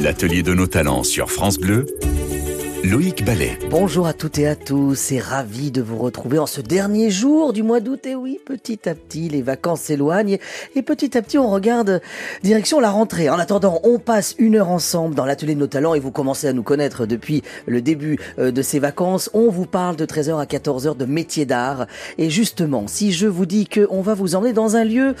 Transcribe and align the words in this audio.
L'atelier 0.00 0.44
de 0.44 0.54
nos 0.54 0.68
talents 0.68 1.02
sur 1.02 1.28
France 1.28 1.58
Bleu, 1.58 1.84
Loïc 2.84 3.24
Ballet. 3.24 3.58
Bonjour 3.70 4.06
à 4.06 4.12
toutes 4.12 4.38
et 4.38 4.46
à 4.46 4.54
tous 4.54 5.10
et 5.10 5.18
ravi 5.18 5.72
de 5.72 5.82
vous 5.82 5.98
retrouver 5.98 6.38
en 6.38 6.46
ce 6.46 6.60
dernier 6.60 7.10
jour 7.10 7.52
du 7.52 7.64
mois 7.64 7.80
d'août. 7.80 8.06
Et 8.06 8.14
oui, 8.14 8.38
petit 8.44 8.88
à 8.88 8.94
petit, 8.94 9.28
les 9.28 9.42
vacances 9.42 9.80
s'éloignent 9.80 10.38
et 10.76 10.82
petit 10.82 11.18
à 11.18 11.22
petit, 11.22 11.38
on 11.38 11.50
regarde 11.50 12.00
direction 12.44 12.78
la 12.78 12.90
rentrée. 12.90 13.30
En 13.30 13.38
attendant, 13.38 13.80
on 13.82 13.98
passe 13.98 14.36
une 14.38 14.54
heure 14.54 14.70
ensemble 14.70 15.16
dans 15.16 15.24
l'atelier 15.24 15.56
de 15.56 15.60
nos 15.60 15.66
talents 15.66 15.94
et 15.94 16.00
vous 16.00 16.12
commencez 16.12 16.46
à 16.46 16.52
nous 16.52 16.62
connaître 16.62 17.04
depuis 17.04 17.42
le 17.66 17.82
début 17.82 18.20
euh, 18.38 18.52
de 18.52 18.62
ces 18.62 18.78
vacances. 18.78 19.28
On 19.34 19.50
vous 19.50 19.66
parle 19.66 19.96
de 19.96 20.06
13h 20.06 20.40
à 20.40 20.44
14h 20.44 20.96
de 20.96 21.04
métiers 21.04 21.46
d'art. 21.46 21.88
Et 22.16 22.30
justement, 22.30 22.86
si 22.86 23.10
je 23.10 23.26
vous 23.26 23.44
dis 23.44 23.66
que 23.66 23.88
on 23.90 24.02
va 24.02 24.14
vous 24.14 24.36
emmener 24.36 24.52
dans 24.52 24.76
un 24.76 24.84
lieu, 24.84 25.16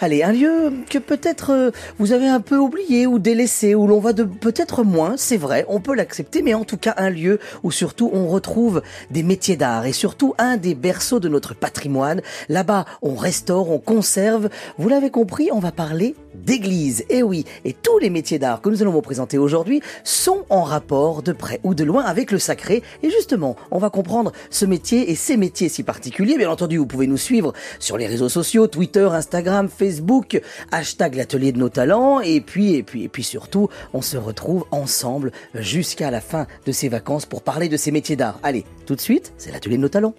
allez, 0.00 0.22
un 0.22 0.32
lieu 0.32 0.72
que 0.88 0.98
peut-être 0.98 1.50
euh, 1.50 1.70
vous 1.98 2.12
avez 2.12 2.28
un 2.28 2.40
peu 2.40 2.56
oublié 2.56 3.08
ou 3.08 3.18
délaissé, 3.18 3.74
où 3.74 3.88
l'on 3.88 3.98
va 3.98 4.12
de 4.12 4.22
peut-être 4.22 4.84
moins, 4.84 5.14
c'est 5.16 5.36
vrai, 5.36 5.66
on 5.68 5.80
peut 5.80 5.96
l'accepter, 5.96 6.42
mais 6.42 6.54
en 6.54 6.64
tout 6.64 6.76
cas 6.76 6.94
un 7.00 7.10
lieu 7.10 7.38
où 7.62 7.70
surtout 7.70 8.10
on 8.12 8.28
retrouve 8.28 8.82
des 9.10 9.22
métiers 9.22 9.56
d'art 9.56 9.86
et 9.86 9.92
surtout 9.92 10.34
un 10.38 10.56
des 10.56 10.74
berceaux 10.74 11.20
de 11.20 11.28
notre 11.28 11.54
patrimoine. 11.54 12.22
Là-bas, 12.48 12.84
on 13.02 13.14
restaure, 13.14 13.70
on 13.70 13.78
conserve. 13.78 14.48
Vous 14.78 14.88
l'avez 14.88 15.10
compris, 15.10 15.48
on 15.52 15.58
va 15.58 15.72
parler 15.72 16.14
d'église. 16.34 17.04
Et 17.08 17.22
oui, 17.22 17.44
et 17.64 17.72
tous 17.72 17.98
les 17.98 18.10
métiers 18.10 18.38
d'art 18.38 18.60
que 18.60 18.68
nous 18.68 18.82
allons 18.82 18.92
vous 18.92 19.02
présenter 19.02 19.38
aujourd'hui 19.38 19.80
sont 20.04 20.44
en 20.50 20.62
rapport 20.62 21.22
de 21.22 21.32
près 21.32 21.60
ou 21.64 21.74
de 21.74 21.84
loin 21.84 22.04
avec 22.04 22.30
le 22.30 22.38
sacré. 22.38 22.82
Et 23.02 23.10
justement, 23.10 23.56
on 23.70 23.78
va 23.78 23.90
comprendre 23.90 24.32
ce 24.50 24.64
métier 24.64 25.10
et 25.10 25.14
ces 25.14 25.36
métiers 25.36 25.68
si 25.68 25.82
particuliers. 25.82 26.36
Bien 26.36 26.50
entendu, 26.50 26.76
vous 26.76 26.86
pouvez 26.86 27.06
nous 27.06 27.16
suivre 27.16 27.52
sur 27.78 27.96
les 27.96 28.06
réseaux 28.06 28.28
sociaux, 28.28 28.66
Twitter, 28.66 29.08
Instagram, 29.10 29.68
Facebook, 29.68 30.40
hashtag 30.70 31.14
l'atelier 31.14 31.52
de 31.52 31.58
nos 31.58 31.68
talents. 31.68 32.20
Et 32.20 32.40
puis, 32.40 32.74
et 32.74 32.82
puis, 32.82 33.04
et 33.04 33.08
puis 33.08 33.24
surtout, 33.24 33.68
on 33.92 34.02
se 34.02 34.16
retrouve 34.16 34.64
ensemble 34.70 35.32
jusqu'à 35.54 36.10
la 36.10 36.20
fin 36.20 36.46
de 36.66 36.72
ces 36.72 36.88
vacances 36.90 37.26
pour 37.26 37.42
parler 37.42 37.68
de 37.68 37.76
ces 37.76 37.90
métiers 37.90 38.16
d'art. 38.16 38.38
Allez, 38.42 38.64
tout 38.86 38.94
de 38.94 39.00
suite, 39.00 39.32
c'est 39.38 39.52
l'atelier 39.52 39.76
de 39.76 39.82
nos 39.82 39.88
talents. 39.88 40.14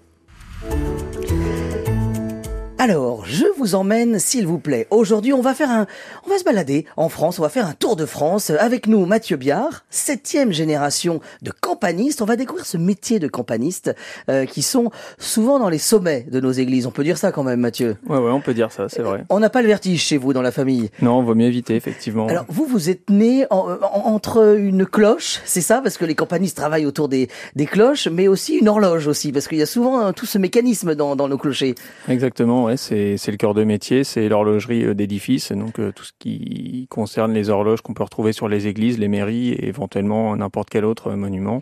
Alors, 2.85 3.27
je 3.27 3.45
vous 3.59 3.75
emmène, 3.75 4.17
s'il 4.17 4.47
vous 4.47 4.57
plaît. 4.57 4.87
Aujourd'hui, 4.89 5.33
on 5.33 5.41
va 5.41 5.53
faire 5.53 5.69
un, 5.69 5.85
on 6.25 6.31
va 6.31 6.39
se 6.39 6.43
balader 6.43 6.87
en 6.97 7.09
France. 7.09 7.37
On 7.37 7.43
va 7.43 7.49
faire 7.49 7.67
un 7.67 7.73
tour 7.73 7.95
de 7.95 8.07
France 8.07 8.49
avec 8.49 8.87
nous, 8.87 9.05
Mathieu 9.05 9.37
Biard, 9.37 9.85
septième 9.91 10.51
génération 10.51 11.19
de 11.43 11.51
campanistes. 11.51 12.23
On 12.23 12.25
va 12.25 12.35
découvrir 12.35 12.65
ce 12.65 12.77
métier 12.77 13.19
de 13.19 13.27
campaniste 13.27 13.95
euh, 14.31 14.47
qui 14.47 14.63
sont 14.63 14.89
souvent 15.19 15.59
dans 15.59 15.69
les 15.69 15.77
sommets 15.77 16.25
de 16.31 16.39
nos 16.39 16.51
églises. 16.51 16.87
On 16.87 16.91
peut 16.91 17.03
dire 17.03 17.19
ça 17.19 17.31
quand 17.31 17.43
même, 17.43 17.59
Mathieu. 17.59 17.97
Ouais, 18.09 18.17
ouais, 18.17 18.31
on 18.31 18.41
peut 18.41 18.55
dire 18.55 18.71
ça, 18.71 18.89
c'est 18.89 19.03
vrai. 19.03 19.25
On 19.29 19.39
n'a 19.39 19.51
pas 19.51 19.61
le 19.61 19.67
vertige 19.67 20.01
chez 20.01 20.17
vous 20.17 20.33
dans 20.33 20.41
la 20.41 20.51
famille. 20.51 20.89
Non, 21.03 21.19
on 21.19 21.21
vaut 21.21 21.35
mieux 21.35 21.45
éviter, 21.45 21.75
effectivement. 21.75 22.25
Alors, 22.29 22.45
vous, 22.49 22.65
vous 22.65 22.89
êtes 22.89 23.11
né 23.11 23.45
en- 23.51 23.77
en- 23.79 24.07
entre 24.11 24.57
une 24.57 24.87
cloche, 24.87 25.39
c'est 25.45 25.61
ça, 25.61 25.81
parce 25.83 25.99
que 25.99 26.05
les 26.05 26.15
campanistes 26.15 26.57
travaillent 26.57 26.87
autour 26.87 27.09
des, 27.09 27.29
des 27.55 27.67
cloches, 27.67 28.07
mais 28.07 28.27
aussi 28.27 28.55
une 28.55 28.69
horloge 28.69 29.05
aussi, 29.05 29.31
parce 29.31 29.47
qu'il 29.47 29.59
y 29.59 29.61
a 29.61 29.67
souvent 29.67 29.99
hein, 29.99 30.13
tout 30.13 30.25
ce 30.25 30.39
mécanisme 30.39 30.95
dans, 30.95 31.15
dans 31.15 31.27
nos 31.27 31.37
clochers. 31.37 31.75
Exactement, 32.09 32.63
ouais, 32.63 32.70
c'est 32.77 33.27
le 33.27 33.37
cœur 33.37 33.53
de 33.53 33.63
métier, 33.63 34.03
c'est 34.03 34.29
l'horlogerie 34.29 34.85
euh, 34.85 34.93
d'édifice, 34.93 35.51
donc 35.51 35.79
euh, 35.79 35.91
tout 35.91 36.03
ce 36.03 36.11
qui 36.19 36.87
concerne 36.89 37.33
les 37.33 37.49
horloges 37.49 37.81
qu'on 37.81 37.93
peut 37.93 38.03
retrouver 38.03 38.33
sur 38.33 38.47
les 38.47 38.67
églises, 38.67 38.99
les 38.99 39.07
mairies 39.07 39.49
et 39.49 39.67
éventuellement 39.67 40.35
n'importe 40.35 40.69
quel 40.69 40.85
autre 40.85 41.07
euh, 41.07 41.15
monument. 41.15 41.61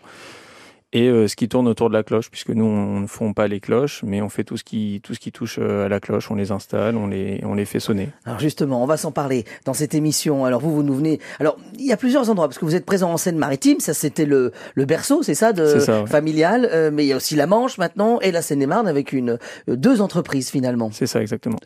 Et 0.92 1.08
euh, 1.08 1.28
ce 1.28 1.36
qui 1.36 1.48
tourne 1.48 1.68
autour 1.68 1.88
de 1.88 1.94
la 1.94 2.02
cloche, 2.02 2.30
puisque 2.30 2.50
nous 2.50 2.64
on 2.64 2.98
ne 2.98 3.06
fond 3.06 3.32
pas 3.32 3.46
les 3.46 3.60
cloches, 3.60 4.02
mais 4.04 4.20
on 4.22 4.28
fait 4.28 4.42
tout 4.42 4.56
ce 4.56 4.64
qui 4.64 5.00
tout 5.04 5.14
ce 5.14 5.20
qui 5.20 5.30
touche 5.30 5.58
euh, 5.60 5.86
à 5.86 5.88
la 5.88 6.00
cloche, 6.00 6.30
on 6.32 6.34
les 6.34 6.50
installe, 6.50 6.96
on 6.96 7.06
les 7.06 7.40
on 7.44 7.54
les 7.54 7.64
fait 7.64 7.78
sonner. 7.78 8.08
Alors 8.24 8.40
justement, 8.40 8.82
on 8.82 8.86
va 8.86 8.96
s'en 8.96 9.12
parler 9.12 9.44
dans 9.64 9.72
cette 9.72 9.94
émission. 9.94 10.44
Alors 10.44 10.60
vous, 10.60 10.74
vous 10.74 10.82
nous 10.82 10.94
venez. 10.94 11.20
Alors 11.38 11.56
il 11.78 11.86
y 11.86 11.92
a 11.92 11.96
plusieurs 11.96 12.28
endroits 12.28 12.48
parce 12.48 12.58
que 12.58 12.64
vous 12.64 12.74
êtes 12.74 12.86
présent 12.86 13.12
en 13.12 13.16
Seine-Maritime. 13.18 13.78
Ça, 13.78 13.94
c'était 13.94 14.26
le, 14.26 14.52
le 14.74 14.84
berceau, 14.84 15.22
c'est 15.22 15.34
ça, 15.34 15.52
de 15.52 15.78
ça, 15.78 16.02
ouais. 16.02 16.06
familial. 16.08 16.68
Euh, 16.72 16.90
mais 16.92 17.04
il 17.04 17.08
y 17.08 17.12
a 17.12 17.16
aussi 17.16 17.36
la 17.36 17.46
Manche 17.46 17.78
maintenant 17.78 18.18
et 18.20 18.32
la 18.32 18.42
Seine-et-Marne 18.42 18.88
avec 18.88 19.12
une 19.12 19.38
euh, 19.68 19.76
deux 19.76 20.00
entreprises 20.00 20.50
finalement. 20.50 20.90
C'est 20.92 21.06
ça 21.06 21.20
exactement. 21.20 21.58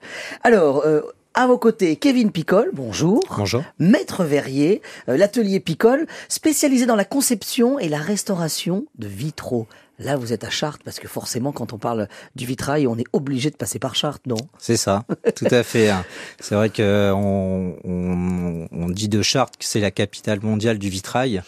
Alors. 0.43 0.83
Euh, 0.85 1.01
à 1.35 1.47
vos 1.47 1.59
côtés, 1.59 1.97
Kevin 1.97 2.31
Picole, 2.31 2.71
bonjour. 2.73 3.21
Bonjour. 3.37 3.63
Maître 3.79 4.25
verrier, 4.25 4.83
euh, 5.09 5.17
l'atelier 5.17 5.61
Picole, 5.61 6.07
spécialisé 6.29 6.87
dans 6.87 6.97
la 6.97 7.05
conception 7.05 7.79
et 7.79 7.89
la 7.89 7.99
restauration 7.99 8.87
de 8.99 9.09
vitraux. 9.09 9.67
Là, 9.99 10.17
vous 10.17 10.33
êtes 10.33 10.43
à 10.45 10.51
Chartres, 10.51 10.83
parce 10.85 10.99
que 10.99 11.07
forcément, 11.07 11.53
quand 11.53 11.73
on 11.73 11.79
parle 11.79 12.09
du 12.35 12.47
vitrail, 12.47 12.87
on 12.87 12.97
est 12.99 13.07
obligé 13.13 13.51
de 13.51 13.57
passer 13.57 13.79
par 13.79 13.95
Chartres, 13.95 14.23
non? 14.27 14.37
C'est 14.59 14.77
ça, 14.77 15.05
tout 15.37 15.47
à 15.51 15.63
fait. 15.63 15.91
hein. 15.91 16.05
C'est 16.41 16.55
vrai 16.55 16.69
que 16.71 17.13
on, 17.15 17.77
on, 17.85 18.69
on 18.73 18.89
dit 18.89 19.09
de 19.09 19.23
Chartres 19.23 19.59
que 19.59 19.65
c'est 19.65 19.81
la 19.81 19.91
capitale 19.93 20.41
mondiale 20.41 20.79
du 20.79 20.89
vitrail, 20.89 21.43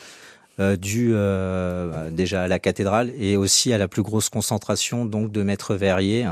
euh, 0.59 0.77
dû 0.77 1.11
euh, 1.13 2.11
déjà 2.11 2.45
à 2.45 2.49
la 2.49 2.59
cathédrale 2.59 3.13
et 3.19 3.37
aussi 3.37 3.73
à 3.73 3.79
la 3.79 3.89
plus 3.89 4.03
grosse 4.03 4.29
concentration 4.31 5.05
donc 5.05 5.31
de 5.33 5.43
maîtres 5.43 5.75
verriers. 5.75 6.27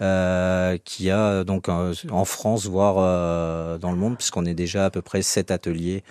Euh, 0.00 0.78
qu'il 0.84 1.06
y 1.06 1.10
a 1.10 1.44
donc 1.44 1.68
euh, 1.68 1.92
en 2.10 2.24
France, 2.24 2.66
voire 2.66 2.96
euh, 2.98 3.76
dans 3.76 3.90
le 3.90 3.98
monde, 3.98 4.16
puisqu'on 4.16 4.46
est 4.46 4.54
déjà 4.54 4.86
à 4.86 4.90
peu 4.90 5.02
près 5.02 5.20
sept 5.20 5.50
ateliers 5.50 6.02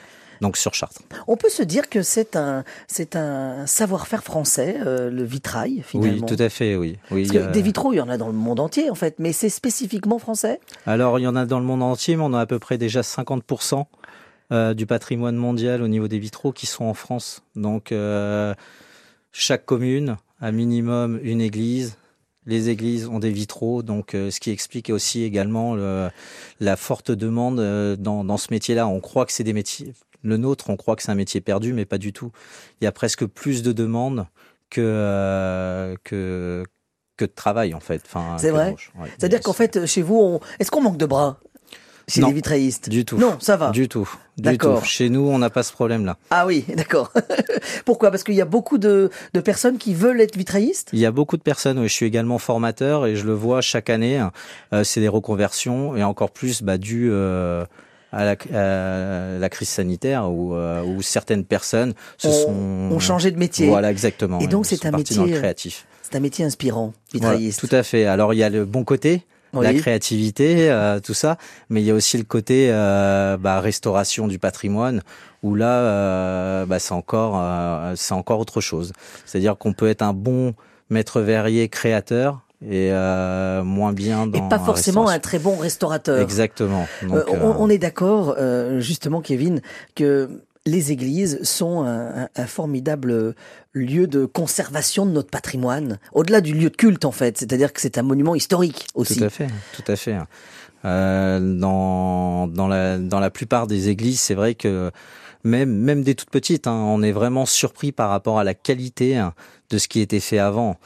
donc 0.41 0.57
sur 0.57 0.73
Chartres. 0.73 1.01
On 1.27 1.37
peut 1.37 1.49
se 1.49 1.63
dire 1.63 1.89
que 1.89 2.01
c'est 2.01 2.35
un, 2.35 2.63
c'est 2.87 3.15
un 3.15 3.65
savoir-faire 3.67 4.23
français, 4.23 4.77
euh, 4.85 5.09
le 5.09 5.23
vitrail, 5.23 5.83
finalement. 5.85 6.25
Oui, 6.25 6.35
tout 6.35 6.41
à 6.41 6.49
fait, 6.49 6.75
oui. 6.75 6.97
oui 7.11 7.23
Parce 7.23 7.37
que 7.37 7.49
euh, 7.49 7.51
des 7.51 7.61
vitraux, 7.61 7.93
il 7.93 7.97
y 7.97 8.01
en 8.01 8.09
a 8.09 8.17
dans 8.17 8.27
le 8.27 8.33
monde 8.33 8.59
entier, 8.59 8.89
en 8.89 8.95
fait, 8.95 9.15
mais 9.19 9.33
c'est 9.33 9.49
spécifiquement 9.49 10.19
français? 10.19 10.59
Alors, 10.85 11.19
il 11.19 11.23
y 11.23 11.27
en 11.27 11.35
a 11.35 11.45
dans 11.45 11.59
le 11.59 11.65
monde 11.65 11.83
entier, 11.83 12.15
mais 12.15 12.23
on 12.23 12.33
a 12.33 12.39
à 12.39 12.45
peu 12.45 12.59
près 12.59 12.77
déjà 12.77 13.01
50% 13.01 13.85
euh, 14.51 14.73
du 14.73 14.85
patrimoine 14.85 15.35
mondial 15.35 15.81
au 15.81 15.87
niveau 15.87 16.07
des 16.07 16.19
vitraux 16.19 16.51
qui 16.51 16.65
sont 16.65 16.85
en 16.85 16.93
France. 16.93 17.41
Donc, 17.55 17.93
chaque 19.31 19.65
commune 19.65 20.17
a 20.41 20.51
minimum 20.51 21.19
une 21.21 21.41
église. 21.41 21.97
Les 22.45 22.69
églises 22.69 23.07
ont 23.07 23.19
des 23.19 23.31
vitraux, 23.31 23.83
donc 23.83 24.15
euh, 24.15 24.31
ce 24.31 24.39
qui 24.39 24.49
explique 24.49 24.89
aussi 24.89 25.23
également 25.23 25.75
le- 25.75 26.09
la 26.59 26.75
forte 26.77 27.11
demande 27.11 27.59
euh, 27.59 27.95
dans, 27.95 28.23
dans 28.23 28.37
ce 28.37 28.47
métier-là. 28.51 28.87
On 28.87 28.99
croit 29.01 29.25
que 29.25 29.31
c'est 29.33 29.43
des 29.43 29.53
métiers, 29.53 29.93
le 30.23 30.37
nôtre, 30.37 30.69
on 30.69 30.77
croit 30.77 30.95
que 30.95 31.03
c'est 31.03 31.11
un 31.11 31.15
métier 31.15 31.41
perdu, 31.41 31.73
mais 31.73 31.85
pas 31.85 31.97
du 31.97 32.13
tout. 32.13 32.31
Il 32.79 32.85
y 32.85 32.87
a 32.87 32.91
presque 32.91 33.25
plus 33.25 33.61
de 33.61 33.71
demandes 33.73 34.25
que 34.69 34.81
euh, 34.81 35.95
que 36.03 36.63
que 37.17 37.25
de 37.25 37.31
travail 37.31 37.73
en 37.73 37.81
fait. 37.81 38.01
Enfin, 38.05 38.37
C'est 38.39 38.51
vrai. 38.51 38.75
Ouais. 38.97 39.09
C'est-à-dire 39.17 39.41
qu'en 39.41 39.53
fait, 39.53 39.85
chez 39.85 40.01
vous, 40.01 40.15
on... 40.17 40.39
est-ce 40.59 40.71
qu'on 40.71 40.81
manque 40.81 40.97
de 40.97 41.05
bras 41.05 41.39
chez 42.07 42.21
Non. 42.21 42.29
les 42.29 42.33
vitraillistes? 42.33 42.89
Du 42.89 43.03
tout. 43.03 43.17
Non, 43.17 43.37
ça 43.41 43.57
va. 43.57 43.71
Du 43.71 43.89
tout. 43.89 44.09
Du 44.39 44.43
D'accord. 44.49 44.79
tout. 44.81 44.85
Chez 44.85 45.09
nous, 45.09 45.21
on 45.27 45.37
n'a 45.39 45.49
pas 45.49 45.63
ce 45.63 45.71
problème-là. 45.73 46.17
Ah 46.31 46.45
oui, 46.47 46.65
d'accord. 46.75 47.11
Pourquoi? 47.85 48.11
Parce 48.11 48.23
qu'il 48.23 48.35
y 48.35 48.41
a 48.41 48.45
beaucoup 48.45 48.77
de, 48.77 49.09
de 49.33 49.39
personnes 49.41 49.77
qui 49.77 49.93
veulent 49.93 50.21
être 50.21 50.37
vitraillistes? 50.37 50.89
Il 50.93 50.99
y 50.99 51.05
a 51.05 51.11
beaucoup 51.11 51.37
de 51.37 51.41
personnes, 51.41 51.79
oui, 51.79 51.87
je 51.87 51.93
suis 51.93 52.05
également 52.05 52.37
formateur 52.37 53.05
et 53.05 53.15
je 53.15 53.25
le 53.25 53.33
vois 53.33 53.61
chaque 53.61 53.89
année, 53.89 54.23
euh, 54.73 54.83
c'est 54.83 55.01
des 55.01 55.07
reconversions 55.07 55.95
et 55.95 56.03
encore 56.03 56.31
plus 56.31 56.61
bah, 56.61 56.77
dû 56.77 57.09
euh, 57.11 57.65
à, 58.11 58.23
la, 58.25 58.35
à 58.57 59.37
la 59.39 59.49
crise 59.49 59.69
sanitaire 59.69 60.31
où, 60.31 60.55
euh, 60.55 60.81
où 60.83 61.01
certaines 61.01 61.43
personnes 61.45 61.93
se 62.17 62.27
On- 62.27 62.31
sont... 62.31 62.95
ont 62.95 62.99
changé 62.99 63.31
de 63.31 63.37
métier. 63.37 63.67
Voilà, 63.67 63.91
exactement. 63.91 64.39
Et 64.39 64.47
donc, 64.47 64.65
c'est 64.65 64.85
un 64.85 64.91
métier, 64.91 65.19
euh, 65.19 65.37
créatif. 65.39 65.85
C'est 66.01 66.15
un 66.15 66.21
métier 66.21 66.43
inspirant, 66.45 66.93
Voilà, 67.13 67.33
vitrailliste. 67.35 67.59
tout 67.67 67.75
à 67.75 67.83
fait. 67.83 68.05
Alors, 68.05 68.33
il 68.33 68.37
y 68.37 68.43
a 68.43 68.49
le 68.49 68.65
bon 68.65 68.83
côté, 68.83 69.23
la 69.53 69.73
créativité, 69.73 70.69
euh, 70.71 70.99
tout 70.99 71.13
ça, 71.13 71.37
mais 71.69 71.81
il 71.81 71.85
y 71.85 71.91
a 71.91 71.95
aussi 71.95 72.17
le 72.17 72.23
côté 72.23 72.69
euh, 72.71 73.37
bah, 73.37 73.59
restauration 73.59 74.27
du 74.27 74.39
patrimoine, 74.39 75.01
où 75.43 75.55
là, 75.55 75.79
euh, 75.79 76.65
bah, 76.65 76.79
c'est 76.79 76.93
encore, 76.93 77.33
euh, 77.37 77.93
c'est 77.95 78.13
encore 78.13 78.39
autre 78.39 78.61
chose. 78.61 78.93
C'est-à-dire 79.25 79.57
qu'on 79.57 79.73
peut 79.73 79.89
être 79.89 80.01
un 80.01 80.13
bon 80.13 80.53
maître 80.89 81.21
verrier 81.21 81.69
créateur 81.69 82.41
et 82.61 82.89
euh, 82.91 83.63
moins 83.63 83.93
bien 83.93 84.27
dans 84.27 84.37
Et 84.37 84.49
pas 84.49 84.59
forcément 84.59 85.07
un 85.07 85.19
très 85.19 85.39
bon 85.39 85.55
restaurateur. 85.55 86.19
Exactement. 86.19 86.87
Donc, 87.03 87.15
Euh, 87.15 87.23
on, 87.29 87.51
euh, 87.51 87.53
on 87.57 87.69
est 87.69 87.77
d'accord, 87.77 88.35
euh, 88.37 88.81
justement, 88.81 89.21
Kevin, 89.21 89.61
que 89.95 90.41
les 90.65 90.91
églises 90.91 91.41
sont 91.43 91.83
un, 91.83 92.27
formidable 92.45 93.35
lieu 93.73 94.07
de 94.07 94.25
conservation 94.25 95.05
de 95.05 95.11
notre 95.11 95.29
patrimoine, 95.29 95.99
au-delà 96.13 96.41
du 96.41 96.53
lieu 96.53 96.69
de 96.69 96.75
culte, 96.75 97.05
en 97.05 97.11
fait. 97.11 97.37
C'est-à-dire 97.37 97.73
que 97.73 97.81
c'est 97.81 97.97
un 97.97 98.03
monument 98.03 98.35
historique 98.35 98.87
aussi. 98.93 99.17
Tout 99.17 99.23
à 99.23 99.29
fait, 99.29 99.47
tout 99.73 99.91
à 99.91 99.95
fait. 99.95 100.17
Euh, 100.85 101.39
dans 101.39 102.47
dans 102.47 102.67
la 102.67 102.97
dans 102.97 103.19
la 103.19 103.29
plupart 103.29 103.67
des 103.67 103.89
églises, 103.89 104.21
c'est 104.21 104.35
vrai 104.35 104.55
que 104.55 104.91
même 105.43 105.73
même 105.73 106.03
des 106.03 106.15
toutes 106.15 106.29
petites, 106.29 106.67
hein, 106.67 106.73
on 106.73 107.01
est 107.01 107.11
vraiment 107.11 107.45
surpris 107.45 107.91
par 107.91 108.09
rapport 108.09 108.39
à 108.39 108.43
la 108.43 108.53
qualité 108.53 109.17
hein, 109.17 109.33
de 109.69 109.77
ce 109.77 109.87
qui 109.87 109.99
était 109.99 110.19
fait 110.21 110.39
avant. 110.39 110.77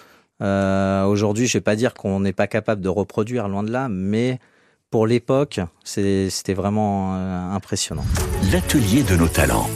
Euh, 0.41 1.05
Aujourd'hui, 1.05 1.47
je 1.47 1.57
vais 1.57 1.61
pas 1.61 1.75
dire 1.75 1.93
qu'on 1.93 2.19
n'est 2.19 2.33
pas 2.33 2.47
capable 2.47 2.81
de 2.81 2.89
reproduire, 2.89 3.47
loin 3.47 3.63
de 3.63 3.71
là, 3.71 3.87
mais 3.87 4.39
pour 4.93 5.07
l'époque, 5.07 5.59
c'était 5.83 6.53
vraiment 6.53 7.15
euh, 7.15 7.49
impressionnant. 7.49 8.05
L'atelier 8.51 9.01
de 9.01 9.15
nos 9.15 9.27
talents. 9.27 9.67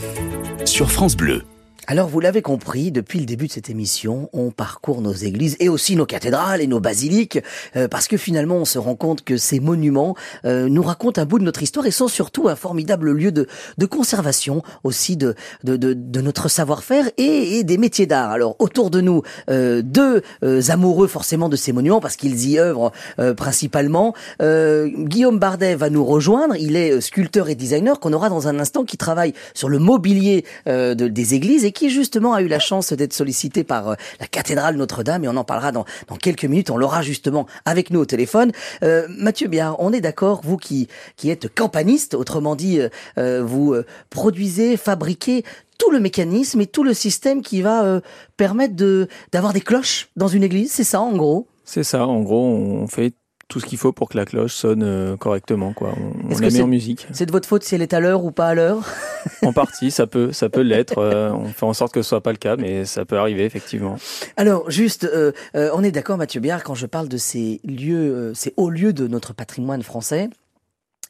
Sur 0.63 0.91
France 0.91 1.17
Bleu. 1.17 1.41
Alors 1.89 2.09
vous 2.09 2.19
l'avez 2.19 2.41
compris, 2.41 2.91
depuis 2.91 3.17
le 3.17 3.25
début 3.25 3.47
de 3.47 3.51
cette 3.53 3.69
émission, 3.69 4.29
on 4.33 4.51
parcourt 4.51 5.01
nos 5.01 5.13
églises 5.13 5.55
et 5.61 5.69
aussi 5.69 5.95
nos 5.95 6.05
cathédrales 6.05 6.59
et 6.59 6.67
nos 6.67 6.81
basiliques, 6.81 7.39
euh, 7.77 7.87
parce 7.87 8.09
que 8.09 8.17
finalement 8.17 8.55
on 8.55 8.65
se 8.65 8.77
rend 8.77 8.95
compte 8.95 9.23
que 9.23 9.37
ces 9.37 9.61
monuments 9.61 10.13
euh, 10.43 10.67
nous 10.67 10.83
racontent 10.83 11.21
un 11.21 11.23
bout 11.23 11.39
de 11.39 11.45
notre 11.45 11.63
histoire 11.63 11.85
et 11.85 11.91
sont 11.91 12.09
surtout 12.09 12.49
un 12.49 12.57
formidable 12.57 13.13
lieu 13.13 13.31
de, 13.31 13.47
de 13.77 13.85
conservation 13.85 14.63
aussi 14.83 15.15
de, 15.15 15.35
de, 15.63 15.77
de, 15.77 15.93
de 15.93 16.19
notre 16.19 16.49
savoir-faire 16.49 17.09
et, 17.17 17.59
et, 17.59 17.63
des 17.63 17.77
métiers 17.77 18.05
d'art. 18.05 18.31
Alors 18.31 18.57
autour 18.59 18.89
de 18.89 18.99
nous, 18.99 19.21
euh, 19.49 19.81
deux 19.81 20.23
euh, 20.43 20.61
amoureux 20.67 21.07
forcément 21.07 21.47
de 21.47 21.55
ces 21.55 21.71
monuments, 21.71 22.01
parce 22.01 22.17
qu'ils 22.17 22.49
y 22.49 22.59
œuvrent 22.59 22.91
euh, 23.19 23.33
principalement. 23.33 24.13
Guillaume 24.41 25.39
Bardet 25.39 25.75
va 25.75 25.89
nous 25.89 26.03
rejoindre, 26.03 26.57
il 26.57 26.75
est 26.75 26.99
sculpteur 26.99 27.47
et 27.47 27.55
designer 27.55 28.01
qu'on 28.01 28.11
aura 28.11 28.27
dans 28.27 28.49
un 28.49 28.59
instant, 28.59 28.83
qui 28.83 28.97
travaille 28.97 29.33
sur 29.53 29.69
le 29.69 29.79
mobilier 29.79 30.43
de, 30.65 30.93
des 30.93 31.33
églises 31.33 31.63
et 31.63 31.71
qui 31.77 31.91
justement 31.91 32.33
a 32.33 32.41
eu 32.41 32.47
la 32.47 32.57
chance 32.57 32.91
d'être 32.91 33.13
sollicité 33.13 33.63
par 33.63 33.89
euh, 33.89 33.95
la 34.19 34.25
cathédrale 34.25 34.75
Notre-Dame 34.77 35.23
et 35.23 35.27
on 35.27 35.37
en 35.37 35.43
parlera 35.43 35.71
dans, 35.71 35.85
dans 36.07 36.15
quelques 36.15 36.45
minutes. 36.45 36.71
On 36.71 36.77
l'aura 36.77 37.03
justement 37.03 37.45
avec 37.65 37.91
nous 37.91 37.99
au 37.99 38.05
téléphone. 38.05 38.51
Euh, 38.83 39.07
Mathieu 39.09 39.47
Biard, 39.47 39.75
on 39.79 39.93
est 39.93 40.01
d'accord, 40.01 40.41
vous 40.43 40.57
qui, 40.57 40.87
qui 41.17 41.29
êtes 41.29 41.53
campaniste, 41.53 42.15
autrement 42.15 42.55
dit, 42.55 42.79
euh, 43.19 43.43
vous 43.43 43.75
produisez, 44.09 44.75
fabriquez 44.75 45.43
tout 45.77 45.91
le 45.91 45.99
mécanisme 45.99 46.59
et 46.61 46.65
tout 46.65 46.83
le 46.83 46.95
système 46.95 47.43
qui 47.43 47.61
va 47.61 48.01
permettre 48.35 48.75
de 48.75 49.07
d'avoir 49.31 49.53
des 49.53 49.61
cloches 49.61 50.09
dans 50.15 50.27
une 50.27 50.43
église, 50.43 50.71
c'est 50.71 50.83
ça 50.83 51.01
en 51.01 51.15
gros? 51.15 51.47
C'est 51.63 51.83
ça, 51.83 52.07
en 52.07 52.21
gros, 52.21 52.47
on 52.47 52.87
fait 52.87 53.13
tout 53.47 53.59
ce 53.59 53.65
qu'il 53.65 53.77
faut 53.77 53.93
pour 53.93 54.09
que 54.09 54.17
la 54.17 54.25
cloche 54.25 54.53
sonne 54.53 54.83
euh, 54.83 55.15
correctement. 55.15 55.73
Quoi. 55.73 55.93
On, 55.97 56.35
on 56.35 56.39
la 56.39 56.49
met 56.49 56.61
en 56.61 56.67
musique. 56.67 57.07
C'est 57.13 57.25
de 57.25 57.31
votre 57.31 57.47
faute 57.47 57.63
si 57.63 57.75
elle 57.75 57.81
est 57.81 57.93
à 57.93 57.99
l'heure 57.99 58.25
ou 58.25 58.31
pas 58.31 58.47
à 58.47 58.53
l'heure 58.53 58.83
En 59.41 59.53
partie, 59.53 59.91
ça 59.91 60.07
peut, 60.07 60.31
ça 60.31 60.49
peut 60.49 60.61
l'être. 60.61 60.95
Euh, 61.07 61.31
on 61.31 61.45
fait 61.45 61.65
en 61.65 61.73
sorte 61.73 61.93
que 61.93 62.01
ce 62.01 62.09
soit 62.09 62.21
pas 62.21 62.31
le 62.31 62.37
cas, 62.37 62.57
mais 62.57 62.83
ça 62.83 63.05
peut 63.05 63.17
arriver 63.17 63.45
effectivement. 63.45 63.97
Alors, 64.35 64.69
juste, 64.69 65.05
euh, 65.05 65.31
on 65.53 65.83
est 65.83 65.91
d'accord, 65.91 66.17
Mathieu 66.17 66.41
Biard, 66.41 66.63
quand 66.63 66.75
je 66.75 66.85
parle 66.85 67.07
de 67.07 67.17
ces 67.17 67.61
lieux, 67.63 68.33
ces 68.33 68.53
hauts 68.57 68.69
lieux 68.69 68.93
de 68.93 69.07
notre 69.07 69.33
patrimoine 69.33 69.83
français 69.83 70.29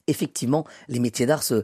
effectivement, 0.08 0.66
les 0.88 1.00
métiers 1.00 1.26
d'art 1.26 1.44
se, 1.44 1.64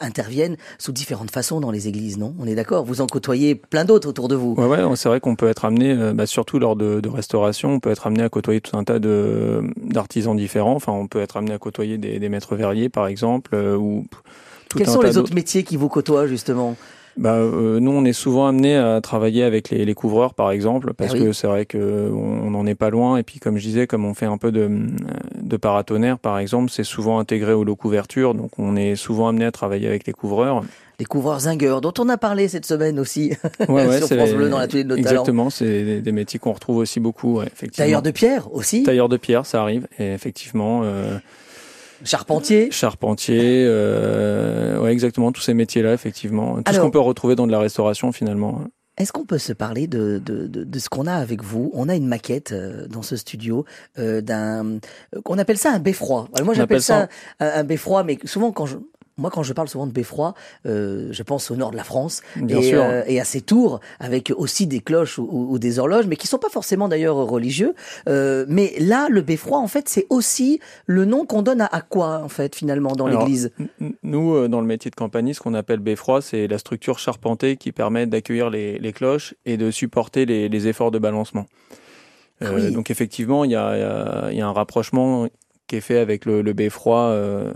interviennent 0.00 0.56
sous 0.78 0.92
différentes 0.92 1.30
façons 1.30 1.60
dans 1.60 1.70
les 1.70 1.88
églises, 1.88 2.18
non? 2.18 2.34
On 2.38 2.46
est 2.46 2.54
d'accord? 2.54 2.84
Vous 2.84 3.00
en 3.00 3.06
côtoyez 3.06 3.54
plein 3.54 3.84
d'autres 3.84 4.08
autour 4.08 4.28
de 4.28 4.34
vous. 4.34 4.54
Ouais, 4.54 4.66
ouais 4.66 4.96
c'est 4.96 5.08
vrai 5.08 5.20
qu'on 5.20 5.36
peut 5.36 5.48
être 5.48 5.64
amené, 5.64 5.92
euh, 5.92 6.12
bah, 6.12 6.26
surtout 6.26 6.58
lors 6.58 6.76
de, 6.76 7.00
de, 7.00 7.08
restauration, 7.08 7.70
on 7.74 7.80
peut 7.80 7.90
être 7.90 8.06
amené 8.06 8.22
à 8.22 8.28
côtoyer 8.28 8.60
tout 8.60 8.76
un 8.76 8.84
tas 8.84 8.98
de 8.98 9.62
d'artisans 9.76 10.36
différents. 10.36 10.74
Enfin, 10.74 10.92
on 10.92 11.06
peut 11.06 11.20
être 11.20 11.36
amené 11.36 11.52
à 11.52 11.58
côtoyer 11.58 11.98
des, 11.98 12.18
des 12.18 12.28
maîtres 12.28 12.54
verriers, 12.54 12.88
par 12.88 13.06
exemple, 13.06 13.54
euh, 13.54 13.76
ou 13.76 14.06
tout 14.68 14.78
Quels 14.78 14.88
sont 14.88 15.00
les 15.00 15.16
autres 15.16 15.34
métiers 15.34 15.62
qui 15.62 15.76
vous 15.76 15.88
côtoient 15.88 16.26
justement? 16.26 16.76
Bah, 17.18 17.34
euh, 17.34 17.80
nous, 17.80 17.90
on 17.90 18.04
est 18.04 18.12
souvent 18.12 18.46
amené 18.46 18.76
à 18.76 19.00
travailler 19.00 19.42
avec 19.42 19.70
les, 19.70 19.84
les 19.84 19.94
couvreurs, 19.94 20.34
par 20.34 20.52
exemple, 20.52 20.94
parce 20.94 21.14
ah 21.14 21.18
que 21.18 21.32
c'est 21.32 21.48
vrai 21.48 21.66
que 21.66 22.10
on 22.12 22.50
n'en 22.50 22.64
est 22.64 22.76
pas 22.76 22.90
loin. 22.90 23.16
Et 23.16 23.24
puis, 23.24 23.40
comme 23.40 23.58
je 23.58 23.62
disais, 23.62 23.86
comme 23.88 24.04
on 24.04 24.14
fait 24.14 24.26
un 24.26 24.38
peu 24.38 24.52
de, 24.52 24.70
de 25.34 25.56
paratonnerre, 25.56 26.20
par 26.20 26.38
exemple, 26.38 26.70
c'est 26.70 26.84
souvent 26.84 27.18
intégré 27.18 27.52
au 27.52 27.64
lot 27.64 27.74
couverture, 27.74 28.34
donc 28.34 28.52
on 28.58 28.76
est 28.76 28.94
souvent 28.94 29.28
amené 29.28 29.46
à 29.46 29.50
travailler 29.50 29.88
avec 29.88 30.06
les 30.06 30.12
couvreurs. 30.12 30.62
Les 31.00 31.04
couvreurs 31.04 31.40
zingueurs, 31.40 31.80
dont 31.80 31.94
on 31.98 32.08
a 32.08 32.18
parlé 32.18 32.46
cette 32.46 32.66
semaine 32.66 33.00
aussi 33.00 33.32
ouais, 33.68 33.86
ouais, 33.86 33.98
sur 33.98 34.16
France 34.16 34.32
Bleu 34.32 34.48
dans 34.48 34.58
l'atelier 34.58 34.84
de 34.84 34.88
notre 34.88 35.00
Exactement, 35.00 35.50
c'est 35.50 35.84
des, 35.84 36.00
des, 36.00 36.12
métiers 36.12 36.38
qu'on 36.38 36.52
retrouve 36.52 36.76
aussi 36.78 37.00
beaucoup, 37.00 37.38
ouais, 37.38 37.46
effectivement. 37.46 37.84
Tailleur 37.84 38.02
de 38.02 38.10
pierre 38.12 38.52
aussi. 38.52 38.84
Tailleur 38.84 39.08
de 39.08 39.16
pierre, 39.16 39.44
ça 39.44 39.60
arrive, 39.60 39.88
et 39.98 40.12
effectivement. 40.12 40.82
Euh, 40.84 41.18
Charpentier. 42.04 42.70
Charpentier, 42.70 43.64
euh, 43.66 44.80
ouais, 44.80 44.92
exactement, 44.92 45.32
tous 45.32 45.42
ces 45.42 45.54
métiers-là, 45.54 45.92
effectivement. 45.92 46.62
Tout 46.62 46.72
ce 46.72 46.80
qu'on 46.80 46.90
peut 46.90 46.98
retrouver 46.98 47.34
dans 47.34 47.46
de 47.46 47.52
la 47.52 47.58
restauration, 47.58 48.12
finalement. 48.12 48.62
Est-ce 48.98 49.12
qu'on 49.12 49.24
peut 49.24 49.38
se 49.38 49.52
parler 49.52 49.86
de, 49.86 50.20
de, 50.24 50.48
de, 50.48 50.64
de 50.64 50.78
ce 50.78 50.88
qu'on 50.88 51.06
a 51.06 51.14
avec 51.14 51.42
vous? 51.44 51.70
On 51.72 51.88
a 51.88 51.94
une 51.94 52.08
maquette 52.08 52.50
euh, 52.50 52.88
dans 52.88 53.02
ce 53.02 53.16
studio 53.16 53.64
euh, 53.98 54.20
d'un, 54.20 54.66
euh, 55.14 55.20
qu'on 55.24 55.38
appelle 55.38 55.56
ça 55.56 55.72
un 55.72 55.78
beffroi. 55.78 56.28
moi, 56.44 56.52
j'appelle 56.52 56.82
ça, 56.82 57.08
un, 57.38 57.46
un 57.46 57.64
beffroi, 57.64 58.02
mais 58.02 58.18
souvent 58.24 58.50
quand 58.50 58.66
je, 58.66 58.76
moi, 59.18 59.30
quand 59.30 59.42
je 59.42 59.52
parle 59.52 59.68
souvent 59.68 59.86
de 59.86 59.92
beffroi, 59.92 60.34
euh, 60.66 61.08
je 61.10 61.22
pense 61.22 61.50
au 61.50 61.56
nord 61.56 61.72
de 61.72 61.76
la 61.76 61.84
France 61.84 62.22
et, 62.36 62.74
euh, 62.74 63.02
et, 63.06 63.20
à 63.20 63.24
ces 63.24 63.40
tours 63.40 63.80
avec 63.98 64.32
aussi 64.36 64.66
des 64.66 64.80
cloches 64.80 65.18
ou, 65.18 65.28
ou, 65.50 65.58
des 65.58 65.78
horloges, 65.78 66.06
mais 66.06 66.16
qui 66.16 66.26
sont 66.26 66.38
pas 66.38 66.48
forcément 66.48 66.88
d'ailleurs 66.88 67.16
religieux. 67.16 67.74
Euh, 68.08 68.46
mais 68.48 68.72
là, 68.78 69.08
le 69.10 69.20
beffroi, 69.20 69.58
en 69.58 69.68
fait, 69.68 69.88
c'est 69.88 70.06
aussi 70.08 70.60
le 70.86 71.04
nom 71.04 71.26
qu'on 71.26 71.42
donne 71.42 71.60
à, 71.60 71.66
à, 71.66 71.80
quoi, 71.80 72.22
en 72.22 72.28
fait, 72.28 72.54
finalement, 72.54 72.92
dans 72.92 73.08
l'Église? 73.08 73.50
Nous, 74.02 74.48
dans 74.48 74.60
le 74.60 74.66
métier 74.66 74.90
de 74.90 74.96
campagne, 74.96 75.32
ce 75.32 75.40
qu'on 75.40 75.54
appelle 75.54 75.80
beffroi, 75.80 76.22
c'est 76.22 76.46
la 76.46 76.58
structure 76.58 76.98
charpentée 76.98 77.56
qui 77.56 77.72
permet 77.72 78.06
d'accueillir 78.06 78.50
les, 78.50 78.78
les, 78.78 78.92
cloches 78.92 79.34
et 79.44 79.56
de 79.56 79.70
supporter 79.70 80.26
les, 80.26 80.48
les 80.48 80.68
efforts 80.68 80.90
de 80.90 80.98
balancement. 80.98 81.46
Ah 82.40 82.46
oui. 82.54 82.70
Donc 82.70 82.90
effectivement, 82.90 83.44
il 83.44 83.50
y 83.50 83.56
a, 83.56 84.28
un 84.28 84.52
rapprochement 84.52 85.26
qui 85.68 85.76
est 85.76 85.80
fait 85.80 85.98
avec 85.98 86.24
le, 86.24 86.42
le 86.42 86.52
beffroi 86.52 86.98
euh, 86.98 87.52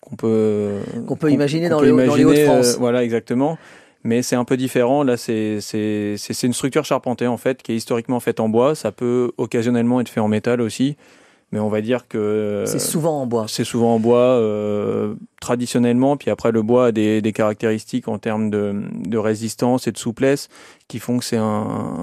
qu'on 0.00 0.16
peut 0.16 0.80
qu'on 1.06 1.16
peut 1.16 1.30
imaginer 1.30 1.70
dans, 1.70 1.80
le, 1.80 2.06
dans 2.06 2.14
les 2.14 2.24
Hauts-de-France. 2.24 2.74
Euh, 2.74 2.78
voilà, 2.78 3.02
exactement. 3.02 3.56
Mais 4.04 4.22
c'est 4.22 4.34
un 4.36 4.44
peu 4.44 4.56
différent. 4.56 5.04
Là, 5.04 5.16
c'est 5.16 5.60
c'est 5.60 6.16
c'est 6.18 6.46
une 6.46 6.52
structure 6.52 6.84
charpentée 6.84 7.28
en 7.28 7.36
fait, 7.36 7.62
qui 7.62 7.72
est 7.72 7.76
historiquement 7.76 8.20
faite 8.20 8.40
en 8.40 8.48
bois. 8.48 8.74
Ça 8.74 8.90
peut 8.92 9.30
occasionnellement 9.38 10.00
être 10.00 10.08
fait 10.08 10.20
en 10.20 10.28
métal 10.28 10.60
aussi, 10.60 10.96
mais 11.52 11.60
on 11.60 11.68
va 11.68 11.82
dire 11.82 12.08
que 12.08 12.64
c'est 12.66 12.78
souvent 12.78 13.20
en 13.20 13.26
bois. 13.26 13.44
C'est 13.46 13.64
souvent 13.64 13.94
en 13.94 14.00
bois 14.00 14.18
euh, 14.18 15.14
traditionnellement. 15.40 16.16
Puis 16.16 16.30
après, 16.30 16.50
le 16.50 16.62
bois 16.62 16.86
a 16.86 16.92
des, 16.92 17.20
des 17.20 17.32
caractéristiques 17.32 18.08
en 18.08 18.18
termes 18.18 18.48
de, 18.48 18.82
de, 19.06 19.18
résistance 19.18 19.86
et 19.86 19.92
de 19.92 19.98
souplesse 19.98 20.48
qui 20.88 20.98
font 20.98 21.18
que 21.18 21.24
c'est 21.24 21.36
un, 21.36 21.42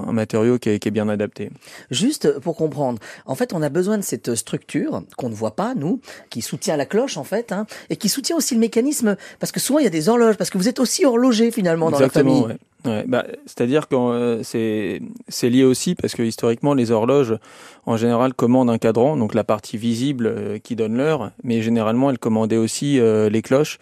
un, 0.07 0.11
matériau 0.11 0.59
qui 0.59 0.69
est, 0.69 0.79
qui 0.79 0.87
est, 0.87 0.91
bien 0.91 1.09
adapté. 1.09 1.49
Juste 1.89 2.39
pour 2.39 2.55
comprendre, 2.55 2.99
en 3.25 3.33
fait, 3.33 3.51
on 3.53 3.61
a 3.63 3.69
besoin 3.69 3.97
de 3.97 4.03
cette 4.03 4.35
structure 4.35 5.01
qu'on 5.17 5.29
ne 5.29 5.35
voit 5.35 5.55
pas, 5.55 5.73
nous, 5.75 5.99
qui 6.29 6.41
soutient 6.41 6.77
la 6.77 6.85
cloche, 6.85 7.17
en 7.17 7.23
fait, 7.23 7.51
hein, 7.51 7.65
et 7.89 7.95
qui 7.95 8.09
soutient 8.09 8.35
aussi 8.35 8.53
le 8.53 8.59
mécanisme, 8.59 9.17
parce 9.39 9.51
que 9.51 9.59
souvent 9.59 9.79
il 9.79 9.83
y 9.83 9.87
a 9.87 9.91
des 9.91 10.09
horloges, 10.09 10.37
parce 10.37 10.49
que 10.51 10.57
vous 10.57 10.67
êtes 10.67 10.79
aussi 10.79 11.05
horloger 11.05 11.51
finalement 11.51 11.89
dans 11.89 11.97
Exactement, 11.97 12.33
la 12.33 12.41
famille. 12.41 12.53
Ouais. 12.53 12.59
Ouais, 12.85 13.03
bah, 13.07 13.25
c'est-à-dire 13.45 13.89
que 13.89 13.95
euh, 13.95 14.41
c'est 14.43 15.49
lié 15.49 15.65
aussi 15.65 15.95
parce 15.95 16.15
que 16.15 16.23
historiquement 16.23 16.73
les 16.73 16.91
horloges 16.91 17.35
en 17.85 17.97
général 17.97 18.33
commandent 18.33 18.69
un 18.69 18.77
cadran, 18.77 19.17
donc 19.17 19.33
la 19.33 19.43
partie 19.43 19.75
visible 19.77 20.27
euh, 20.27 20.59
qui 20.59 20.77
donne 20.77 20.95
l'heure, 20.95 21.31
mais 21.43 21.61
généralement 21.61 22.09
elles 22.09 22.19
commandaient 22.19 22.55
aussi 22.55 22.97
euh, 22.97 23.29
les 23.29 23.41
cloches, 23.41 23.79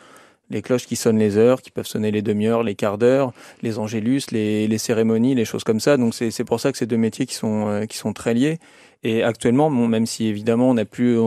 les 0.50 0.64
cloches 0.64 0.88
qui 0.88 0.96
sonnent 0.96 1.20
les 1.20 1.38
heures, 1.38 1.62
qui 1.62 1.70
peuvent 1.70 1.86
sonner 1.86 2.10
les 2.10 2.24
demi-heures, 2.24 2.64
les 2.64 2.74
quarts 2.74 2.98
d'heure, 2.98 3.34
les 3.62 3.78
angélus, 3.78 4.32
les, 4.32 4.68
les 4.68 4.78
cérémonies, 4.80 5.36
les 5.36 5.46
choses 5.46 5.64
comme 5.64 5.80
ça. 5.80 5.98
Donc 5.98 6.16
c'est 6.16 6.44
pour 6.44 6.60
ça 6.60 6.72
que 6.72 6.78
ces 6.80 6.88
deux 6.88 6.98
métiers 6.98 7.28
qui 7.28 7.36
sont 7.36 7.68
euh, 7.68 7.86
qui 7.86 7.98
sont 7.98 8.14
très 8.14 8.34
liés. 8.34 8.58
Et 9.04 9.22
actuellement, 9.22 9.70
bon, 9.70 9.88
même 9.88 10.08
si 10.08 10.26
évidemment 10.26 10.72
on 10.72 10.74
n'a 10.74 10.86
plus 10.86 11.20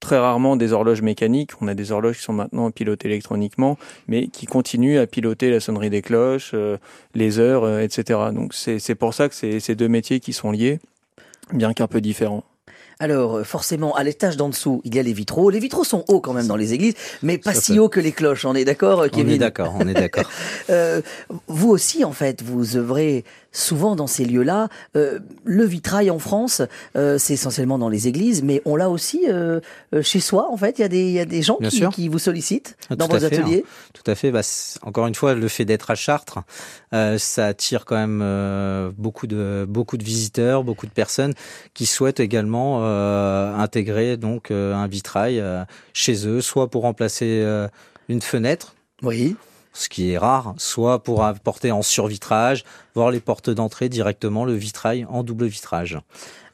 très 0.00 0.18
rarement 0.18 0.56
des 0.56 0.72
horloges 0.72 1.02
mécaniques. 1.02 1.50
On 1.60 1.68
a 1.68 1.74
des 1.74 1.92
horloges 1.92 2.18
qui 2.18 2.22
sont 2.22 2.32
maintenant 2.32 2.70
pilotées 2.70 3.08
électroniquement, 3.08 3.78
mais 4.06 4.28
qui 4.28 4.46
continuent 4.46 4.98
à 4.98 5.06
piloter 5.06 5.50
la 5.50 5.60
sonnerie 5.60 5.90
des 5.90 6.02
cloches, 6.02 6.52
euh, 6.54 6.76
les 7.14 7.38
heures, 7.38 7.64
euh, 7.64 7.80
etc. 7.80 8.18
Donc 8.32 8.54
c'est 8.54 8.94
pour 8.94 9.14
ça 9.14 9.28
que 9.28 9.34
c'est 9.34 9.60
ces 9.60 9.74
deux 9.74 9.88
métiers 9.88 10.20
qui 10.20 10.32
sont 10.32 10.50
liés, 10.50 10.80
bien 11.52 11.72
qu'un 11.72 11.86
peu 11.86 12.00
différents. 12.00 12.44
Alors, 13.00 13.36
euh, 13.36 13.44
forcément, 13.44 13.94
à 13.94 14.02
l'étage 14.02 14.36
d'en 14.36 14.48
dessous, 14.48 14.80
il 14.84 14.94
y 14.94 14.98
a 14.98 15.02
les 15.02 15.12
vitraux. 15.12 15.50
Les 15.50 15.60
vitraux 15.60 15.84
sont 15.84 16.04
hauts 16.08 16.20
quand 16.20 16.32
même 16.32 16.48
dans 16.48 16.56
les 16.56 16.74
églises, 16.74 16.94
mais 17.22 17.38
pas 17.38 17.54
si 17.54 17.78
hauts 17.78 17.88
que 17.88 18.00
les 18.00 18.10
cloches. 18.10 18.44
On 18.44 18.54
est 18.54 18.64
d'accord, 18.64 19.08
Kevin 19.08 19.28
On 19.28 19.34
est 19.34 19.38
d'accord, 19.38 19.74
on 19.78 19.86
est 19.86 19.94
d'accord. 19.94 20.28
euh, 20.70 21.00
vous 21.46 21.68
aussi, 21.68 22.04
en 22.04 22.12
fait, 22.12 22.42
vous 22.42 22.76
œuvrez 22.76 23.24
souvent 23.52 23.96
dans 23.96 24.06
ces 24.06 24.24
lieux-là. 24.24 24.68
Euh, 24.96 25.18
le 25.44 25.64
vitrail 25.64 26.10
en 26.10 26.18
France, 26.18 26.62
euh, 26.96 27.18
c'est 27.18 27.34
essentiellement 27.34 27.78
dans 27.78 27.88
les 27.88 28.08
églises, 28.08 28.42
mais 28.42 28.62
on 28.64 28.76
l'a 28.76 28.90
aussi 28.90 29.26
euh, 29.28 29.60
chez 30.02 30.20
soi. 30.20 30.48
En 30.50 30.56
fait, 30.56 30.78
il 30.78 30.82
y 30.82 30.84
a 30.84 30.88
des, 30.88 31.02
il 31.02 31.12
y 31.12 31.20
a 31.20 31.24
des 31.24 31.42
gens 31.42 31.56
qui, 31.56 31.86
qui, 31.88 32.08
vous 32.08 32.18
sollicitent 32.18 32.76
ah, 32.90 32.96
dans 32.96 33.08
vos 33.08 33.18
fait, 33.18 33.26
ateliers. 33.26 33.64
Hein. 33.66 33.90
Tout 33.94 34.10
à 34.10 34.14
fait. 34.14 34.30
Bah, 34.30 34.42
encore 34.82 35.06
une 35.06 35.14
fois, 35.14 35.34
le 35.34 35.48
fait 35.48 35.64
d'être 35.64 35.90
à 35.90 35.94
Chartres, 35.94 36.38
ça 36.92 37.46
attire 37.46 37.84
quand 37.84 37.96
même 37.96 38.92
beaucoup 38.96 39.26
de 39.26 39.66
beaucoup 39.68 39.96
de 39.96 40.04
visiteurs, 40.04 40.64
beaucoup 40.64 40.86
de 40.86 40.92
personnes 40.92 41.34
qui 41.74 41.86
souhaitent 41.86 42.20
également 42.20 42.84
intégrer 43.58 44.16
donc 44.16 44.50
un 44.50 44.86
vitrail 44.86 45.42
chez 45.92 46.26
eux, 46.26 46.40
soit 46.40 46.70
pour 46.70 46.82
remplacer 46.82 47.44
une 48.08 48.22
fenêtre. 48.22 48.74
Oui 49.02 49.36
ce 49.78 49.88
qui 49.88 50.10
est 50.10 50.18
rare, 50.18 50.54
soit 50.58 51.02
pour 51.04 51.22
apporter 51.22 51.70
en 51.70 51.82
survitrage, 51.82 52.64
voir 52.96 53.12
les 53.12 53.20
portes 53.20 53.48
d'entrée 53.48 53.88
directement, 53.88 54.44
le 54.44 54.54
vitrail 54.54 55.06
en 55.08 55.22
double 55.22 55.46
vitrage. 55.46 56.00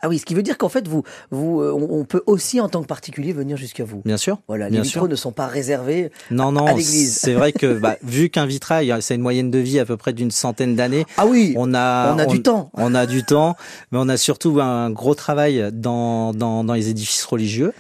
Ah 0.03 0.09
oui, 0.11 0.19
ce 0.19 0.27
qui 0.27 0.35
veut 0.35 0.43
dire 0.43 0.59
qu'en 0.59 0.69
fait, 0.69 0.87
vous, 0.87 1.03
vous, 1.31 1.63
on 1.63 2.05
peut 2.05 2.23
aussi 2.27 2.61
en 2.61 2.69
tant 2.69 2.83
que 2.83 2.87
particulier 2.87 3.33
venir 3.33 3.57
jusqu'à 3.57 3.85
vous. 3.85 4.03
Bien 4.05 4.19
sûr. 4.19 4.39
Voilà, 4.47 4.69
les 4.69 4.83
vitraux 4.83 5.07
sûr. 5.07 5.09
ne 5.09 5.17
sont 5.17 5.33
pas 5.33 5.47
réservés 5.47 6.11
non, 6.31 6.53
non, 6.53 6.67
à 6.67 6.75
l'église. 6.75 7.17
C'est 7.17 7.33
vrai 7.33 7.53
que 7.53 7.79
bah, 7.79 7.97
vu 8.03 8.29
qu'un 8.29 8.45
vitrail, 8.45 8.95
c'est 9.01 9.15
une 9.15 9.23
moyenne 9.23 9.51
de 9.51 9.59
vie 9.59 9.79
à 9.79 9.87
peu 9.87 9.97
près 9.97 10.13
d'une 10.13 10.31
centaine 10.31 10.77
d'années. 10.77 11.07
Ah 11.17 11.25
oui. 11.25 11.55
On 11.57 11.73
a, 11.73 12.13
on 12.13 12.19
a 12.19 12.27
on, 12.27 12.31
du 12.31 12.43
temps. 12.43 12.71
On 12.75 12.95
a 12.95 13.07
du 13.07 13.25
temps, 13.25 13.57
mais 13.91 13.99
on 13.99 14.11
a 14.11 14.19
surtout 14.19 14.61
un 14.61 14.91
gros 14.91 15.15
travail 15.15 15.71
dans 15.73 16.35
dans, 16.35 16.65
dans 16.65 16.75
les 16.75 16.91
édifices 16.91 17.25
religieux. 17.25 17.73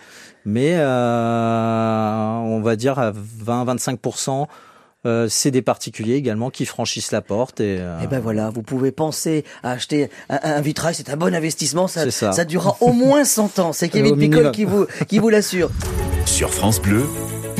Mais 0.47 0.77
euh, 0.77 2.29
on 2.39 2.61
va 2.61 2.77
dire 2.77 2.99
à 2.99 3.13
20-25 3.13 3.99
euh, 5.07 5.29
c'est 5.29 5.51
des 5.51 5.63
particuliers 5.63 6.15
également 6.15 6.51
qui 6.51 6.67
franchissent 6.67 7.13
la 7.13 7.21
porte. 7.21 7.61
Et, 7.61 7.79
euh, 7.79 8.01
et 8.01 8.07
ben 8.07 8.21
voilà, 8.21 8.51
vous 8.51 8.63
pouvez 8.63 8.93
penser 8.93 9.45
à 9.63 9.73
acheter 9.73 10.11
un, 10.29 10.39
un 10.43 10.61
vitrail, 10.61 10.95
c'est 10.95 11.11
un 11.11 11.17
bon 11.17 11.35
investissement, 11.35 11.89
ça, 11.89 12.11
ça. 12.11 12.33
ça 12.33 12.45
durera 12.45 12.77
au 12.81 12.93
moins 12.93 13.25
100 13.25 13.59
ans. 13.59 13.73
C'est 13.73 13.89
Kevin 13.89 14.17
Picole 14.17 14.53
qui 14.53 14.65
vous, 14.65 14.87
qui 15.09 15.19
vous 15.19 15.29
l'assure. 15.29 15.71
Sur 16.27 16.53
France 16.53 16.81
Bleu, 16.81 17.05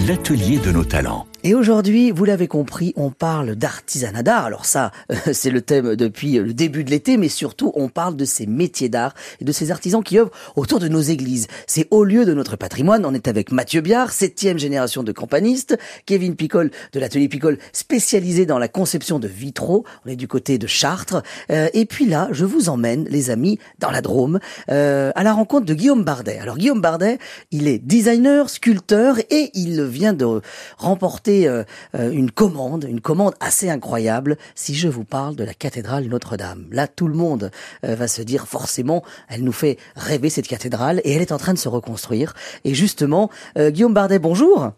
l'atelier 0.07 0.59
de 0.59 0.73
nos 0.73 0.85
talents. 0.85 1.27
Et 1.47 1.55
aujourd'hui, 1.55 2.11
vous 2.11 2.25
l'avez 2.25 2.49
compris, 2.49 2.95
on 2.97 3.11
parle 3.11 3.55
d'artisanat 3.55 4.23
d'art. 4.23 4.47
Alors 4.47 4.65
ça, 4.65 4.93
c'est 5.35 5.51
le 5.51 5.61
thème 5.61 5.95
depuis 5.95 6.39
le 6.39 6.55
début 6.55 6.85
de 6.85 6.91
l'été, 6.91 7.19
mais 7.19 7.29
surtout, 7.29 7.71
on 7.75 7.91
parle 7.91 8.17
de 8.17 8.25
ces 8.25 8.47
métiers 8.47 8.89
d'art 8.89 9.13
et 9.43 9.45
de 9.45 9.53
ces 9.53 9.71
artisans 9.71 10.03
qui 10.03 10.19
œuvrent 10.19 10.31
autour 10.57 10.81
de 10.81 10.89
nos 10.89 11.03
églises. 11.03 11.47
C'est 11.67 11.87
au 11.91 12.03
lieu 12.03 12.25
de 12.25 12.33
notre 12.33 12.57
patrimoine. 12.57 13.05
On 13.05 13.13
est 13.13 13.29
avec 13.29 13.53
Mathieu 13.53 13.83
Biard, 13.83 14.11
septième 14.11 14.59
génération 14.59 15.03
de 15.03 15.13
campanistes, 15.13 15.77
Kevin 16.07 16.35
Picole 16.35 16.71
de 16.95 16.99
l'atelier 16.99 17.29
Picole, 17.29 17.59
spécialisé 17.75 18.47
dans 18.47 18.59
la 18.59 18.69
conception 18.69 19.19
de 19.19 19.29
vitraux. 19.29 19.85
On 20.07 20.09
est 20.09 20.17
du 20.17 20.29
côté 20.29 20.57
de 20.57 20.67
Chartres. 20.67 21.23
Euh, 21.51 21.69
et 21.75 21.85
puis 21.85 22.07
là, 22.07 22.29
je 22.33 22.47
vous 22.47 22.71
emmène, 22.71 23.05
les 23.11 23.29
amis, 23.29 23.59
dans 23.81 23.91
la 23.91 24.01
Drôme, 24.01 24.41
euh, 24.71 25.13
à 25.15 25.23
la 25.23 25.35
rencontre 25.35 25.67
de 25.67 25.75
Guillaume 25.75 26.05
Bardet. 26.05 26.39
Alors 26.39 26.57
Guillaume 26.57 26.81
Bardet, 26.81 27.19
il 27.51 27.69
est 27.69 27.81
designer, 27.81 28.49
sculpteur 28.49 29.19
et 29.29 29.51
il 29.53 29.85
vient 29.85 30.15
de 30.15 30.41
remporter 30.79 31.34
euh, 31.47 31.65
une 31.95 32.31
commande, 32.31 32.87
une 32.89 33.01
commande 33.01 33.35
assez 33.41 33.69
incroyable. 33.69 34.37
Si 34.55 34.75
je 34.75 34.89
vous 34.89 35.05
parle 35.05 35.37
de 35.37 35.45
la 35.45 35.55
cathédrale 35.55 36.05
Notre-Dame, 36.07 36.67
là 36.71 36.87
tout 36.87 37.09
le 37.09 37.15
monde 37.15 37.51
euh, 37.85 37.95
va 37.95 38.09
se 38.09 38.23
dire 38.23 38.47
forcément, 38.47 39.03
elle 39.29 39.43
nous 39.43 39.53
fait 39.53 39.77
rêver 39.97 40.31
cette 40.31 40.49
cathédrale 40.49 41.01
et 41.05 41.13
elle 41.13 41.23
est 41.23 41.33
en 41.33 41.39
train 41.39 41.55
de 41.55 41.59
se 41.59 41.69
reconstruire. 41.69 42.35
Et 42.65 42.75
justement, 42.75 43.31
euh, 43.59 43.71
Guillaume 43.71 43.95
Bardet, 43.95 44.19
bonjour. 44.19 44.73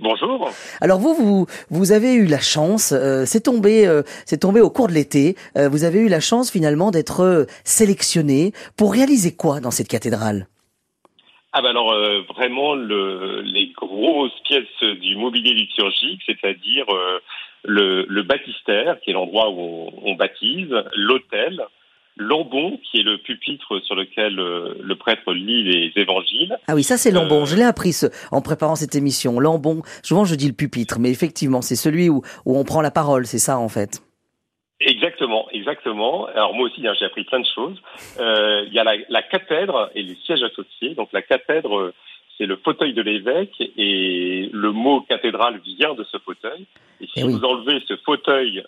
Bonjour. 0.00 0.50
Alors 0.80 1.00
vous, 1.00 1.14
vous, 1.14 1.46
vous 1.70 1.92
avez 1.92 2.14
eu 2.14 2.26
la 2.26 2.38
chance, 2.38 2.92
euh, 2.92 3.24
c'est 3.26 3.40
tombé, 3.40 3.84
euh, 3.84 4.02
c'est 4.26 4.38
tombé 4.38 4.60
au 4.60 4.70
cours 4.70 4.86
de 4.86 4.92
l'été. 4.92 5.34
Euh, 5.56 5.68
vous 5.68 5.82
avez 5.82 5.98
eu 5.98 6.08
la 6.08 6.20
chance 6.20 6.52
finalement 6.52 6.92
d'être 6.92 7.46
sélectionné 7.64 8.52
pour 8.76 8.92
réaliser 8.92 9.32
quoi 9.32 9.58
dans 9.58 9.72
cette 9.72 9.88
cathédrale? 9.88 10.46
Ah 11.52 11.62
ben 11.62 11.70
alors 11.70 11.92
euh, 11.92 12.22
vraiment 12.28 12.74
le, 12.74 13.40
les 13.40 13.68
grosses 13.68 14.38
pièces 14.44 14.98
du 15.00 15.16
mobilier 15.16 15.54
liturgique, 15.54 16.20
c'est-à-dire 16.26 16.84
euh, 16.90 17.20
le, 17.64 18.04
le, 18.08 18.22
baptistère, 18.22 19.00
qui 19.00 19.10
est 19.10 19.14
l'endroit 19.14 19.50
où 19.50 19.60
on, 19.60 19.92
on 20.04 20.14
baptise, 20.14 20.74
l'autel, 20.94 21.62
l'ambon, 22.18 22.78
qui 22.82 22.98
est 22.98 23.02
le 23.02 23.18
pupitre 23.18 23.80
sur 23.84 23.94
lequel 23.94 24.38
euh, 24.38 24.74
le 24.82 24.96
prêtre 24.96 25.32
lit 25.32 25.64
les 25.64 25.92
évangiles. 25.96 26.58
Ah 26.66 26.74
oui, 26.74 26.82
ça 26.82 26.98
c'est 26.98 27.10
l'ambon. 27.10 27.46
Je 27.46 27.56
l'ai 27.56 27.62
appris 27.62 27.92
ce, 27.92 28.06
en 28.30 28.42
préparant 28.42 28.76
cette 28.76 28.94
émission. 28.94 29.40
L'ambon, 29.40 29.82
souvent 30.02 30.24
je 30.24 30.34
dis 30.34 30.48
le 30.48 30.54
pupitre, 30.54 30.98
mais 30.98 31.10
effectivement 31.10 31.62
c'est 31.62 31.76
celui 31.76 32.10
où, 32.10 32.22
où 32.44 32.58
on 32.58 32.64
prend 32.64 32.82
la 32.82 32.90
parole, 32.90 33.26
c'est 33.26 33.38
ça 33.38 33.58
en 33.58 33.68
fait. 33.68 34.02
Exactement, 34.80 35.48
exactement. 35.50 36.26
Alors 36.26 36.54
moi 36.54 36.66
aussi, 36.68 36.86
hein, 36.86 36.94
j'ai 36.98 37.04
appris 37.04 37.24
plein 37.24 37.40
de 37.40 37.46
choses. 37.52 37.80
Euh, 38.20 38.64
il 38.66 38.72
y 38.72 38.78
a 38.78 38.84
la, 38.84 38.94
la, 39.08 39.22
cathèdre 39.22 39.90
et 39.94 40.02
les 40.02 40.14
sièges 40.24 40.42
associés. 40.42 40.94
Donc 40.94 41.08
la 41.12 41.22
cathèdre, 41.22 41.92
c'est 42.36 42.46
le 42.46 42.56
fauteuil 42.56 42.94
de 42.94 43.02
l'évêque 43.02 43.60
et 43.76 44.48
le 44.52 44.70
mot 44.70 45.00
cathédrale 45.00 45.60
vient 45.64 45.94
de 45.94 46.04
ce 46.04 46.18
fauteuil. 46.18 46.66
Et 47.00 47.06
si 47.06 47.12
Eh 47.16 47.24
oui. 47.24 47.32
vous 47.32 47.44
enlevez 47.44 47.82
ce 47.88 47.96
fauteuil 47.96 48.62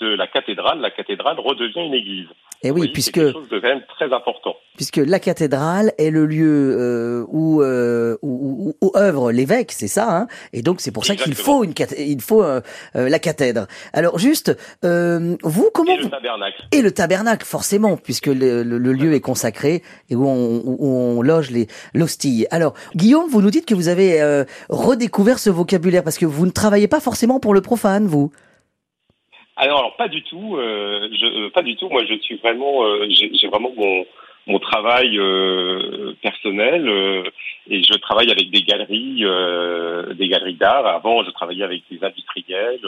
de 0.00 0.14
la 0.14 0.26
cathédrale, 0.26 0.80
la 0.80 0.90
cathédrale 0.90 1.36
redevient 1.40 1.86
une 1.86 1.94
église. 1.94 2.26
Et 2.62 2.70
Vous 2.70 2.80
oui, 2.80 2.88
puisque 2.88 3.16
c'est 3.16 3.20
quelque 3.24 3.32
chose 3.34 3.48
de 3.50 3.58
quand 3.60 3.68
même 3.68 3.82
très 3.98 4.12
important. 4.14 4.56
puisque 4.76 4.96
la 4.96 5.20
cathédrale 5.20 5.92
est 5.98 6.10
le 6.10 6.24
lieu 6.26 6.74
euh, 6.78 7.24
où, 7.28 7.60
euh, 7.62 8.16
où, 8.22 8.74
où, 8.80 8.86
où 8.86 8.92
œuvre 8.96 9.30
l'évêque, 9.30 9.72
c'est 9.72 9.88
ça, 9.88 10.16
hein? 10.16 10.26
Et 10.54 10.62
donc 10.62 10.80
c'est 10.80 10.90
pour 10.90 11.04
ça 11.04 11.16
qu'il 11.16 11.34
faut 11.34 11.64
une 11.64 11.74
il 11.98 12.20
faut 12.22 12.42
euh, 12.42 12.62
euh, 12.96 13.08
la 13.10 13.18
cathèdre. 13.18 13.66
Alors 13.92 14.18
juste, 14.18 14.56
euh, 14.84 15.36
vous 15.42 15.68
comment 15.74 15.92
Et 15.92 15.98
le 15.98 16.08
tabernacle. 16.08 16.64
et 16.72 16.80
le 16.82 16.92
tabernacle 16.92 17.44
forcément, 17.46 17.96
puisque 17.98 18.26
le, 18.28 18.62
le- 18.62 18.78
le 18.78 18.92
lieu 18.92 19.12
est 19.12 19.20
consacré 19.20 19.82
et 20.08 20.16
où 20.16 20.26
on, 20.26 20.62
où 20.64 20.86
on 20.88 21.22
loge 21.22 21.50
les 21.50 21.66
l'hostie. 21.94 22.46
Alors 22.50 22.72
Guillaume, 22.94 23.28
vous 23.28 23.42
nous 23.42 23.50
dites 23.50 23.66
que 23.66 23.74
vous 23.74 23.88
avez 23.88 24.20
euh, 24.22 24.44
redécouvert 24.70 25.38
ce 25.38 25.50
vocabulaire 25.50 26.02
parce 26.04 26.16
que 26.18 26.26
vous 26.26 26.46
ne 26.46 26.50
travaillez 26.52 26.88
pas 26.88 27.00
forcément 27.00 27.38
pour 27.38 27.52
le 27.54 27.60
profane, 27.60 28.06
vous? 28.06 28.32
Alors, 29.56 29.78
alors, 29.78 29.96
pas 29.96 30.08
du 30.08 30.22
tout, 30.22 30.56
euh, 30.56 31.08
je, 31.12 31.26
euh, 31.26 31.50
pas 31.50 31.62
du 31.62 31.76
tout. 31.76 31.88
Moi, 31.88 32.04
je 32.04 32.18
suis 32.18 32.36
vraiment, 32.36 32.84
euh, 32.84 33.06
j'ai 33.08 33.48
vraiment 33.48 33.72
mon, 33.74 34.04
mon 34.46 34.58
travail 34.58 35.18
euh, 35.18 36.14
personnel 36.22 36.88
euh, 36.88 37.22
et 37.68 37.82
je 37.82 37.94
travaille 37.94 38.30
avec 38.30 38.50
des 38.50 38.62
galeries, 38.62 39.24
euh, 39.24 40.12
des 40.14 40.28
galeries 40.28 40.54
d'art. 40.54 40.86
Avant, 40.86 41.24
je 41.24 41.30
travaillais 41.30 41.64
avec 41.64 41.82
des 41.90 42.04
industriels. 42.04 42.80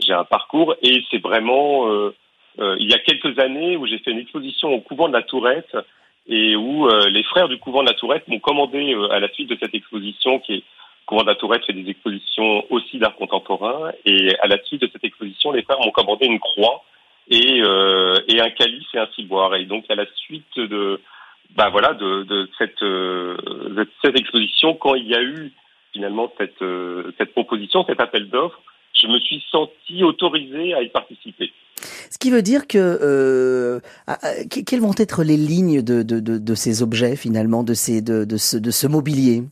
j'ai 0.00 0.12
un 0.12 0.24
parcours 0.24 0.76
et 0.82 1.02
c'est 1.10 1.22
vraiment 1.22 1.88
il 2.58 2.88
y 2.88 2.94
a 2.94 2.98
quelques 2.98 3.38
années 3.40 3.76
où 3.76 3.86
j'ai 3.86 3.98
fait 3.98 4.12
une 4.12 4.20
exposition 4.20 4.72
au 4.72 4.80
couvent 4.80 5.08
de 5.08 5.12
la 5.12 5.22
Tourette 5.22 5.76
et 6.28 6.56
où 6.56 6.88
les 6.88 7.22
frères 7.24 7.48
du 7.48 7.58
couvent 7.58 7.82
de 7.82 7.88
la 7.88 7.94
Tourette 7.94 8.28
m'ont 8.28 8.38
commandé 8.38 8.96
à 9.10 9.20
la 9.20 9.28
suite 9.32 9.50
de 9.50 9.58
cette 9.60 9.74
exposition 9.74 10.38
qui 10.38 10.54
est 10.54 10.62
couvent 11.06 11.22
la 11.24 11.34
Tourette 11.34 11.64
fait 11.66 11.72
des 11.72 11.88
expositions 11.90 12.64
aussi 12.70 12.98
d'art 12.98 13.16
contemporain 13.16 13.92
et 14.04 14.36
à 14.40 14.46
la 14.46 14.62
suite 14.64 14.80
de 14.82 14.88
cette 14.92 15.04
exposition, 15.04 15.52
les 15.52 15.62
frères 15.62 15.78
m'ont 15.80 15.90
commandé 15.90 16.26
une 16.26 16.40
croix 16.40 16.82
et, 17.28 17.60
euh, 17.62 18.18
et 18.28 18.40
un 18.40 18.50
calice 18.50 18.86
et 18.94 18.98
un 18.98 19.08
ciboire. 19.14 19.54
Et 19.56 19.66
donc 19.66 19.84
à 19.90 19.94
la 19.94 20.06
suite 20.16 20.56
de 20.56 21.00
bah 21.56 21.68
voilà 21.70 21.94
de, 21.94 22.24
de 22.24 22.48
cette 22.58 22.82
euh, 22.82 23.36
cette 24.02 24.18
exposition, 24.18 24.74
quand 24.74 24.94
il 24.94 25.06
y 25.06 25.14
a 25.14 25.22
eu 25.22 25.52
finalement 25.92 26.32
cette 26.38 26.62
euh, 26.62 27.12
cette 27.18 27.32
proposition, 27.32 27.84
cet 27.86 28.00
appel 28.00 28.28
d'offres, 28.30 28.60
je 29.00 29.06
me 29.06 29.18
suis 29.20 29.42
senti 29.50 30.02
autorisé 30.02 30.74
à 30.74 30.82
y 30.82 30.88
participer. 30.88 31.52
Ce 32.10 32.18
qui 32.18 32.30
veut 32.30 32.42
dire 32.42 32.66
que 32.66 32.78
euh, 32.78 33.80
que- 34.50 34.64
quelles 34.64 34.80
vont 34.80 34.94
être 34.96 35.22
les 35.22 35.36
lignes 35.36 35.82
de, 35.82 36.02
de, 36.02 36.18
de, 36.20 36.38
de 36.38 36.54
ces 36.54 36.82
objets 36.82 37.14
finalement, 37.16 37.62
de 37.62 37.74
ces 37.74 38.00
de, 38.00 38.24
de 38.24 38.36
ce 38.36 38.56
de 38.56 38.70
ce 38.70 38.86
mobilier? 38.86 39.42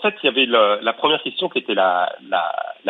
En 0.00 0.08
fait, 0.08 0.16
il 0.22 0.26
y 0.26 0.28
avait 0.30 0.46
la, 0.46 0.92
première 0.94 1.22
question 1.22 1.50
qui 1.50 1.58
était 1.58 1.74
la, 1.74 2.10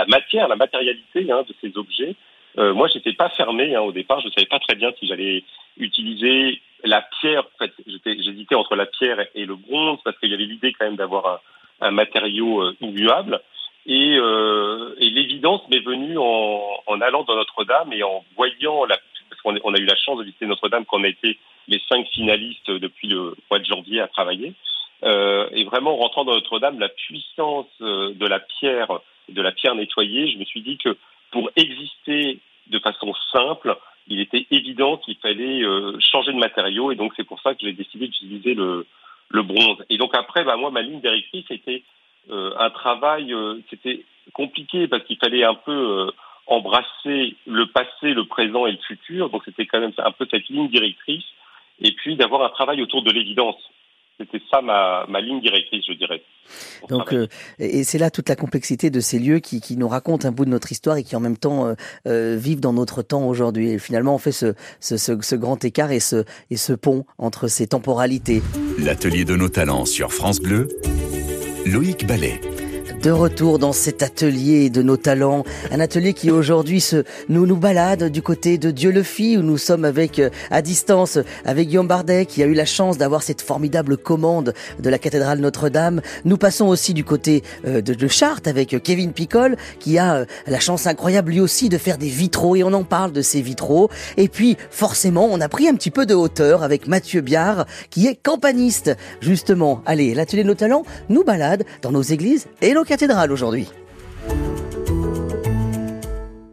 matière, 0.06 0.46
la 0.46 0.54
matérialité 0.54 1.28
hein, 1.32 1.42
de 1.48 1.52
ces 1.60 1.76
objets. 1.76 2.14
Euh, 2.56 2.72
moi, 2.72 2.86
j'étais 2.86 3.14
pas 3.14 3.30
fermé 3.30 3.74
hein, 3.74 3.80
au 3.80 3.90
départ. 3.90 4.20
Je 4.20 4.28
savais 4.28 4.46
pas 4.46 4.60
très 4.60 4.76
bien 4.76 4.92
si 4.96 5.08
j'allais 5.08 5.42
utiliser 5.76 6.60
la 6.84 7.02
pierre. 7.20 7.42
En 7.54 7.58
fait, 7.64 7.72
j'hésitais 8.04 8.54
entre 8.54 8.76
la 8.76 8.86
pierre 8.86 9.26
et 9.34 9.44
le 9.44 9.56
bronze 9.56 9.98
parce 10.04 10.16
qu'il 10.20 10.30
y 10.30 10.34
avait 10.34 10.44
l'idée 10.44 10.72
quand 10.72 10.84
même 10.84 10.94
d'avoir 10.94 11.40
un, 11.80 11.90
matériau 11.90 12.62
euh, 12.62 12.76
immuable. 12.80 13.40
Et, 13.86 14.14
euh, 14.16 14.94
l'évidence 15.00 15.62
m'est 15.68 15.84
venue 15.84 16.16
en, 16.16 17.00
allant 17.00 17.24
dans 17.24 17.34
Notre-Dame 17.34 17.92
et 17.92 18.04
en 18.04 18.24
voyant 18.36 18.86
parce 18.86 19.42
qu'on 19.42 19.56
a- 19.56 19.60
on 19.64 19.74
a 19.74 19.78
eu 19.78 19.84
la 19.86 19.96
chance 19.96 20.18
de 20.18 20.24
visiter 20.24 20.46
Notre-Dame 20.46 20.84
quand 20.84 21.00
on 21.00 21.04
a 21.04 21.08
été 21.08 21.38
les 21.66 21.82
cinq 21.88 22.06
finalistes 22.12 22.70
depuis 22.70 23.08
le 23.08 23.34
mois 23.50 23.58
de 23.58 23.64
janvier 23.64 24.00
à 24.00 24.06
travailler. 24.06 24.54
Euh, 25.02 25.48
et 25.52 25.64
vraiment 25.64 25.94
en 25.94 25.96
rentrant 25.96 26.24
dans 26.24 26.34
Notre-Dame, 26.34 26.78
la 26.78 26.88
puissance 26.88 27.66
euh, 27.80 28.12
de 28.14 28.26
la 28.26 28.38
pierre, 28.38 29.00
de 29.28 29.42
la 29.42 29.52
pierre 29.52 29.74
nettoyée, 29.74 30.30
je 30.30 30.38
me 30.38 30.44
suis 30.44 30.60
dit 30.60 30.76
que 30.76 30.96
pour 31.30 31.50
exister 31.56 32.38
de 32.66 32.78
façon 32.78 33.14
simple, 33.32 33.76
il 34.08 34.20
était 34.20 34.46
évident 34.50 34.96
qu'il 34.98 35.16
fallait 35.16 35.62
euh, 35.62 35.96
changer 36.00 36.32
de 36.32 36.38
matériau, 36.38 36.92
et 36.92 36.96
donc 36.96 37.12
c'est 37.16 37.24
pour 37.24 37.40
ça 37.40 37.54
que 37.54 37.60
j'ai 37.62 37.72
décidé 37.72 38.06
d'utiliser 38.06 38.54
le, 38.54 38.86
le 39.28 39.42
bronze. 39.42 39.78
Et 39.88 39.96
donc 39.96 40.14
après, 40.14 40.44
bah, 40.44 40.56
moi, 40.56 40.70
ma 40.70 40.82
ligne 40.82 41.00
directrice 41.00 41.50
était 41.50 41.82
euh, 42.30 42.52
un 42.58 42.70
travail, 42.70 43.32
euh, 43.32 43.58
c'était 43.70 44.04
compliqué 44.32 44.86
parce 44.88 45.04
qu'il 45.04 45.16
fallait 45.16 45.44
un 45.44 45.54
peu 45.54 45.72
euh, 45.72 46.10
embrasser 46.46 47.36
le 47.46 47.66
passé, 47.66 48.12
le 48.12 48.24
présent 48.24 48.66
et 48.66 48.72
le 48.72 48.78
futur, 48.78 49.30
donc 49.30 49.42
c'était 49.44 49.66
quand 49.66 49.80
même 49.80 49.92
un 49.96 50.10
peu 50.12 50.26
cette 50.30 50.48
ligne 50.48 50.68
directrice, 50.68 51.24
et 51.80 51.92
puis 51.92 52.16
d'avoir 52.16 52.42
un 52.42 52.50
travail 52.50 52.82
autour 52.82 53.02
de 53.02 53.10
l'évidence. 53.10 53.56
C'était 54.20 54.42
ça 54.50 54.60
ma, 54.60 55.06
ma 55.08 55.22
ligne 55.22 55.40
directrice, 55.40 55.82
je 55.88 55.94
dirais. 55.94 56.22
Donc, 56.90 57.14
euh, 57.14 57.26
et 57.58 57.84
c'est 57.84 57.96
là 57.96 58.10
toute 58.10 58.28
la 58.28 58.36
complexité 58.36 58.90
de 58.90 59.00
ces 59.00 59.18
lieux 59.18 59.38
qui, 59.38 59.62
qui 59.62 59.78
nous 59.78 59.88
racontent 59.88 60.28
un 60.28 60.30
bout 60.30 60.44
de 60.44 60.50
notre 60.50 60.72
histoire 60.72 60.98
et 60.98 61.04
qui 61.04 61.16
en 61.16 61.20
même 61.20 61.38
temps 61.38 61.66
euh, 61.66 61.74
euh, 62.06 62.36
vivent 62.36 62.60
dans 62.60 62.74
notre 62.74 63.00
temps 63.00 63.26
aujourd'hui. 63.26 63.70
Et 63.70 63.78
finalement, 63.78 64.14
on 64.14 64.18
fait 64.18 64.32
ce, 64.32 64.54
ce, 64.78 64.98
ce, 64.98 65.18
ce 65.22 65.36
grand 65.36 65.64
écart 65.64 65.90
et 65.90 66.00
ce, 66.00 66.24
et 66.50 66.58
ce 66.58 66.74
pont 66.74 67.06
entre 67.16 67.48
ces 67.48 67.66
temporalités. 67.66 68.42
L'atelier 68.78 69.24
de 69.24 69.36
nos 69.36 69.48
talents 69.48 69.86
sur 69.86 70.12
France 70.12 70.40
Bleu, 70.40 70.68
Loïc 71.64 72.06
Ballet. 72.06 72.40
De 73.02 73.10
retour 73.10 73.58
dans 73.58 73.72
cet 73.72 74.02
atelier 74.02 74.68
de 74.68 74.82
nos 74.82 74.98
talents, 74.98 75.44
un 75.70 75.80
atelier 75.80 76.12
qui 76.12 76.30
aujourd'hui 76.30 76.82
se, 76.82 77.04
nous 77.30 77.46
nous 77.46 77.56
balade 77.56 78.10
du 78.10 78.20
côté 78.20 78.58
de 78.58 78.70
Dieu 78.70 78.90
le 78.90 79.02
Fit 79.02 79.38
où 79.38 79.42
nous 79.42 79.56
sommes 79.56 79.86
avec 79.86 80.18
euh, 80.18 80.28
à 80.50 80.60
distance 80.60 81.18
avec 81.46 81.68
Guillaume 81.68 81.88
Bardet 81.88 82.26
qui 82.26 82.42
a 82.42 82.46
eu 82.46 82.52
la 82.52 82.66
chance 82.66 82.98
d'avoir 82.98 83.22
cette 83.22 83.40
formidable 83.40 83.96
commande 83.96 84.52
de 84.78 84.90
la 84.90 84.98
cathédrale 84.98 85.38
Notre-Dame. 85.38 86.02
Nous 86.26 86.36
passons 86.36 86.66
aussi 86.66 86.92
du 86.92 87.02
côté 87.02 87.42
euh, 87.66 87.80
de, 87.80 87.94
de 87.94 88.06
Chartres 88.06 88.50
avec 88.50 88.74
euh, 88.74 88.78
Kevin 88.78 89.14
Picole 89.14 89.56
qui 89.78 89.96
a 89.96 90.26
la 90.46 90.60
chance 90.60 90.86
incroyable 90.86 91.32
lui 91.32 91.40
aussi 91.40 91.70
de 91.70 91.78
faire 91.78 91.96
des 91.96 92.08
vitraux 92.08 92.54
et 92.54 92.64
on 92.64 92.74
en 92.74 92.84
parle 92.84 93.12
de 93.12 93.22
ces 93.22 93.40
vitraux. 93.40 93.88
Et 94.18 94.28
puis 94.28 94.58
forcément 94.70 95.26
on 95.32 95.40
a 95.40 95.48
pris 95.48 95.68
un 95.68 95.74
petit 95.74 95.90
peu 95.90 96.04
de 96.04 96.14
hauteur 96.14 96.62
avec 96.62 96.86
Mathieu 96.86 97.22
Biard 97.22 97.64
qui 97.88 98.08
est 98.08 98.22
campaniste 98.22 98.94
justement. 99.22 99.80
Allez, 99.86 100.12
l'atelier 100.12 100.42
de 100.42 100.48
nos 100.48 100.54
talents 100.54 100.84
nous 101.08 101.24
balade 101.24 101.64
dans 101.80 101.92
nos 101.92 102.02
églises 102.02 102.46
et 102.60 102.74
nos 102.74 102.84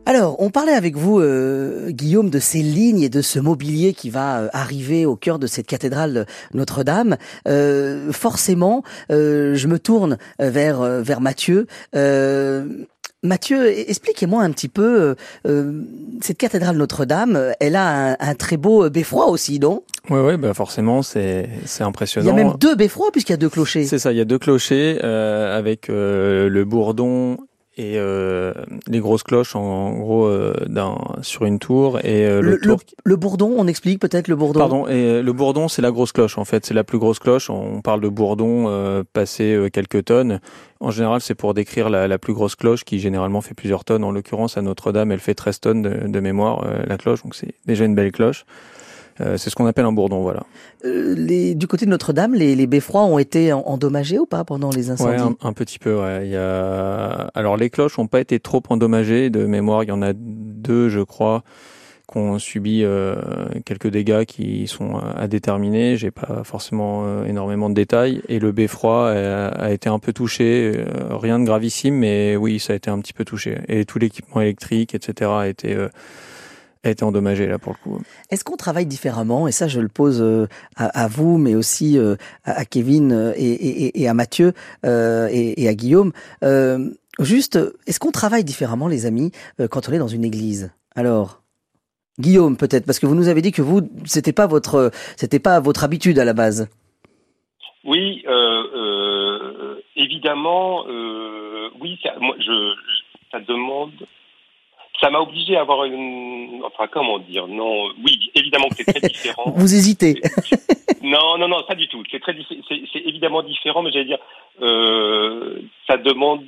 Alors, 0.05 0.39
on 0.39 0.51
parlait 0.51 0.71
avec 0.71 0.95
vous, 0.95 1.19
euh, 1.19 1.89
Guillaume, 1.89 2.29
de 2.29 2.39
ces 2.39 2.59
lignes 2.59 3.01
et 3.01 3.09
de 3.09 3.21
ce 3.21 3.39
mobilier 3.39 3.93
qui 3.93 4.09
va 4.09 4.39
euh, 4.39 4.47
arriver 4.53 5.05
au 5.05 5.17
cœur 5.17 5.37
de 5.37 5.47
cette 5.47 5.67
cathédrale 5.67 6.25
Notre-Dame. 6.53 7.17
Euh, 7.47 8.13
forcément, 8.13 8.83
je 9.09 9.67
me 9.67 9.79
tourne 9.79 10.17
vers 10.39 10.81
vers 11.01 11.21
Mathieu. 11.21 11.67
Mathieu, 13.23 13.65
e-, 13.65 13.89
expliquez-moi 13.89 14.43
un 14.43 14.51
petit 14.51 14.69
peu, 14.69 15.15
cette 16.21 16.37
cathédrale 16.37 16.77
Notre-Dame, 16.77 17.53
elle 17.59 17.75
a 17.75 18.15
un, 18.19 18.35
très 18.35 18.57
beau 18.57 18.89
beffroi 18.89 19.27
aussi, 19.27 19.59
non? 19.59 19.83
Oui, 20.09 20.19
ouais, 20.19 20.37
bah 20.37 20.53
forcément, 20.53 21.01
c'est 21.01 21.49
c'est 21.65 21.83
impressionnant. 21.83 22.25
Il 22.25 22.37
y 22.37 22.41
a 22.41 22.43
même 22.43 22.53
deux 22.57 22.75
beffrois 22.75 23.11
puisqu'il 23.11 23.33
y 23.33 23.35
a 23.35 23.37
deux 23.37 23.49
clochers. 23.49 23.85
C'est 23.85 23.99
ça, 23.99 24.11
il 24.11 24.17
y 24.17 24.21
a 24.21 24.25
deux 24.25 24.39
clochers 24.39 24.99
avec 25.01 25.87
le 25.87 26.63
bourdon 26.63 27.37
et 27.77 27.93
euh, 27.97 28.53
les 28.87 28.99
grosses 28.99 29.21
cloches 29.21 29.55
en, 29.55 29.91
gros 29.91 30.25
euh, 30.25 30.53
d'un 30.65 30.97
sur 31.21 31.45
une 31.45 31.59
tour 31.59 31.99
et 31.99 32.25
euh, 32.25 32.41
le, 32.41 32.57
le, 32.59 32.75
le, 33.03 33.15
bourdon 33.15 33.53
on 33.55 33.67
explique 33.67 33.99
peut-être 33.99 34.27
le 34.27 34.35
bourdon. 34.35 34.59
Pardon 34.59 34.87
et 34.87 35.21
le 35.21 35.33
bourdon 35.33 35.67
c'est 35.67 35.83
la 35.83 35.91
grosse 35.91 36.11
cloche 36.11 36.39
en 36.39 36.45
fait. 36.45 36.65
C'est 36.65 36.73
la 36.73 36.83
plus 36.83 36.97
grosse 36.97 37.19
cloche. 37.19 37.51
On 37.51 37.81
parle 37.81 38.01
de 38.01 38.09
bourdon 38.09 38.65
euh, 38.67 39.03
passé 39.13 39.69
quelques 39.71 40.05
tonnes. 40.05 40.39
En 40.79 40.89
général 40.89 41.21
c'est 41.21 41.35
pour 41.35 41.53
décrire 41.53 41.89
la, 41.91 42.07
la, 42.07 42.17
plus 42.17 42.33
grosse 42.33 42.55
cloche 42.55 42.83
qui 42.83 42.99
généralement 42.99 43.41
fait 43.41 43.53
plusieurs 43.53 43.85
tonnes. 43.85 44.03
En 44.03 44.11
l'occurrence 44.11 44.57
à 44.57 44.63
Notre-Dame 44.63 45.11
elle 45.11 45.19
fait 45.19 45.35
13 45.35 45.59
tonnes 45.59 45.81
de, 45.83 46.07
de 46.07 46.19
mémoire 46.19 46.65
la 46.87 46.97
cloche. 46.97 47.21
Donc 47.21 47.35
c'est 47.35 47.53
déjà 47.67 47.85
une 47.85 47.95
belle 47.95 48.11
cloche 48.11 48.45
euh, 49.21 49.37
c'est 49.37 49.49
ce 49.49 49.55
qu'on 49.55 49.65
appelle 49.65 49.85
un 49.85 49.91
bourdon, 49.91 50.21
voilà. 50.21 50.43
Euh, 50.85 51.15
les, 51.17 51.55
du 51.55 51.67
côté 51.67 51.85
de 51.85 51.91
Notre-Dame, 51.91 52.33
les, 52.33 52.55
les, 52.55 52.67
beffrois 52.67 53.03
ont 53.03 53.19
été 53.19 53.51
endommagés 53.53 54.19
ou 54.19 54.25
pas 54.25 54.43
pendant 54.43 54.69
les 54.69 54.89
incendies? 54.89 55.21
ouais, 55.21 55.35
un, 55.41 55.53
petit 55.53 55.79
peu. 55.79 55.99
Ouais. 55.99 56.25
Il 56.25 56.31
y 56.31 56.35
a... 56.35 57.29
Alors 57.33 57.57
les 57.57 57.69
cloches 57.69 57.97
n'ont 57.97 58.07
pas 58.07 58.19
été 58.19 58.39
trop 58.39 58.61
endommagées. 58.69 59.29
De 59.29 59.45
mémoire, 59.45 59.83
il 59.83 59.89
y 59.89 59.91
en 59.91 60.01
a 60.01 60.13
deux, 60.13 60.89
je 60.89 60.99
crois, 60.99 61.43
qui 62.11 62.17
ont 62.17 62.37
subi 62.39 62.83
euh, 62.83 63.15
quelques 63.65 63.87
dégâts 63.87 64.25
qui 64.25 64.67
sont 64.67 64.97
à 64.97 65.27
déterminer. 65.27 65.97
J'ai 65.97 66.11
pas 66.11 66.43
forcément 66.43 67.03
euh, 67.05 67.25
énormément 67.25 67.69
de 67.69 67.75
détails. 67.75 68.21
Et 68.29 68.39
le 68.39 68.51
beffroi 68.51 69.09
a, 69.11 69.47
a 69.47 69.71
été 69.71 69.89
un 69.89 69.99
peu 69.99 70.13
touché. 70.13 70.73
Euh, 70.75 71.17
rien 71.17 71.39
de 71.39 71.45
gravissime, 71.45 71.95
mais 71.95 72.35
oui, 72.35 72.59
ça 72.59 72.73
a 72.73 72.75
été 72.75 72.89
un 72.89 72.99
petit 72.99 73.13
peu 73.13 73.25
touché. 73.25 73.57
Et 73.67 73.85
tout 73.85 73.99
l'équipement 73.99 74.41
électrique, 74.41 74.93
etc., 74.93 75.31
a 75.33 75.47
été 75.47 75.75
a 76.87 76.91
été 76.91 77.03
endommagé 77.03 77.47
là 77.47 77.59
pour 77.59 77.73
le 77.73 77.77
coup. 77.83 78.01
Est-ce 78.29 78.43
qu'on 78.43 78.57
travaille 78.57 78.85
différemment 78.85 79.47
Et 79.47 79.51
ça, 79.51 79.67
je 79.67 79.79
le 79.79 79.87
pose 79.87 80.21
euh, 80.21 80.47
à, 80.75 81.07
vous, 81.07 81.37
mais 81.37 81.55
aussi 81.55 81.97
euh, 81.97 82.15
à 82.43 82.65
Kevin 82.65 83.11
euh, 83.11 83.33
et, 83.37 84.07
à 84.07 84.13
Mathieu 84.13 84.53
et, 84.83 85.67
à 85.67 85.73
Guillaume. 85.73 86.11
juste, 87.19 87.59
est-ce 87.85 87.99
qu'on 87.99 88.11
travaille 88.11 88.43
différemment, 88.43 88.87
les 88.87 89.05
amis, 89.05 89.31
quand 89.69 89.89
on 89.89 89.93
est 89.93 89.99
dans 89.99 90.07
une 90.07 90.23
église? 90.23 90.71
Alors, 90.95 91.41
Guillaume, 92.19 92.57
peut-être, 92.57 92.85
parce 92.85 92.99
que 92.99 93.05
vous 93.05 93.15
nous 93.15 93.27
avez 93.27 93.41
dit 93.41 93.51
que 93.51 93.61
vous, 93.61 93.81
c'était 94.05 94.33
pas 94.33 94.47
votre, 94.47 94.91
c'était 95.15 95.39
pas 95.39 95.59
votre 95.59 95.83
habitude 95.83 96.19
à 96.19 96.25
la 96.25 96.33
base. 96.33 96.69
Oui, 97.83 98.23
évidemment, 99.95 100.85
oui, 101.79 101.99
ça, 102.03 102.13
moi, 102.19 102.35
je, 102.39 102.73
ça 103.31 103.39
demande 103.39 103.91
ça 104.99 105.09
m'a 105.09 105.19
obligé 105.19 105.57
à 105.57 105.61
avoir 105.61 105.85
une, 105.85 106.61
enfin 106.63 106.87
comment 106.91 107.19
dire, 107.19 107.47
non, 107.47 107.89
oui, 108.03 108.31
évidemment 108.35 108.69
que 108.69 108.75
c'est 108.77 108.85
très 108.85 109.07
différent. 109.07 109.53
Vous 109.55 109.73
hésitez 109.73 110.21
Non, 111.03 111.37
non, 111.37 111.47
non, 111.47 111.63
pas 111.67 111.75
du 111.75 111.87
tout. 111.87 112.03
C'est 112.11 112.19
très, 112.19 112.35
c'est 112.67 112.99
évidemment 113.05 113.43
différent, 113.43 113.81
mais 113.81 113.91
j'allais 113.91 114.05
dire, 114.05 114.19
euh, 114.61 115.61
ça 115.87 115.97
demande 115.97 116.43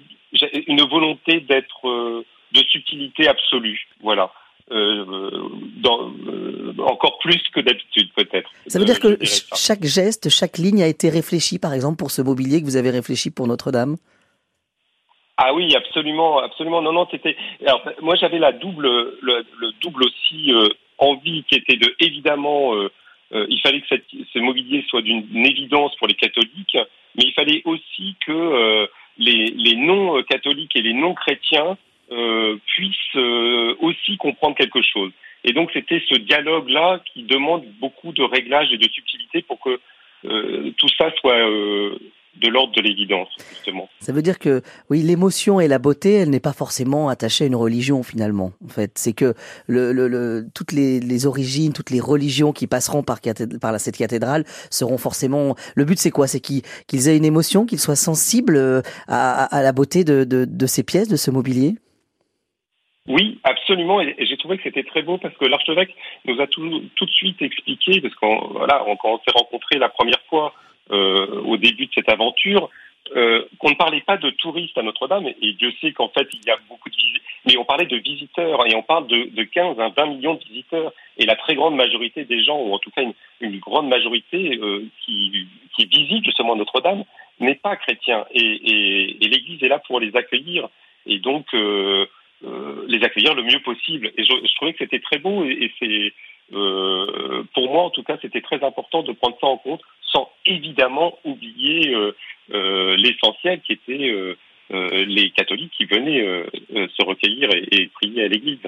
une 0.67 0.81
volonté 0.83 1.39
d'être 1.41 1.87
euh, 1.87 2.25
de 2.53 2.63
subtilité 2.71 3.27
absolue, 3.27 3.87
voilà. 4.01 4.31
Euh, 4.71 5.49
dans, 5.81 6.11
euh, 6.27 6.75
encore 6.77 7.17
plus 7.19 7.41
que 7.55 7.59
d'habitude 7.59 8.09
peut-être. 8.15 8.51
Ça 8.67 8.77
veut 8.77 8.85
dire 8.85 8.99
que 8.99 9.17
chaque 9.23 9.83
geste, 9.83 10.29
chaque 10.29 10.59
ligne 10.59 10.83
a 10.83 10.87
été 10.87 11.09
réfléchi, 11.09 11.57
par 11.57 11.73
exemple, 11.73 11.97
pour 11.97 12.11
ce 12.11 12.21
mobilier 12.21 12.61
que 12.61 12.65
vous 12.65 12.75
avez 12.75 12.91
réfléchi 12.91 13.31
pour 13.31 13.47
Notre-Dame? 13.47 13.97
Ah 15.41 15.53
oui, 15.53 15.73
absolument, 15.73 16.39
absolument. 16.39 16.81
Non, 16.81 16.91
non, 16.91 17.07
c'était. 17.09 17.37
Moi, 18.01 18.15
j'avais 18.15 18.39
la 18.39 18.51
double, 18.51 18.89
le, 19.21 19.71
double 19.79 20.03
aussi 20.03 20.53
euh, 20.53 20.67
envie 20.97 21.45
qui 21.45 21.55
était 21.55 21.77
de, 21.77 21.95
évidemment, 22.01 22.75
euh, 22.75 22.91
euh, 23.31 23.45
il 23.47 23.61
fallait 23.61 23.79
que 23.79 23.87
ce 23.87 24.39
mobilier 24.39 24.83
soit 24.89 25.01
d'une 25.01 25.45
évidence 25.45 25.95
pour 25.95 26.07
les 26.07 26.15
catholiques, 26.15 26.77
mais 27.15 27.23
il 27.23 27.31
fallait 27.31 27.61
aussi 27.63 28.17
que 28.27 28.89
les, 29.17 29.45
les 29.55 29.77
non-catholiques 29.77 30.75
et 30.75 30.81
les 30.81 30.93
non-chrétiens 30.93 31.77
puissent 32.65 33.15
aussi 33.79 34.17
comprendre 34.17 34.57
quelque 34.57 34.81
chose. 34.81 35.11
Et 35.45 35.53
donc, 35.53 35.71
c'était 35.71 36.03
ce 36.09 36.15
dialogue-là 36.15 36.99
qui 37.13 37.23
demande 37.23 37.63
beaucoup 37.79 38.11
de 38.11 38.23
réglages 38.23 38.73
et 38.73 38.77
de 38.77 38.89
subtilité 38.89 39.41
pour 39.43 39.61
que 39.61 39.79
tout 40.23 40.89
ça 40.97 41.13
soit 41.21 41.47
de 42.41 42.47
l'ordre 42.47 42.73
de 42.75 42.81
l'évidence, 42.81 43.27
justement. 43.49 43.89
Ça 43.99 44.11
veut 44.11 44.21
dire 44.21 44.39
que, 44.39 44.61
oui, 44.89 45.01
l'émotion 45.01 45.59
et 45.59 45.67
la 45.67 45.79
beauté, 45.79 46.13
elle 46.13 46.29
n'est 46.29 46.39
pas 46.39 46.53
forcément 46.53 47.09
attachée 47.09 47.43
à 47.43 47.47
une 47.47 47.55
religion, 47.55 48.03
finalement. 48.03 48.53
En 48.65 48.69
fait, 48.69 48.91
c'est 48.95 49.13
que 49.13 49.33
le, 49.67 49.91
le, 49.91 50.07
le, 50.07 50.47
toutes 50.53 50.71
les, 50.71 50.99
les, 50.99 51.25
origines, 51.25 51.73
toutes 51.73 51.89
les 51.89 51.99
religions 51.99 52.53
qui 52.53 52.67
passeront 52.67 53.03
par, 53.03 53.19
par 53.61 53.79
cette 53.79 53.97
cathédrale 53.97 54.45
seront 54.69 54.97
forcément. 54.97 55.55
Le 55.75 55.85
but, 55.85 55.99
c'est 55.99 56.11
quoi? 56.11 56.27
C'est 56.27 56.39
qu'ils 56.39 57.07
aient 57.07 57.17
une 57.17 57.25
émotion, 57.25 57.65
qu'ils 57.65 57.79
soient 57.79 57.95
sensibles 57.95 58.55
euh, 58.55 58.81
à, 59.07 59.43
à 59.43 59.61
la 59.61 59.71
beauté 59.71 60.03
de, 60.03 60.23
de, 60.23 60.45
de 60.45 60.65
ces 60.65 60.83
pièces, 60.83 61.07
de 61.07 61.17
ce 61.17 61.31
mobilier? 61.31 61.75
Oui, 63.09 63.39
absolument. 63.43 64.01
Et, 64.01 64.15
j'ai 64.19 64.37
trouvé 64.37 64.57
que 64.57 64.63
c'était 64.63 64.83
très 64.83 65.01
beau 65.01 65.17
parce 65.17 65.35
que 65.35 65.45
l'archevêque 65.45 65.95
nous 66.25 66.39
a 66.39 66.47
tout, 66.47 66.69
de 66.69 67.11
suite 67.11 67.41
expliqué, 67.41 68.01
parce 68.01 68.13
qu'on 68.15 68.49
voilà, 68.49 68.85
on 68.87 69.17
s'est 69.17 69.33
rencontrés 69.35 69.79
la 69.79 69.89
première 69.89 70.21
fois 70.29 70.53
euh, 70.91 71.41
au 71.41 71.57
début 71.57 71.87
de 71.87 71.91
cette 71.95 72.09
aventure, 72.09 72.69
euh, 73.15 73.43
qu'on 73.57 73.71
ne 73.71 73.75
parlait 73.75 74.01
pas 74.01 74.17
de 74.17 74.29
touristes 74.29 74.77
à 74.77 74.83
Notre-Dame, 74.83 75.25
et 75.41 75.53
Dieu 75.53 75.73
sait 75.81 75.91
qu'en 75.91 76.09
fait 76.09 76.27
il 76.33 76.45
y 76.45 76.51
a 76.51 76.57
beaucoup 76.69 76.89
de 76.89 76.95
visiteurs, 76.95 77.23
mais 77.47 77.57
on 77.57 77.65
parlait 77.65 77.87
de 77.87 77.97
visiteurs, 77.97 78.67
et 78.67 78.75
on 78.75 78.83
parle 78.83 79.07
de, 79.07 79.29
de 79.35 79.43
15 79.43 79.79
à 79.79 79.89
20 79.89 80.05
millions 80.05 80.35
de 80.35 80.43
visiteurs, 80.43 80.93
et 81.17 81.25
la 81.25 81.35
très 81.35 81.55
grande 81.55 81.75
majorité 81.75 82.25
des 82.25 82.43
gens, 82.43 82.61
ou 82.61 82.73
en 82.73 82.77
tout 82.77 82.91
cas 82.91 83.01
une, 83.41 83.59
grande 83.59 83.87
majorité 83.87 84.59
euh, 84.61 84.85
qui, 85.03 85.47
visite 85.79 86.25
justement 86.25 86.55
Notre-Dame, 86.55 87.03
n'est 87.39 87.55
pas 87.55 87.75
chrétien, 87.75 88.25
et, 88.31 89.17
l'Église 89.19 89.63
est 89.63 89.69
là 89.69 89.79
pour 89.79 89.99
les 89.99 90.15
accueillir, 90.15 90.69
et 91.07 91.17
donc 91.17 91.47
les 92.41 93.03
accueillir 93.03 93.35
le 93.35 93.43
mieux 93.43 93.59
possible. 93.59 94.11
Et 94.17 94.23
je, 94.23 94.31
je 94.31 94.55
trouvais 94.55 94.73
que 94.73 94.79
c'était 94.79 94.99
très 94.99 95.19
beau, 95.19 95.43
et, 95.45 95.51
et 95.51 95.71
c'est 95.79 96.13
euh, 96.53 97.43
pour 97.53 97.71
moi 97.71 97.83
en 97.83 97.89
tout 97.91 98.01
cas 98.01 98.17
c'était 98.21 98.41
très 98.41 98.63
important 98.63 99.03
de 99.03 99.11
prendre 99.11 99.37
ça 99.39 99.45
en 99.45 99.57
compte 99.57 99.81
sans 100.11 100.29
évidemment 100.45 101.19
oublier 101.23 101.93
euh, 101.93 102.15
euh, 102.53 102.95
l'essentiel 102.97 103.61
qui 103.61 103.73
était 103.73 104.09
euh, 104.09 104.35
les 105.05 105.31
catholiques 105.31 105.71
qui 105.77 105.85
venaient 105.85 106.45
se 106.71 107.03
recueillir 107.03 107.49
et, 107.53 107.89
prier 107.93 108.23
à 108.23 108.27
l'église. 108.27 108.59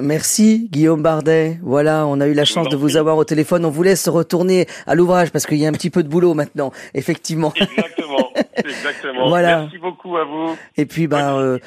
Merci 0.00 0.68
Guillaume 0.70 1.02
Bardet. 1.02 1.58
Voilà, 1.62 2.06
on 2.06 2.20
a 2.20 2.28
eu 2.28 2.34
la 2.34 2.44
chance 2.44 2.68
de 2.68 2.76
vous 2.76 2.96
avoir 2.96 3.16
au 3.16 3.24
téléphone. 3.24 3.64
On 3.64 3.70
vous 3.70 3.82
laisse 3.82 4.08
retourner 4.08 4.66
à 4.86 4.94
l'ouvrage 4.94 5.32
parce 5.32 5.46
qu'il 5.46 5.58
y 5.58 5.66
a 5.66 5.68
un 5.68 5.72
petit 5.72 5.90
peu 5.90 6.04
de 6.04 6.08
boulot 6.08 6.34
maintenant, 6.34 6.70
effectivement. 6.94 7.52
Exactement, 7.56 8.32
exactement. 8.56 9.28
voilà. 9.28 9.62
Merci 9.62 9.78
beaucoup 9.78 10.16
à 10.16 10.24
vous. 10.24 10.56
Et 10.76 10.86
puis 10.86 11.08
ben, 11.08 11.36
euh, 11.36 11.58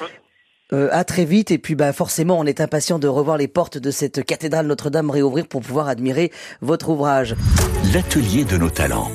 à 0.72 1.04
très 1.04 1.24
vite 1.24 1.50
et 1.50 1.58
puis 1.58 1.74
bah 1.74 1.92
forcément 1.92 2.38
on 2.38 2.44
est 2.44 2.60
impatient 2.60 2.98
de 2.98 3.06
revoir 3.06 3.36
les 3.36 3.48
portes 3.48 3.78
de 3.78 3.90
cette 3.90 4.24
cathédrale 4.24 4.66
Notre-Dame 4.66 5.10
réouvrir 5.10 5.46
pour 5.46 5.60
pouvoir 5.60 5.88
admirer 5.88 6.32
votre 6.62 6.88
ouvrage. 6.88 7.36
L'atelier 7.92 8.44
de 8.44 8.56
nos 8.56 8.70
talents 8.70 9.10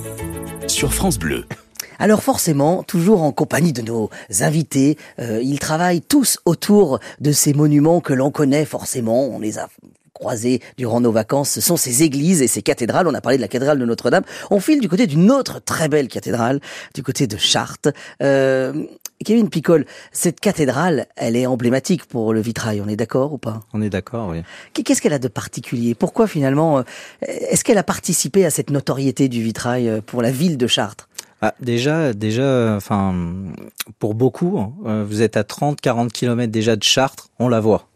sur 0.68 0.94
France 0.94 1.18
Bleu. 1.18 1.46
Alors 1.98 2.24
forcément, 2.24 2.84
toujours 2.84 3.24
en 3.24 3.34
compagnie 3.34 3.74
de 3.74 3.82
nos 3.82 4.10
invités, 4.40 4.98
euh, 5.20 5.42
ils 5.44 5.60
travaillent 5.60 6.02
tous 6.02 6.40
autour 6.46 7.00
de 7.20 7.32
ces 7.34 7.54
monuments 7.54 8.00
que 8.00 8.14
l'on 8.14 8.32
connaît 8.32 8.64
forcément. 8.64 9.26
On 9.26 9.40
les 9.40 9.60
a 9.60 9.68
croisés 10.14 10.62
durant 10.78 11.02
nos 11.02 11.12
vacances. 11.12 11.50
Ce 11.50 11.62
sont 11.62 11.78
ces 11.78 12.04
églises 12.04 12.42
et 12.42 12.48
ces 12.48 12.62
cathédrales. 12.62 13.08
On 13.08 13.14
a 13.14 13.22
parlé 13.22 13.38
de 13.38 13.42
la 13.42 13.48
cathédrale 13.48 13.80
de 13.80 13.86
Notre-Dame. 13.86 14.24
On 14.52 14.60
file 14.60 14.80
du 14.80 14.90
côté 14.90 15.08
d'une 15.08 15.32
autre 15.32 15.60
très 15.60 15.90
belle 15.90 16.08
cathédrale, 16.08 16.60
du 16.94 17.04
côté 17.04 17.26
de 17.26 17.38
Chartres. 17.38 17.90
Euh, 18.22 18.86
Kevin 19.26 19.50
Picole, 19.50 19.86
cette 20.14 20.40
cathédrale, 20.40 21.08
elle 21.18 21.36
est 21.36 21.46
emblématique 21.46 22.06
pour 22.06 22.34
le 22.34 22.40
vitrail, 22.40 22.82
on 22.82 22.88
est 22.88 22.96
d'accord 22.96 23.34
ou 23.34 23.38
pas? 23.38 23.60
On 23.74 23.82
est 23.82 23.90
d'accord, 23.90 24.30
oui. 24.30 24.44
Qu'est-ce 24.74 25.02
qu'elle 25.02 25.14
a 25.14 25.20
de 25.20 25.28
particulier? 25.28 25.94
Pourquoi 25.94 26.26
finalement, 26.26 26.80
euh, 26.80 26.84
est-ce 27.22 27.66
qu'elle 27.66 27.78
a 27.78 27.84
participé 27.84 28.46
à 28.46 28.50
cette 28.50 28.70
notoriété 28.70 29.28
du 29.28 29.42
vitrail 29.44 29.90
euh, 29.90 30.00
pour 30.02 30.22
la 30.22 30.32
ville 30.32 30.58
de 30.58 30.68
Chartres? 30.68 31.10
Ah, 31.42 31.54
déjà, 31.60 32.14
déjà, 32.14 32.76
enfin, 32.76 33.14
pour 34.00 34.14
beaucoup, 34.14 34.58
hein, 34.58 34.74
euh, 34.86 35.06
vous 35.08 35.22
êtes 35.22 35.36
à 35.36 35.44
30-40 35.44 36.10
km 36.12 36.50
déjà 36.50 36.78
de 36.78 36.84
Chartres, 36.84 37.30
on 37.40 37.50
la 37.50 37.60
voit. 37.60 37.89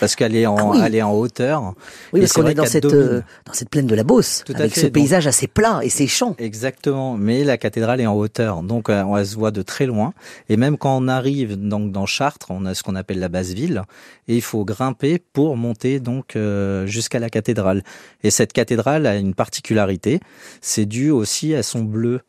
Parce 0.00 0.16
qu'elle 0.16 0.34
est 0.36 0.46
en, 0.46 0.56
Ah 0.56 0.64
oui. 0.66 0.80
elle 0.84 0.94
est 0.94 1.02
en 1.02 1.12
hauteur. 1.12 1.74
Oui, 2.12 2.20
parce 2.20 2.32
qu'on 2.32 2.46
est 2.46 2.54
dans 2.54 2.66
cette, 2.66 2.84
euh, 2.86 3.20
dans 3.46 3.52
cette 3.52 3.68
plaine 3.70 3.86
de 3.86 3.94
la 3.94 4.04
Beauce, 4.04 4.42
Tout 4.46 4.52
à 4.54 4.60
avec 4.60 4.72
fait, 4.74 4.80
ce 4.80 4.86
donc- 4.86 4.94
paysage 4.94 5.26
assez 5.26 5.46
plat 5.46 5.80
et 5.82 5.88
ces 5.88 6.06
champs. 6.06 6.34
Exactement, 6.38 7.16
mais 7.16 7.44
la 7.44 7.58
cathédrale 7.58 8.00
est 8.00 8.06
en 8.06 8.14
hauteur, 8.14 8.62
donc 8.62 8.88
euh, 8.88 9.02
on 9.04 9.22
se 9.24 9.34
voit 9.36 9.50
de 9.50 9.62
très 9.62 9.86
loin. 9.86 10.12
Et 10.48 10.56
même 10.56 10.76
quand 10.78 10.96
on 10.96 11.08
arrive 11.08 11.56
donc 11.56 11.92
dans 11.92 12.06
Chartres, 12.06 12.46
on 12.50 12.64
a 12.66 12.74
ce 12.74 12.82
qu'on 12.82 12.94
appelle 12.96 13.18
la 13.18 13.28
basse 13.28 13.50
ville, 13.50 13.82
et 14.28 14.36
il 14.36 14.42
faut 14.42 14.64
grimper 14.64 15.18
pour 15.32 15.56
monter 15.56 16.00
donc 16.00 16.36
euh, 16.36 16.86
jusqu'à 16.86 17.18
la 17.18 17.30
cathédrale. 17.30 17.82
Et 18.22 18.30
cette 18.30 18.52
cathédrale 18.52 19.06
a 19.06 19.16
une 19.16 19.34
particularité, 19.34 20.20
c'est 20.60 20.86
dû 20.86 21.10
aussi 21.10 21.54
à 21.54 21.62
son 21.62 21.80
bleu, 21.82 22.20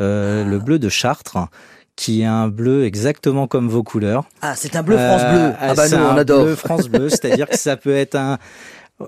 euh, 0.00 0.44
le 0.44 0.58
bleu 0.58 0.78
de 0.78 0.88
Chartres, 0.88 1.36
qui 1.96 2.22
est 2.22 2.26
un 2.26 2.48
bleu 2.48 2.84
exactement 2.84 3.46
comme 3.46 3.68
vos 3.68 3.82
couleurs. 3.82 4.24
Ah, 4.40 4.54
c'est 4.56 4.76
un 4.76 4.82
bleu 4.82 4.96
France 4.96 5.20
Bleu. 5.22 5.40
Euh, 5.40 5.52
Ah 5.60 5.74
bah 5.74 5.88
nous, 5.88 5.96
on 5.96 6.08
un 6.10 6.16
adore. 6.16 6.44
Bleu 6.44 6.54
France 6.54 6.88
Bleu, 6.88 7.08
c'est-à-dire 7.10 7.48
que 7.48 7.56
ça 7.58 7.76
peut 7.76 7.94
être 7.94 8.14
un. 8.16 8.38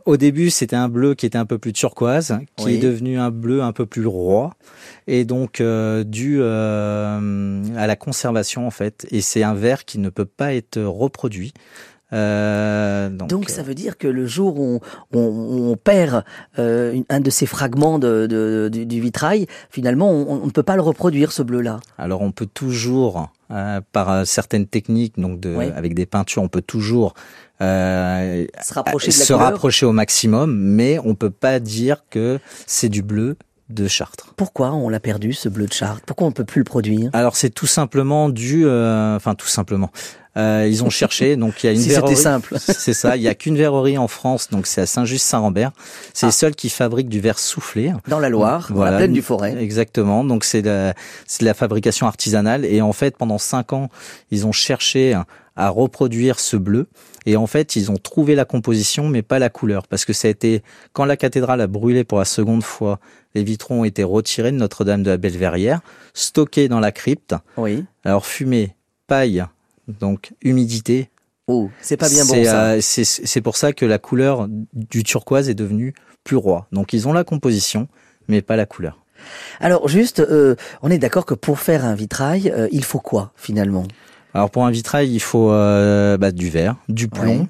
Au 0.06 0.16
début, 0.16 0.50
c'était 0.50 0.74
un 0.76 0.88
bleu 0.88 1.14
qui 1.14 1.24
était 1.24 1.38
un 1.38 1.44
peu 1.46 1.58
plus 1.58 1.72
turquoise, 1.72 2.38
qui 2.56 2.64
Oui. 2.64 2.74
est 2.74 2.78
devenu 2.78 3.16
un 3.18 3.30
bleu 3.30 3.62
un 3.62 3.70
peu 3.72 3.86
plus 3.86 4.06
roi, 4.06 4.54
et 5.06 5.24
donc 5.24 5.60
euh, 5.60 6.02
dû 6.02 6.38
euh, 6.40 7.62
à 7.76 7.86
la 7.86 7.96
conservation 7.96 8.66
en 8.66 8.70
fait. 8.70 9.06
Et 9.10 9.20
c'est 9.20 9.42
un 9.42 9.54
vert 9.54 9.84
qui 9.84 9.98
ne 9.98 10.08
peut 10.08 10.24
pas 10.24 10.54
être 10.54 10.80
reproduit. 10.80 11.52
Euh, 12.12 13.08
donc, 13.08 13.28
Donc 13.28 13.50
ça 13.50 13.62
veut 13.62 13.74
dire 13.74 13.98
que 13.98 14.06
le 14.06 14.26
jour 14.26 14.58
où 14.60 14.80
on, 15.12 15.18
on- 15.18 15.70
on 15.72 15.76
perd 15.76 16.24
euh, 16.58 17.00
un 17.08 17.20
de 17.20 17.30
ces 17.30 17.46
fragments 17.46 17.98
de, 17.98 18.26
de- 18.26 18.68
du, 18.72 18.86
du 18.86 19.00
vitrail, 19.00 19.46
finalement, 19.70 20.10
on, 20.10 20.44
ne 20.46 20.50
peut 20.50 20.62
pas 20.62 20.76
le 20.76 20.82
reproduire, 20.82 21.32
ce 21.32 21.42
bleu-là. 21.42 21.80
Alors 21.98 22.22
on 22.22 22.30
peut 22.30 22.46
toujours, 22.46 23.30
euh, 23.50 23.80
par 23.92 24.10
euh, 24.10 24.24
certaines 24.24 24.66
techniques, 24.66 25.18
donc 25.18 25.40
de, 25.40 25.54
Oui. 25.56 25.66
avec 25.74 25.94
des 25.94 26.06
peintures, 26.06 26.42
on 26.42 26.48
peut 26.48 26.62
toujours 26.62 27.14
euh, 27.60 28.46
Se 28.62 28.74
rapprocher 28.74 29.10
de 29.12 29.18
la 29.18 29.24
se 29.24 29.32
rapprocher 29.32 29.86
au 29.86 29.92
maximum, 29.92 30.54
mais 30.56 30.98
on 31.04 31.14
peut 31.14 31.30
pas 31.30 31.58
dire 31.60 32.04
que 32.10 32.38
c'est 32.66 32.88
du 32.88 33.02
bleu 33.02 33.36
de 33.70 33.88
Chartres. 33.88 34.34
Pourquoi 34.36 34.72
on 34.72 34.88
l'a 34.88 35.00
perdu, 35.00 35.32
ce 35.32 35.48
bleu 35.48 35.66
de 35.66 35.72
Chartres? 35.72 36.02
Pourquoi 36.06 36.26
on 36.26 36.30
ne 36.30 36.34
peut 36.34 36.44
plus 36.44 36.60
le 36.60 36.64
produire? 36.64 37.10
Alors 37.12 37.36
c'est 37.36 37.50
tout 37.50 37.66
simplement 37.66 38.28
dû, 38.28 38.66
euh, 38.66 39.16
enfin 39.16 39.34
tout 39.34 39.46
simplement, 39.48 39.90
euh, 40.36 40.66
ils 40.68 40.84
ont 40.84 40.90
cherché, 41.00 41.36
donc 41.36 41.62
il 41.62 41.66
y 41.66 41.68
a 41.70 41.72
une 41.72 41.80
Si 41.80 41.90
c'était 41.90 42.14
simple. 42.14 42.54
C'est 42.58 42.92
ça, 42.92 43.16
il 43.16 43.22
y 43.22 43.28
a 43.28 43.34
qu'une 43.34 43.56
verrerie 43.56 43.96
en 43.98 44.08
France, 44.08 44.48
donc 44.50 44.66
c'est 44.66 44.82
à 44.82 44.86
Saint-Just-Saint-Rambert. 44.86 45.70
C'est 46.12 46.26
Ah. 46.26 46.28
les 46.28 46.32
seuls 46.32 46.54
qui 46.54 46.68
fabriquent 46.68 47.08
du 47.08 47.20
verre 47.20 47.38
soufflé. 47.38 47.92
Dans 48.08 48.18
la 48.20 48.28
Loire, 48.28 48.66
dans 48.68 48.74
la 48.74 48.80
Voilà. 48.90 48.96
plaine 48.98 49.12
du 49.12 49.22
Forêt. 49.22 49.56
Exactement. 49.58 50.24
Donc 50.24 50.44
c'est 50.44 50.62
de, 50.62 50.92
c'est 51.26 51.40
de 51.40 51.46
la 51.46 51.54
fabrication 51.54 52.06
artisanale 52.06 52.64
et 52.64 52.82
en 52.82 52.92
fait 52.92 53.16
pendant 53.16 53.38
cinq 53.38 53.72
ans 53.72 53.88
ils 54.30 54.46
ont 54.46 54.52
cherché 54.52 55.18
à 55.56 55.68
reproduire 55.68 56.38
ce 56.40 56.56
bleu 56.56 56.86
et 57.26 57.36
en 57.36 57.46
fait 57.46 57.76
ils 57.76 57.90
ont 57.90 57.96
trouvé 57.96 58.34
la 58.34 58.44
composition 58.44 59.08
mais 59.08 59.22
pas 59.22 59.38
la 59.38 59.50
couleur. 59.50 59.86
Parce 59.86 60.04
que 60.04 60.12
ça 60.12 60.28
a 60.28 60.30
été 60.30 60.62
quand 60.92 61.04
la 61.04 61.16
cathédrale 61.16 61.60
a 61.60 61.66
brûlé 61.66 62.04
pour 62.04 62.18
la 62.18 62.24
seconde 62.24 62.62
fois 62.62 63.00
les 63.34 63.42
vitraux 63.42 63.74
ont 63.74 63.84
été 63.84 64.04
retirés 64.04 64.52
de 64.52 64.56
Notre-Dame 64.56 65.02
de 65.02 65.10
la 65.10 65.16
Belleverrière 65.16 65.80
stockés 66.12 66.68
dans 66.68 66.80
la 66.80 66.92
crypte. 66.92 67.34
Oui. 67.56 67.84
alors 68.04 68.26
fumée 68.26 68.76
paille 69.06 69.44
donc 69.88 70.32
humidité. 70.42 71.10
Oh, 71.46 71.70
c'est 71.80 71.98
pas 71.98 72.08
bien 72.08 72.24
bon 72.24 72.32
c'est, 72.32 72.44
ça. 72.44 72.70
euh, 72.72 72.78
c'est 72.80 73.04
c'est 73.04 73.40
pour 73.42 73.56
ça 73.56 73.72
que 73.72 73.84
la 73.84 73.98
couleur 73.98 74.48
du 74.72 75.04
turquoise 75.04 75.50
est 75.50 75.54
devenue 75.54 75.92
plus 76.24 76.36
roi. 76.36 76.66
Donc 76.72 76.92
ils 76.92 77.06
ont 77.06 77.12
la 77.12 77.24
composition 77.24 77.88
mais 78.28 78.40
pas 78.40 78.56
la 78.56 78.66
couleur. 78.66 79.04
Alors 79.60 79.88
juste, 79.88 80.20
euh, 80.20 80.56
on 80.82 80.90
est 80.90 80.98
d'accord 80.98 81.26
que 81.26 81.34
pour 81.34 81.58
faire 81.58 81.84
un 81.84 81.94
vitrail, 81.94 82.50
euh, 82.50 82.68
il 82.72 82.84
faut 82.84 83.00
quoi 83.00 83.32
finalement? 83.36 83.84
Alors 84.34 84.50
pour 84.50 84.64
un 84.66 84.70
vitrail, 84.70 85.10
il 85.12 85.20
faut 85.20 85.50
euh, 85.52 86.16
bah, 86.18 86.32
du 86.32 86.50
verre, 86.50 86.76
du 86.88 87.08
plomb, 87.08 87.40
Ouais. 87.42 87.46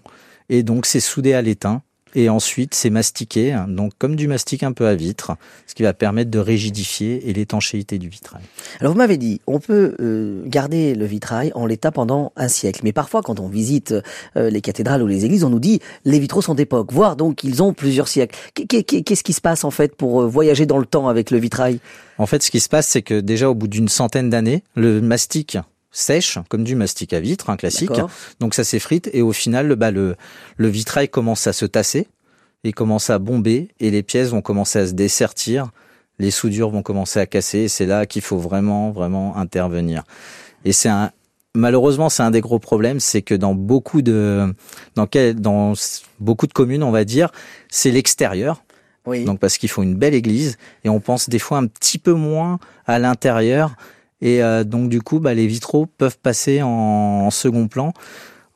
et 0.51 0.63
donc 0.63 0.87
c'est 0.87 1.01
soudé 1.01 1.33
à 1.35 1.43
l'étain. 1.43 1.83
Et 2.17 2.29
ensuite, 2.29 2.77
c'est 2.77 2.91
mastiqué, 2.91 3.59
donc 3.67 3.91
comme 3.99 4.15
du 4.15 4.29
mastic 4.29 4.63
un 4.63 4.71
peu 4.71 4.87
à 4.87 4.95
vitre, 4.95 5.33
ce 5.67 5.75
qui 5.75 5.83
va 5.83 5.93
permettre 5.95 6.31
de 6.31 6.39
rigidifier 6.39 7.29
et 7.29 7.33
l'étanchéité 7.33 7.99
du 7.99 8.09
vitrail. 8.09 8.41
Alors 8.79 8.93
vous 8.93 8.99
m'avez 8.99 9.17
dit, 9.17 9.41
on 9.49 9.59
peut 9.59 9.97
euh, 9.99 10.45
garder 10.47 10.95
le 10.95 11.07
vitrail 11.07 11.51
en 11.57 11.67
l'état 11.67 11.91
pendant 11.91 12.31
un 12.37 12.47
siècle, 12.47 12.83
mais 12.85 12.93
parfois 12.93 13.21
quand 13.23 13.41
on 13.41 13.49
visite 13.49 13.97
euh, 14.37 14.49
les 14.49 14.61
cathédrales 14.61 15.03
ou 15.03 15.09
les 15.09 15.25
églises, 15.25 15.43
on 15.43 15.51
nous 15.51 15.59
dit 15.59 15.81
les 16.05 16.21
vitraux 16.21 16.41
sont 16.41 16.55
d'époque, 16.55 16.93
voire 16.93 17.17
donc 17.17 17.43
ils 17.43 17.65
ont 17.65 17.73
plusieurs 17.73 18.07
siècles. 18.07 18.39
Qu'est- 18.55 18.85
qu'est- 18.85 19.03
Qu'est-ce 19.03 19.25
qui 19.25 19.33
se 19.33 19.41
passe 19.41 19.65
en 19.65 19.73
fait 19.73 19.97
pour 19.97 20.25
voyager 20.29 20.67
dans 20.67 20.79
le 20.79 20.87
temps 20.87 21.09
avec 21.09 21.33
le 21.33 21.39
vitrail? 21.39 21.81
En 22.19 22.27
fait, 22.27 22.45
ce 22.45 22.53
qui 22.53 22.61
se 22.61 22.69
passe, 22.69 22.87
c'est 22.87 23.03
que 23.03 23.19
déjà 23.19 23.51
au 23.51 23.57
bout 23.57 23.67
d'une 23.67 23.89
centaine 23.89 24.31
d'années, 24.31 24.63
le 24.77 25.01
mastic 25.01 25.59
sèche, 25.95 26.39
comme 26.51 26.65
du 26.65 26.75
mastic 26.75 27.13
à 27.15 27.21
vitre, 27.21 27.49
un 27.49 27.57
classique. 27.57 27.93
Donc 28.41 28.55
ça 28.55 28.65
s'effrite 28.65 29.09
et 29.15 29.23
au 29.23 29.33
final, 29.33 29.69
le, 29.69 29.75
bah, 29.77 29.91
le, 29.91 30.17
le 30.57 30.69
vitrail 30.69 31.09
commence 31.09 31.47
à 31.47 31.55
se 31.55 31.65
tasser, 31.65 32.09
il 32.65 32.75
commence 32.75 33.09
à 33.09 33.19
bomber 33.19 33.69
et 33.81 33.91
les 33.91 34.03
pièces 34.03 34.31
vont 34.31 34.43
commencer 34.43 34.81
à 34.81 34.87
se 34.87 34.93
dessertir, 34.93 35.71
les 36.19 36.31
soudures 36.31 36.71
vont 36.71 36.83
commencer 36.83 37.21
à 37.21 37.27
casser 37.27 37.61
et 37.61 37.69
c'est 37.69 37.87
là 37.87 38.07
qu'il 38.07 38.23
faut 38.23 38.39
vraiment, 38.39 38.91
vraiment 38.91 39.37
intervenir. 39.37 40.03
Et 40.65 40.73
c'est 40.73 40.89
un, 40.89 41.13
malheureusement, 41.55 42.09
c'est 42.09 42.23
un 42.23 42.33
des 42.33 42.41
gros 42.41 42.59
problèmes, 42.59 43.01
c'est 43.01 43.23
que 43.23 43.35
dans 43.35 43.55
beaucoup 43.55 44.03
de, 44.03 44.53
dans, 44.97 45.07
quel, 45.07 45.41
dans 45.41 45.75
beaucoup 46.19 46.49
de 46.49 46.53
communes, 46.53 46.83
on 46.83 46.91
va 46.91 47.05
dire, 47.05 47.31
c'est 47.69 47.91
l'extérieur. 47.91 48.63
Oui. 49.07 49.25
Donc 49.25 49.39
parce 49.39 49.59
qu'il 49.59 49.69
faut 49.69 49.83
une 49.83 49.97
belle 49.97 50.15
église 50.15 50.57
et 50.83 50.89
on 50.89 50.99
pense 50.99 51.29
des 51.29 51.39
fois 51.39 51.59
un 51.59 51.67
petit 51.67 51.99
peu 51.99 52.15
moins 52.15 52.59
à 52.87 52.99
l'intérieur 52.99 53.77
et 54.21 54.43
euh, 54.43 54.65
donc 54.65 54.89
du 54.89 55.01
coup 55.03 55.21
bah, 55.21 55.35
les 55.35 55.47
vitraux 55.47 55.87
peuvent 55.87 56.19
passer 56.19 56.63
en, 56.63 56.69
en 56.69 57.31
second 57.31 57.69
plan. 57.69 57.93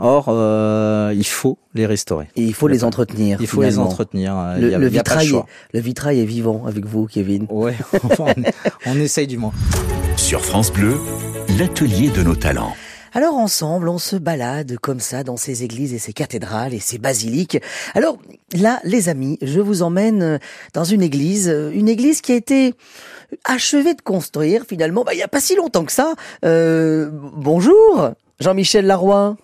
Or 0.01 0.27
euh, 0.29 1.13
il 1.17 1.27
faut 1.27 1.59
les 1.75 1.85
restaurer. 1.85 2.29
Et 2.37 2.43
il 2.45 2.55
faut 2.55 2.69
les 2.69 2.85
entretenir. 2.85 3.39
Il 3.41 3.49
faut 3.49 3.63
les 3.63 3.81
entretenir. 3.81 4.37
euh, 4.39 4.57
Le, 4.59 4.75
a- 4.75 4.89
vitrail, 4.89 5.29
est, 5.29 5.43
le 5.75 5.81
vitrail 5.81 6.21
est 6.21 6.25
vivant 6.25 6.67
avec 6.67 6.87
vous, 6.87 7.07
Kevin. 7.07 7.47
Ouais, 7.51 7.75
enfin, 8.05 8.27
on, 8.87 8.93
on 8.93 9.01
essaye 9.01 9.27
du 9.27 9.39
moins. 9.39 9.53
Sur 10.17 10.45
France 10.45 10.73
Bleu, 10.73 10.95
l'atelier 11.59 12.11
de 12.11 12.23
nos 12.23 12.37
talents. 12.37 12.75
Alors 13.15 13.35
ensemble, 13.35 13.89
on 13.89 13.99
se 13.99 14.17
balade 14.17 14.77
comme 14.79 15.01
ça 15.01 15.25
dans 15.25 15.37
ces 15.37 15.65
églises 15.65 15.95
et 15.95 15.99
ces 15.99 16.13
cathédrales 16.13 16.75
et 16.75 16.81
ces 16.81 16.99
basiliques. 16.99 17.59
Alors 17.95 18.19
là, 18.55 18.81
les 18.85 19.09
amis, 19.09 19.39
je 19.43 19.61
vous 19.61 19.83
emmène 19.83 20.23
euh, 20.23 20.39
dans 20.75 20.85
une 20.85 21.03
église, 21.03 21.49
euh, 21.49 21.71
une 21.73 21.89
église 21.89 22.21
qui 22.21 22.33
a 22.33 22.37
été 22.37 22.75
achevée 23.45 23.95
de 23.95 24.03
construire 24.03 24.65
finalement, 24.69 25.05
bah, 25.05 25.15
il 25.15 25.19
y 25.19 25.23
a 25.23 25.29
pas 25.29 25.41
si 25.41 25.57
longtemps 25.57 25.85
que 25.85 25.93
ça. 25.93 26.15
Euh, 26.45 27.11
bonjour, 27.13 28.11
Jean-Michel 28.41 28.87
Laroy. 28.87 29.37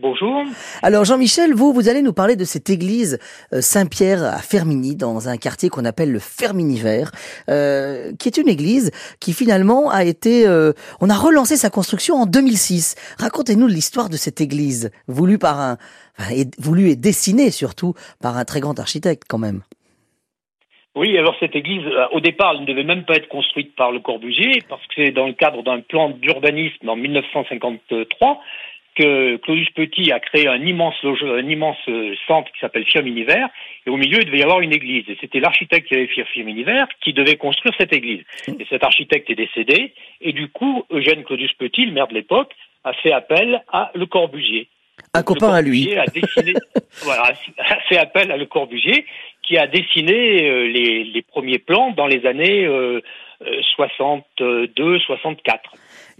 Bonjour. 0.00 0.44
Alors 0.82 1.04
Jean-Michel, 1.04 1.54
vous, 1.54 1.72
vous 1.72 1.88
allez 1.88 2.02
nous 2.02 2.12
parler 2.12 2.36
de 2.36 2.44
cette 2.44 2.70
église 2.70 3.18
euh, 3.52 3.60
Saint-Pierre 3.60 4.22
à 4.22 4.38
Fermini, 4.38 4.94
dans 4.94 5.28
un 5.28 5.36
quartier 5.36 5.68
qu'on 5.70 5.84
appelle 5.84 6.12
le 6.12 6.20
Ferminivert, 6.20 7.10
euh, 7.48 8.12
qui 8.18 8.28
est 8.28 8.36
une 8.36 8.48
église 8.48 8.90
qui 9.20 9.32
finalement 9.32 9.90
a 9.90 10.04
été... 10.04 10.46
euh, 10.46 10.72
on 11.00 11.10
a 11.10 11.16
relancé 11.16 11.56
sa 11.56 11.70
construction 11.70 12.14
en 12.16 12.26
2006. 12.26 12.94
Racontez-nous 13.18 13.66
l'histoire 13.66 14.08
de 14.08 14.16
cette 14.16 14.40
église, 14.40 14.90
voulue 15.08 15.38
par 15.38 15.58
un... 15.58 15.78
enfin, 16.18 16.32
et, 16.34 16.44
voulue 16.58 16.90
et 16.90 16.96
dessinée 16.96 17.50
surtout 17.50 17.94
par 18.22 18.36
un 18.36 18.44
très 18.44 18.60
grand 18.60 18.78
architecte 18.78 19.24
quand 19.28 19.38
même. 19.38 19.62
Oui, 20.94 21.16
alors 21.16 21.36
cette 21.38 21.54
église, 21.54 21.86
euh, 21.86 22.06
au 22.12 22.20
départ, 22.20 22.54
elle 22.54 22.62
ne 22.62 22.66
devait 22.66 22.84
même 22.84 23.04
pas 23.04 23.14
être 23.14 23.28
construite 23.28 23.74
par 23.76 23.92
Le 23.92 24.00
Corbusier, 24.00 24.62
parce 24.68 24.84
que 24.86 24.94
c'est 24.96 25.10
dans 25.12 25.26
le 25.26 25.32
cadre 25.32 25.62
d'un 25.62 25.80
plan 25.80 26.10
d'urbanisme 26.10 26.88
en 26.88 26.96
1953 26.96 28.40
que 28.98 29.36
Claudius 29.36 29.70
Petit 29.70 30.10
a 30.12 30.18
créé 30.20 30.48
un 30.48 30.60
immense, 30.60 30.94
loge- 31.02 31.22
un 31.24 31.48
immense 31.48 31.76
euh, 31.88 32.14
centre 32.26 32.50
qui 32.52 32.58
s'appelle 32.60 32.84
Firminivert, 32.84 33.48
et 33.86 33.90
au 33.90 33.96
milieu, 33.96 34.18
il 34.20 34.26
devait 34.26 34.38
y 34.38 34.42
avoir 34.42 34.60
une 34.60 34.72
église. 34.72 35.04
Et 35.08 35.16
c'était 35.20 35.40
l'architecte 35.40 35.86
qui 35.88 35.94
avait 35.94 36.08
fait 36.08 36.24
Firminivert 36.24 36.88
qui 37.00 37.12
devait 37.12 37.36
construire 37.36 37.74
cette 37.78 37.92
église. 37.92 38.22
Et 38.48 38.66
cet 38.68 38.82
architecte 38.82 39.30
est 39.30 39.34
décédé, 39.36 39.92
et 40.20 40.32
du 40.32 40.48
coup, 40.48 40.84
Eugène 40.90 41.22
Claudius 41.24 41.52
Petit, 41.54 41.86
le 41.86 41.92
maire 41.92 42.08
de 42.08 42.14
l'époque, 42.14 42.52
a 42.84 42.92
fait 42.92 43.12
appel 43.12 43.62
à 43.72 43.90
Le 43.94 44.06
Corbusier. 44.06 44.68
Un 45.14 45.22
copain 45.22 45.52
à 45.52 45.62
lui. 45.62 45.86
Corbusier 45.86 45.98
A 45.98 46.06
dessiné, 46.06 46.54
voilà, 47.04 47.32
a 47.58 47.80
fait 47.88 47.98
appel 47.98 48.32
à 48.32 48.36
Le 48.36 48.46
Corbusier, 48.46 49.06
qui 49.42 49.56
a 49.56 49.66
dessiné 49.66 50.48
euh, 50.48 50.66
les, 50.66 51.04
les 51.04 51.22
premiers 51.22 51.58
plans 51.58 51.92
dans 51.92 52.06
les 52.06 52.26
années 52.26 52.64
euh, 52.66 53.00
euh, 53.46 53.62
62, 53.76 54.98
64. 54.98 55.70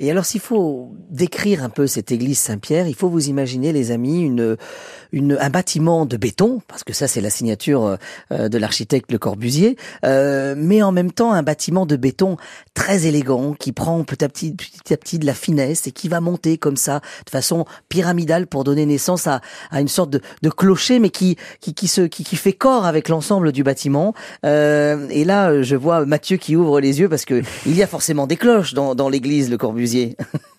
Et 0.01 0.11
alors, 0.11 0.25
s'il 0.25 0.41
faut 0.41 0.93
décrire 1.11 1.65
un 1.65 1.71
peu 1.71 1.89
cette 1.89 2.13
église 2.13 2.39
Saint-Pierre, 2.39 2.87
il 2.87 2.95
faut 2.95 3.09
vous 3.09 3.29
imaginer, 3.29 3.73
les 3.73 3.91
amis, 3.91 4.23
une, 4.23 4.57
une, 5.12 5.38
un 5.40 5.51
bâtiment 5.51 6.07
de 6.07 6.16
béton, 6.16 6.61
parce 6.68 6.85
que 6.85 6.92
ça, 6.92 7.09
c'est 7.09 7.21
la 7.21 7.31
signature 7.31 7.99
euh, 8.33 8.49
de 8.49 8.59
l'architecte 8.59 9.11
Le 9.12 9.18
Corbusier, 9.18 9.77
euh, 10.05 10.55
mais 10.57 10.83
en 10.83 10.92
même 10.92 11.12
temps, 11.12 11.33
un 11.33 11.42
bâtiment 11.42 11.87
de 11.87 11.97
béton 11.97 12.37
très 12.75 13.07
élégant, 13.07 13.55
qui 13.55 13.73
prend 13.73 14.05
petit 14.05 14.25
à 14.25 14.29
petit, 14.29 14.53
petit 14.53 14.92
à 14.92 14.97
petit 14.97 15.18
de 15.18 15.27
la 15.27 15.35
finesse 15.35 15.87
et 15.87 15.92
qui 15.92 16.09
va 16.09 16.21
monter 16.21 16.59
comme 16.59 16.77
ça, 16.77 17.01
de 17.25 17.31
façon 17.31 17.64
pyramidale 17.88 18.47
pour 18.47 18.64
donner 18.64 18.87
naissance 18.87 19.27
à, 19.27 19.40
à 19.71 19.81
une 19.81 19.88
sorte 19.88 20.11
de, 20.11 20.21
de 20.42 20.51
clocher, 20.51 20.99
mais 20.99 21.11
qui, 21.11 21.37
qui, 21.61 21.75
qui, 21.75 21.88
se, 21.88 22.03
qui, 22.03 22.25
qui 22.25 22.37
fait 22.37 22.53
corps 22.53 22.87
avec 22.87 23.09
l'ensemble 23.09 23.53
du 23.53 23.62
bâtiment. 23.62 24.14
Euh, 24.44 25.07
et 25.11 25.25
là, 25.25 25.62
je 25.62 25.77
vois 25.77 26.05
Mathieu 26.05 26.37
qui 26.37 26.57
ouvre 26.57 26.81
les 26.81 27.01
yeux 27.01 27.09
parce 27.09 27.25
que 27.25 27.42
il 27.66 27.77
y 27.77 27.83
a 27.83 27.87
forcément 27.87 28.27
des 28.27 28.37
cloches 28.37 28.75
dans, 28.75 28.94
dans 28.94 29.09
l'église 29.09 29.51
Le 29.51 29.59
Corbusier. 29.59 30.16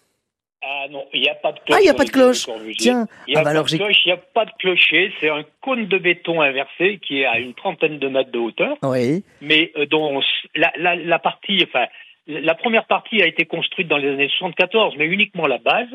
Ah 0.81 0.87
non, 0.89 1.05
il 1.13 1.19
n'y 1.21 1.27
a 1.27 1.35
pas 1.35 1.51
de 1.51 1.59
cloche. 1.59 1.75
Ah, 1.77 1.81
il 1.81 1.83
n'y 1.83 1.89
a 1.89 1.93
pas 1.93 2.05
de 2.05 2.09
cloche. 2.09 2.45
Tiens, 2.77 3.05
il 3.27 3.31
n'y 3.31 3.35
a, 3.35 3.41
ah, 3.41 3.43
bah 3.43 3.49
alors 3.49 3.65
il 3.69 3.79
n'y 4.05 4.11
a 4.11 4.17
pas 4.17 4.45
de 4.45 4.51
clocher. 4.59 5.11
C'est 5.19 5.29
un 5.29 5.43
cône 5.61 5.87
de 5.87 5.97
béton 5.97 6.39
inversé 6.39 6.99
qui 7.05 7.19
est 7.19 7.25
à 7.25 7.39
une 7.39 7.53
trentaine 7.53 7.99
de 7.99 8.07
mètres 8.07 8.31
de 8.31 8.39
hauteur. 8.39 8.77
Oui. 8.83 9.25
Mais 9.41 9.73
euh, 9.75 9.85
dont 9.87 10.21
la, 10.55 10.71
la, 10.77 10.95
la, 10.95 11.19
partie, 11.19 11.61
enfin, 11.67 11.87
la 12.27 12.55
première 12.55 12.85
partie 12.85 13.21
a 13.21 13.27
été 13.27 13.43
construite 13.45 13.89
dans 13.89 13.97
les 13.97 14.07
années 14.09 14.29
74, 14.29 14.95
mais 14.97 15.05
uniquement 15.07 15.47
la 15.47 15.57
base. 15.57 15.89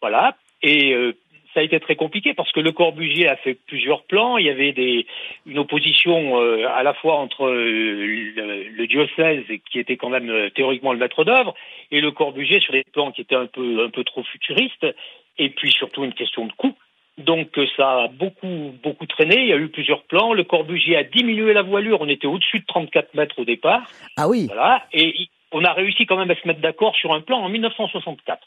Voilà. 0.00 0.36
Et 0.60 0.92
euh, 0.92 1.15
été 1.66 1.78
très 1.80 1.96
compliqué 1.96 2.34
parce 2.34 2.50
que 2.52 2.60
Le 2.60 2.72
Corbusier 2.72 3.28
a 3.28 3.36
fait 3.36 3.54
plusieurs 3.54 4.02
plans. 4.04 4.38
Il 4.38 4.46
y 4.46 4.50
avait 4.50 4.72
des, 4.72 5.06
une 5.46 5.58
opposition 5.58 6.40
euh, 6.40 6.66
à 6.68 6.82
la 6.82 6.94
fois 6.94 7.16
entre 7.16 7.46
euh, 7.46 8.06
le, 8.34 8.68
le, 8.70 8.86
diocèse, 8.86 9.44
qui 9.70 9.78
était 9.78 9.96
quand 9.96 10.08
même 10.08 10.30
euh, 10.30 10.50
théoriquement 10.50 10.92
le 10.92 10.98
maître 10.98 11.24
d'œuvre, 11.24 11.54
et 11.90 12.00
Le 12.00 12.10
Corbusier 12.10 12.60
sur 12.60 12.72
des 12.72 12.84
plans 12.92 13.12
qui 13.12 13.20
étaient 13.20 13.36
un 13.36 13.46
peu, 13.46 13.84
un 13.84 13.90
peu 13.90 14.04
trop 14.04 14.22
futuristes, 14.24 14.86
et 15.38 15.50
puis 15.50 15.70
surtout 15.70 16.04
une 16.04 16.14
question 16.14 16.46
de 16.46 16.52
coût. 16.52 16.74
Donc 17.18 17.58
ça 17.76 18.04
a 18.04 18.08
beaucoup, 18.08 18.74
beaucoup 18.82 19.06
traîné. 19.06 19.40
Il 19.40 19.48
y 19.48 19.52
a 19.52 19.56
eu 19.56 19.68
plusieurs 19.68 20.02
plans. 20.02 20.34
Le 20.34 20.44
Corbusier 20.44 20.96
a 20.96 21.02
diminué 21.02 21.54
la 21.54 21.62
voilure. 21.62 22.02
On 22.02 22.08
était 22.08 22.26
au-dessus 22.26 22.60
de 22.60 22.66
34 22.66 23.14
mètres 23.14 23.38
au 23.38 23.44
départ. 23.44 23.88
Ah 24.18 24.28
oui. 24.28 24.46
Voilà. 24.48 24.84
Et 24.92 25.14
on 25.52 25.64
a 25.64 25.72
réussi 25.72 26.04
quand 26.04 26.18
même 26.18 26.30
à 26.30 26.34
se 26.34 26.46
mettre 26.46 26.60
d'accord 26.60 26.94
sur 26.94 27.14
un 27.14 27.22
plan 27.22 27.38
en 27.38 27.48
1964. 27.48 28.46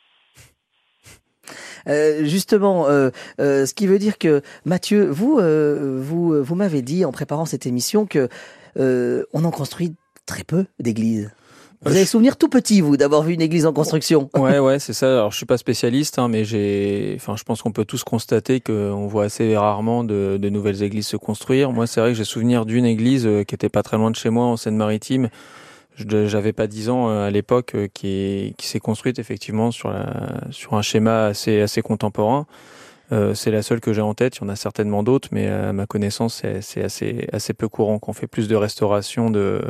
Euh, 1.87 2.25
justement, 2.25 2.87
euh, 2.87 3.09
euh, 3.39 3.65
ce 3.65 3.73
qui 3.73 3.87
veut 3.87 3.99
dire 3.99 4.17
que 4.17 4.41
Mathieu, 4.65 5.07
vous, 5.09 5.39
euh, 5.39 5.99
vous, 6.01 6.43
vous 6.43 6.55
m'avez 6.55 6.81
dit 6.81 7.05
en 7.05 7.11
préparant 7.11 7.45
cette 7.45 7.65
émission 7.65 8.05
que 8.05 8.29
euh, 8.77 9.23
on 9.33 9.43
en 9.45 9.51
construit 9.51 9.95
très 10.25 10.43
peu 10.43 10.65
d'églises. 10.79 11.31
Vous 11.81 11.95
avez 11.95 12.05
souvenir 12.05 12.35
tout 12.35 12.49
petit, 12.49 12.81
vous, 12.81 12.97
d'avoir 12.97 13.23
vu 13.23 13.33
une 13.33 13.41
église 13.41 13.65
en 13.65 13.71
construction. 13.71 14.29
Ouais, 14.35 14.59
ouais, 14.59 14.79
c'est 14.79 14.91
ça. 14.91 15.13
Alors, 15.13 15.31
je 15.31 15.37
suis 15.37 15.45
pas 15.45 15.57
spécialiste, 15.57 16.19
hein, 16.19 16.27
mais 16.27 16.43
j'ai, 16.43 17.13
enfin, 17.15 17.37
je 17.37 17.43
pense 17.43 17.61
qu'on 17.61 17.71
peut 17.71 17.85
tous 17.85 18.03
constater 18.03 18.59
qu'on 18.59 19.07
voit 19.07 19.23
assez 19.23 19.55
rarement 19.55 20.03
de, 20.03 20.37
de, 20.37 20.49
nouvelles 20.49 20.83
églises 20.83 21.07
se 21.07 21.15
construire. 21.15 21.71
Moi, 21.71 21.87
c'est 21.87 22.01
vrai 22.01 22.09
que 22.09 22.17
j'ai 22.17 22.25
souvenir 22.25 22.65
d'une 22.65 22.85
église 22.85 23.25
qui 23.47 23.55
était 23.55 23.69
pas 23.69 23.81
très 23.81 23.95
loin 23.95 24.11
de 24.11 24.17
chez 24.17 24.29
moi, 24.29 24.43
en 24.43 24.57
Seine-Maritime, 24.57 25.29
j'avais 25.95 26.54
pas 26.54 26.67
10 26.67 26.89
ans 26.89 27.10
euh, 27.10 27.28
à 27.28 27.32
l'époque 27.32 27.75
euh, 27.75 27.88
qui, 27.93 28.56
qui 28.58 28.67
s'est 28.67 28.80
construite 28.80 29.19
effectivement 29.19 29.71
sur, 29.71 29.89
la, 29.89 30.41
sur 30.52 30.75
un 30.75 30.82
schéma 30.82 31.25
assez, 31.25 31.62
assez 31.62 31.82
contemporain. 31.82 32.45
Euh, 33.12 33.34
c'est 33.34 33.52
la 33.52 33.62
seule 33.62 33.80
que 33.80 33.93
j'ai 33.93 34.02
en 34.02 34.13
tête. 34.13 34.38
Il 34.38 34.41
y 34.41 34.45
en 34.45 34.50
a 34.50 34.56
certainement 34.56 35.04
d'autres, 35.04 35.30
mais 35.32 35.48
à 35.48 35.74
ma 35.74 35.86
connaissance, 35.86 36.43
c'est 36.62 36.84
assez, 36.84 37.28
assez 37.34 37.54
peu 37.54 37.67
courant 37.67 38.00
qu'on 38.00 38.13
fait 38.13 38.28
plus 38.28 38.48
de 38.48 38.56
restauration. 38.56 39.30
De... 39.30 39.62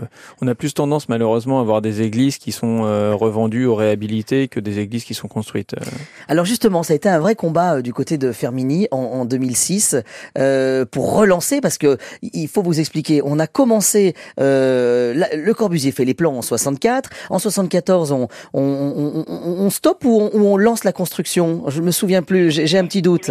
On 0.42 0.48
a 0.48 0.56
plus 0.56 0.74
tendance 0.74 1.10
malheureusement 1.10 1.60
à 1.60 1.62
avoir 1.62 1.82
des 1.82 2.02
églises 2.02 2.38
qui 2.38 2.52
sont 2.52 2.84
euh, 2.84 3.14
revendues 3.16 3.66
ou 3.66 3.76
réhabilitées 3.76 4.48
que 4.48 4.60
des 4.60 4.80
églises 4.80 5.04
qui 5.04 5.14
sont 5.14 5.28
construites. 5.28 5.74
Euh. 5.74 5.86
Alors 6.28 6.46
justement, 6.46 6.84
ça 6.84 6.94
a 6.94 6.96
été 6.96 7.10
un 7.10 7.20
vrai 7.20 7.36
combat 7.36 7.82
du 7.82 7.94
côté 7.94 8.18
de 8.18 8.32
Fermini 8.32 8.88
en, 8.92 8.98
en 8.98 9.26
2006 9.26 9.96
euh, 10.38 10.86
pour 10.86 11.16
relancer, 11.16 11.62
parce 11.62 11.78
que 11.78 11.98
il 12.22 12.48
faut 12.48 12.62
vous 12.62 12.80
expliquer. 12.80 13.22
On 13.24 13.40
a 13.40 13.48
commencé, 13.48 14.16
le 14.38 15.54
Corbusier 15.54 15.92
fait 15.92 16.06
les 16.06 16.14
plans 16.14 16.36
en 16.36 16.42
64. 16.42 17.10
En 17.30 17.40
74, 17.40 18.12
on, 18.12 18.28
on, 18.54 18.62
on, 18.62 19.26
on 19.28 19.70
stoppe 19.70 20.04
ou 20.06 20.30
on, 20.34 20.54
on 20.54 20.58
lance 20.58 20.84
la 20.84 20.92
construction? 20.92 21.64
Je 21.68 21.82
me 21.82 21.92
souviens 21.92 22.22
plus. 22.22 22.52
J'ai 22.52 22.78
un 22.78 22.86
petit 22.86 23.02
doute. 23.02 23.29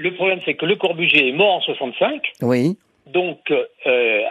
Le 0.00 0.14
problème, 0.14 0.40
c'est 0.44 0.54
que 0.54 0.66
Le 0.66 0.76
Corbusier 0.76 1.28
est 1.28 1.32
mort 1.32 1.54
en 1.56 1.60
65. 1.60 2.32
Oui. 2.42 2.78
Donc, 3.06 3.50
euh, 3.50 4.22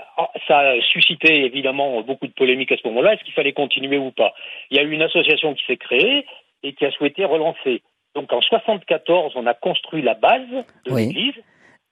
ça 0.47 0.60
a 0.60 0.82
suscité 0.82 1.45
évidemment 1.45 2.01
beaucoup 2.01 2.27
de 2.27 2.34
polémiques 2.34 2.71
à 2.71 2.77
ce 2.77 2.88
moment-là. 2.88 3.13
Est-ce 3.13 3.23
qu'il 3.23 3.34
fallait 3.34 3.53
continuer 3.53 3.97
ou 3.97 4.12
pas? 4.12 4.34
Il 4.71 4.77
y 4.77 4.79
a 4.79 4.84
eu 4.84 4.91
une 4.91 5.01
association 5.01 5.53
qui 5.53 5.63
s'est 5.65 5.77
créée 5.77 6.25
et 6.63 6.73
qui 6.73 6.86
a 6.86 6.91
souhaité 6.91 7.25
relancer. 7.25 7.82
Donc, 8.15 8.32
en 8.34 8.41
74, 8.41 9.34
on 9.36 9.45
a 9.45 9.53
construit 9.53 10.01
la 10.01 10.15
base 10.15 10.49
de 10.86 10.91
Oui. 10.91 11.08
l'église. 11.08 11.36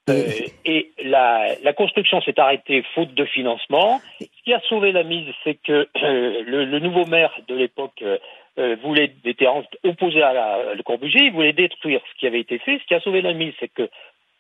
Euh, 0.10 0.24
et 0.64 0.92
la, 1.04 1.48
la 1.64 1.74
construction 1.74 2.22
s'est 2.22 2.40
arrêtée 2.40 2.84
faute 2.96 3.14
de 3.14 3.26
financement. 3.26 4.00
Ce 4.22 4.26
qui 4.46 4.54
a 4.54 4.62
sauvé 4.70 4.94
la 4.94 5.04
mise, 5.04 5.28
c'est 5.44 5.56
que 5.56 5.88
euh, 6.02 6.44
le, 6.46 6.64
le 6.66 6.80
nouveau 6.80 7.06
maire 7.06 7.34
de 7.50 7.56
l'époque 7.56 8.02
euh, 8.60 8.76
voulait 8.84 9.14
était 9.26 9.48
opposé 9.84 10.22
à 10.22 10.34
la, 10.34 10.74
le 10.74 10.84
Corbusier, 10.84 11.26
il 11.26 11.32
voulait 11.32 11.54
détruire 11.54 12.02
ce 12.12 12.20
qui 12.20 12.28
avait 12.28 12.40
été 12.40 12.60
fait. 12.60 12.80
Ce 12.80 12.88
qui 12.88 12.96
a 12.96 13.00
sauvé 13.02 13.22
la 13.22 13.34
mise, 13.34 13.54
c'est 13.60 13.68
que 13.68 13.90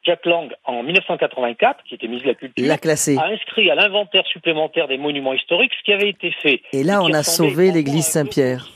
Jack 0.04 0.26
Lang, 0.26 0.54
en 0.64 0.84
1984, 0.84 1.84
qui 1.84 1.96
était 1.96 2.08
ministre 2.08 2.28
de 2.28 2.32
la 2.32 2.36
Culture, 2.36 2.66
La 2.66 3.24
a 3.24 3.28
inscrit 3.28 3.70
à 3.70 3.76
l'inventaire 3.76 4.26
supplémentaire 4.28 4.88
des 4.88 4.98
monuments 4.98 5.34
historiques 5.34 5.74
ce 5.78 5.84
qui 5.84 5.94
avait 5.94 6.10
été 6.10 6.32
fait. 6.42 6.62
Et 6.72 6.84
là, 6.84 7.02
on 7.04 7.14
a 7.14 7.24
sauvé 7.24 7.72
l'église 7.72 8.06
Saint-Pierre. 8.06 8.70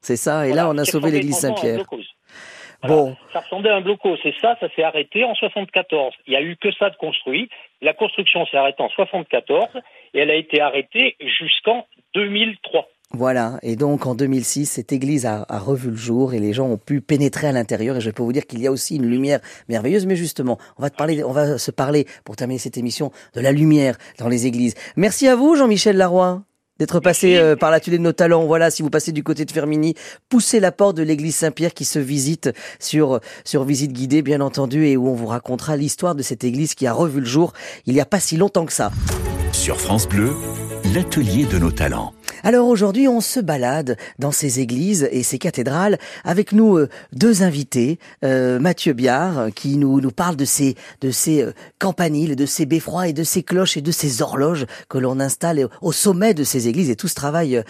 C'est 0.00 0.16
ça. 0.16 0.46
Et 0.46 0.52
là, 0.52 0.68
on 0.68 0.78
a 0.78 0.84
sauvé 0.84 1.10
l'église 1.10 1.36
Saint-Pierre. 1.36 1.84
Voilà. 2.82 2.94
Bon. 2.94 3.16
Ça 3.32 3.40
ressemblait 3.40 3.70
à 3.70 3.76
un 3.76 3.80
blocos. 3.80 4.16
Et 4.24 4.34
ça, 4.40 4.56
ça 4.60 4.68
s'est 4.74 4.84
arrêté 4.84 5.24
en 5.24 5.34
74. 5.34 6.14
Il 6.26 6.30
n'y 6.30 6.36
a 6.36 6.42
eu 6.42 6.56
que 6.56 6.72
ça 6.72 6.90
de 6.90 6.96
construit. 6.96 7.48
La 7.82 7.92
construction 7.92 8.46
s'est 8.46 8.56
arrêtée 8.56 8.82
en 8.82 8.88
74 8.88 9.66
et 10.14 10.20
elle 10.20 10.30
a 10.30 10.36
été 10.36 10.60
arrêtée 10.60 11.16
jusqu'en 11.20 11.86
2003. 12.14 12.88
Voilà, 13.14 13.58
et 13.62 13.74
donc 13.74 14.04
en 14.06 14.14
2006, 14.14 14.66
cette 14.66 14.92
église 14.92 15.24
a, 15.24 15.46
a, 15.48 15.58
revu 15.58 15.90
le 15.90 15.96
jour 15.96 16.34
et 16.34 16.38
les 16.38 16.52
gens 16.52 16.66
ont 16.66 16.76
pu 16.76 17.00
pénétrer 17.00 17.46
à 17.46 17.52
l'intérieur. 17.52 17.96
Et 17.96 18.02
je 18.02 18.10
peux 18.10 18.22
vous 18.22 18.34
dire 18.34 18.46
qu'il 18.46 18.60
y 18.60 18.66
a 18.66 18.72
aussi 18.72 18.96
une 18.96 19.06
lumière 19.06 19.40
merveilleuse. 19.70 20.04
Mais 20.04 20.14
justement, 20.14 20.58
on 20.76 20.82
va 20.82 20.90
te 20.90 20.96
parler, 20.96 21.24
on 21.24 21.32
va 21.32 21.56
se 21.56 21.70
parler 21.70 22.06
pour 22.24 22.36
terminer 22.36 22.58
cette 22.58 22.76
émission 22.76 23.10
de 23.32 23.40
la 23.40 23.50
lumière 23.50 23.96
dans 24.18 24.28
les 24.28 24.46
églises. 24.46 24.74
Merci 24.96 25.26
à 25.26 25.36
vous, 25.36 25.56
Jean-Michel 25.56 25.96
Laroy. 25.96 26.42
D'être 26.78 27.00
passé 27.00 27.36
euh, 27.36 27.56
par 27.56 27.72
l'atelier 27.72 27.98
de 27.98 28.02
nos 28.02 28.12
talents. 28.12 28.44
Voilà, 28.46 28.70
si 28.70 28.82
vous 28.82 28.90
passez 28.90 29.10
du 29.10 29.24
côté 29.24 29.44
de 29.44 29.50
Fermini, 29.50 29.94
poussez 30.28 30.60
la 30.60 30.70
porte 30.70 30.96
de 30.96 31.02
l'église 31.02 31.34
Saint-Pierre 31.34 31.74
qui 31.74 31.84
se 31.84 31.98
visite 31.98 32.50
sur, 32.78 33.18
sur 33.44 33.64
visite 33.64 33.92
guidée, 33.92 34.22
bien 34.22 34.40
entendu, 34.40 34.86
et 34.86 34.96
où 34.96 35.08
on 35.08 35.14
vous 35.14 35.26
racontera 35.26 35.76
l'histoire 35.76 36.14
de 36.14 36.22
cette 36.22 36.44
église 36.44 36.74
qui 36.74 36.86
a 36.86 36.92
revu 36.92 37.18
le 37.18 37.26
jour 37.26 37.52
il 37.86 37.94
n'y 37.94 38.00
a 38.00 38.06
pas 38.06 38.20
si 38.20 38.36
longtemps 38.36 38.64
que 38.64 38.72
ça. 38.72 38.92
Sur 39.50 39.80
France 39.80 40.06
Bleu, 40.06 40.30
l'atelier 40.94 41.46
de 41.46 41.58
nos 41.58 41.72
talents. 41.72 42.12
Alors 42.44 42.68
aujourd'hui, 42.68 43.08
on 43.08 43.20
se 43.20 43.40
balade 43.40 43.96
dans 44.18 44.32
ces 44.32 44.60
églises 44.60 45.08
et 45.10 45.22
ces 45.22 45.38
cathédrales 45.38 45.98
avec 46.24 46.52
nous 46.52 46.76
euh, 46.76 46.88
deux 47.12 47.42
invités, 47.42 47.98
euh, 48.24 48.58
Mathieu 48.60 48.92
Biard 48.92 49.38
euh, 49.38 49.50
qui 49.50 49.76
nous 49.76 50.00
nous 50.00 50.10
parle 50.10 50.36
de 50.36 50.44
ces 50.44 50.76
de 51.00 51.10
ces 51.10 51.42
euh, 51.42 51.52
campaniles, 51.78 52.36
de 52.36 52.46
ces 52.46 52.66
beffrois 52.66 53.08
et 53.08 53.12
de 53.12 53.24
ces 53.24 53.42
cloches 53.42 53.76
et 53.76 53.82
de 53.82 53.90
ces 53.90 54.22
horloges 54.22 54.66
que 54.88 54.98
l'on 54.98 55.20
installe 55.20 55.68
au 55.82 55.92
sommet 55.92 56.34
de 56.34 56.44
ces 56.44 56.68
églises 56.68 56.90
et 56.90 56.96
tout 56.96 57.08
ce 57.08 57.14
travail 57.14 57.62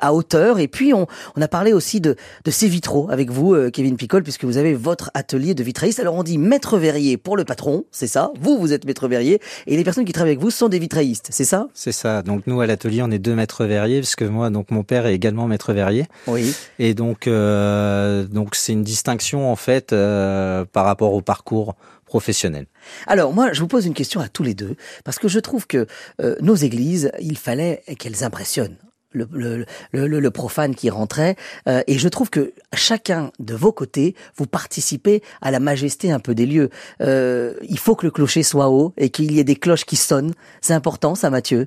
à 0.00 0.12
hauteur. 0.12 0.58
Et 0.58 0.68
puis 0.68 0.92
on 0.92 1.06
on 1.36 1.42
a 1.42 1.48
parlé 1.48 1.72
aussi 1.72 2.00
de 2.00 2.16
de 2.44 2.50
ces 2.50 2.68
vitraux 2.68 3.08
avec 3.10 3.30
vous, 3.30 3.54
Kevin 3.70 3.96
Picole, 3.96 4.22
puisque 4.22 4.44
vous 4.44 4.56
avez 4.56 4.74
votre 4.74 5.10
atelier 5.14 5.54
de 5.54 5.62
vitrailliste. 5.62 6.00
Alors 6.00 6.14
on 6.14 6.22
dit 6.22 6.38
maître 6.38 6.78
verrier 6.78 7.16
pour 7.16 7.36
le 7.36 7.44
patron, 7.44 7.84
c'est 7.90 8.06
ça? 8.06 8.32
Vous 8.40 8.58
vous 8.58 8.72
êtes 8.72 8.84
maître 8.84 9.08
verrier 9.08 9.40
et 9.66 9.76
les 9.76 9.84
personnes 9.84 10.04
qui 10.04 10.12
travaillent 10.12 10.32
avec 10.32 10.42
vous 10.42 10.50
sont 10.50 10.68
des 10.68 10.78
vitraillistes, 10.78 11.28
c'est 11.30 11.44
ça? 11.44 11.68
C'est 11.74 11.92
ça. 11.92 12.22
Donc 12.22 12.46
nous 12.46 12.60
à 12.60 12.66
l'atelier, 12.66 13.02
on 13.02 13.10
est 13.10 13.18
deux 13.18 13.34
maîtres 13.34 13.64
verriers, 13.64 14.00
parce 14.06 14.14
que 14.14 14.24
moi, 14.24 14.50
donc 14.50 14.70
mon 14.70 14.84
père 14.84 15.06
est 15.06 15.14
également 15.14 15.48
maître 15.48 15.72
verrier. 15.72 16.06
Oui. 16.28 16.54
Et 16.78 16.94
donc, 16.94 17.26
euh, 17.26 18.22
donc 18.22 18.54
c'est 18.54 18.72
une 18.72 18.84
distinction 18.84 19.50
en 19.50 19.56
fait 19.56 19.92
euh, 19.92 20.64
par 20.64 20.84
rapport 20.84 21.12
au 21.12 21.22
parcours 21.22 21.74
professionnel. 22.04 22.66
Alors 23.08 23.32
moi, 23.32 23.52
je 23.52 23.60
vous 23.60 23.66
pose 23.66 23.84
une 23.84 23.94
question 23.94 24.20
à 24.20 24.28
tous 24.28 24.44
les 24.44 24.54
deux 24.54 24.76
parce 25.02 25.18
que 25.18 25.26
je 25.26 25.40
trouve 25.40 25.66
que 25.66 25.88
euh, 26.22 26.36
nos 26.40 26.54
églises, 26.54 27.10
il 27.18 27.36
fallait 27.36 27.82
qu'elles 27.98 28.22
impressionnent. 28.22 28.76
Le, 29.12 29.26
le, 29.32 29.64
le, 29.92 30.20
le, 30.20 30.30
profane 30.30 30.74
qui 30.74 30.90
rentrait 30.90 31.36
euh, 31.68 31.82
et 31.86 31.96
je 31.96 32.08
trouve 32.08 32.28
que 32.28 32.52
chacun 32.74 33.32
de 33.38 33.54
vos 33.54 33.72
côtés 33.72 34.14
vous 34.36 34.46
participez 34.46 35.22
à 35.40 35.50
la 35.50 35.58
majesté 35.58 36.12
un 36.12 36.18
peu 36.18 36.34
des 36.34 36.44
lieux 36.44 36.68
euh, 37.00 37.54
il 37.62 37.78
faut 37.78 37.94
que 37.94 38.04
le 38.04 38.10
clocher 38.10 38.42
soit 38.42 38.68
haut 38.68 38.92
et 38.98 39.08
qu'il 39.08 39.32
y 39.32 39.38
ait 39.38 39.44
des 39.44 39.56
cloches 39.56 39.86
qui 39.86 39.96
sonnent 39.96 40.34
c'est 40.60 40.74
important 40.74 41.14
ça 41.14 41.30
Mathieu? 41.30 41.66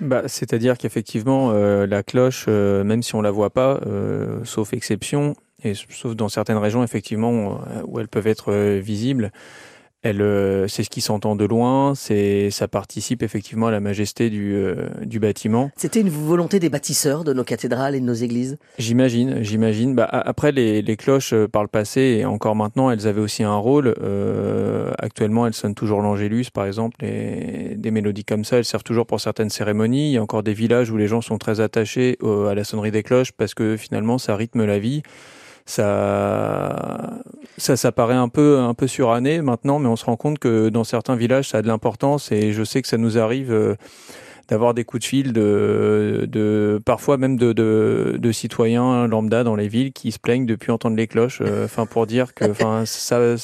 Bah, 0.00 0.22
C'est-à-dire 0.26 0.78
qu'effectivement, 0.78 1.50
euh, 1.52 1.86
la 1.86 2.02
cloche, 2.02 2.46
euh, 2.48 2.84
même 2.84 3.02
si 3.02 3.14
on 3.14 3.22
la 3.22 3.30
voit 3.30 3.50
pas, 3.50 3.80
euh, 3.86 4.44
sauf 4.44 4.72
exception, 4.72 5.34
et 5.64 5.74
sauf 5.74 6.14
dans 6.14 6.28
certaines 6.28 6.58
régions, 6.58 6.84
effectivement, 6.84 7.60
où 7.84 7.98
elles 7.98 8.08
peuvent 8.08 8.28
être 8.28 8.52
visibles, 8.78 9.32
elle, 10.02 10.22
euh, 10.22 10.68
c'est 10.68 10.84
ce 10.84 10.90
qui 10.90 11.00
s'entend 11.00 11.34
de 11.34 11.44
loin, 11.44 11.94
c'est, 11.96 12.50
ça 12.50 12.68
participe 12.68 13.22
effectivement 13.22 13.66
à 13.66 13.70
la 13.72 13.80
majesté 13.80 14.30
du, 14.30 14.54
euh, 14.54 14.88
du 15.04 15.18
bâtiment. 15.18 15.70
C'était 15.76 16.00
une 16.00 16.08
volonté 16.08 16.60
des 16.60 16.68
bâtisseurs 16.68 17.24
de 17.24 17.32
nos 17.32 17.42
cathédrales 17.42 17.96
et 17.96 18.00
de 18.00 18.04
nos 18.04 18.14
églises? 18.14 18.58
J'imagine, 18.78 19.42
j'imagine. 19.42 19.96
Bah, 19.96 20.08
après, 20.10 20.52
les, 20.52 20.82
les 20.82 20.96
cloches 20.96 21.32
euh, 21.32 21.48
par 21.48 21.62
le 21.62 21.68
passé 21.68 22.18
et 22.20 22.24
encore 22.24 22.54
maintenant, 22.54 22.90
elles 22.92 23.08
avaient 23.08 23.20
aussi 23.20 23.42
un 23.42 23.56
rôle. 23.56 23.94
Euh, 24.00 24.92
actuellement, 24.98 25.46
elles 25.46 25.54
sonnent 25.54 25.74
toujours 25.74 26.00
l'angélus, 26.00 26.50
par 26.52 26.66
exemple, 26.66 27.04
et 27.04 27.74
des 27.76 27.90
mélodies 27.90 28.24
comme 28.24 28.44
ça, 28.44 28.58
elles 28.58 28.64
servent 28.64 28.84
toujours 28.84 29.06
pour 29.06 29.20
certaines 29.20 29.50
cérémonies. 29.50 30.10
Il 30.10 30.12
y 30.12 30.18
a 30.18 30.22
encore 30.22 30.44
des 30.44 30.54
villages 30.54 30.90
où 30.90 30.96
les 30.96 31.08
gens 31.08 31.20
sont 31.20 31.38
très 31.38 31.60
attachés 31.60 32.18
à 32.22 32.54
la 32.54 32.62
sonnerie 32.62 32.90
des 32.90 33.02
cloches 33.02 33.32
parce 33.32 33.54
que 33.54 33.76
finalement, 33.76 34.18
ça 34.18 34.36
rythme 34.36 34.64
la 34.64 34.78
vie 34.78 35.02
ça, 35.68 37.10
ça, 37.58 37.76
ça 37.76 37.92
paraît 37.92 38.14
un 38.14 38.30
peu, 38.30 38.58
un 38.58 38.72
peu 38.72 38.86
suranné 38.86 39.42
maintenant, 39.42 39.78
mais 39.78 39.88
on 39.88 39.96
se 39.96 40.06
rend 40.06 40.16
compte 40.16 40.38
que 40.38 40.70
dans 40.70 40.82
certains 40.82 41.14
villages, 41.14 41.50
ça 41.50 41.58
a 41.58 41.62
de 41.62 41.66
l'importance 41.66 42.32
et 42.32 42.52
je 42.52 42.64
sais 42.64 42.80
que 42.80 42.88
ça 42.88 42.96
nous 42.96 43.18
arrive 43.18 43.52
euh, 43.52 43.74
d'avoir 44.48 44.72
des 44.72 44.84
coups 44.84 45.02
de 45.02 45.06
fil 45.06 45.32
de, 45.34 46.26
de 46.26 46.80
parfois 46.86 47.18
même 47.18 47.36
de, 47.36 47.52
de, 47.52 48.16
de, 48.18 48.32
citoyens 48.32 49.06
lambda 49.08 49.44
dans 49.44 49.56
les 49.56 49.68
villes 49.68 49.92
qui 49.92 50.10
se 50.10 50.18
plaignent 50.18 50.46
depuis 50.46 50.70
entendre 50.70 50.96
les 50.96 51.06
cloches, 51.06 51.42
euh, 51.42 51.66
enfin 51.66 51.84
pour 51.84 52.06
dire 52.06 52.32
que 52.32 52.50
enfin 52.50 52.84
ça 52.86 53.36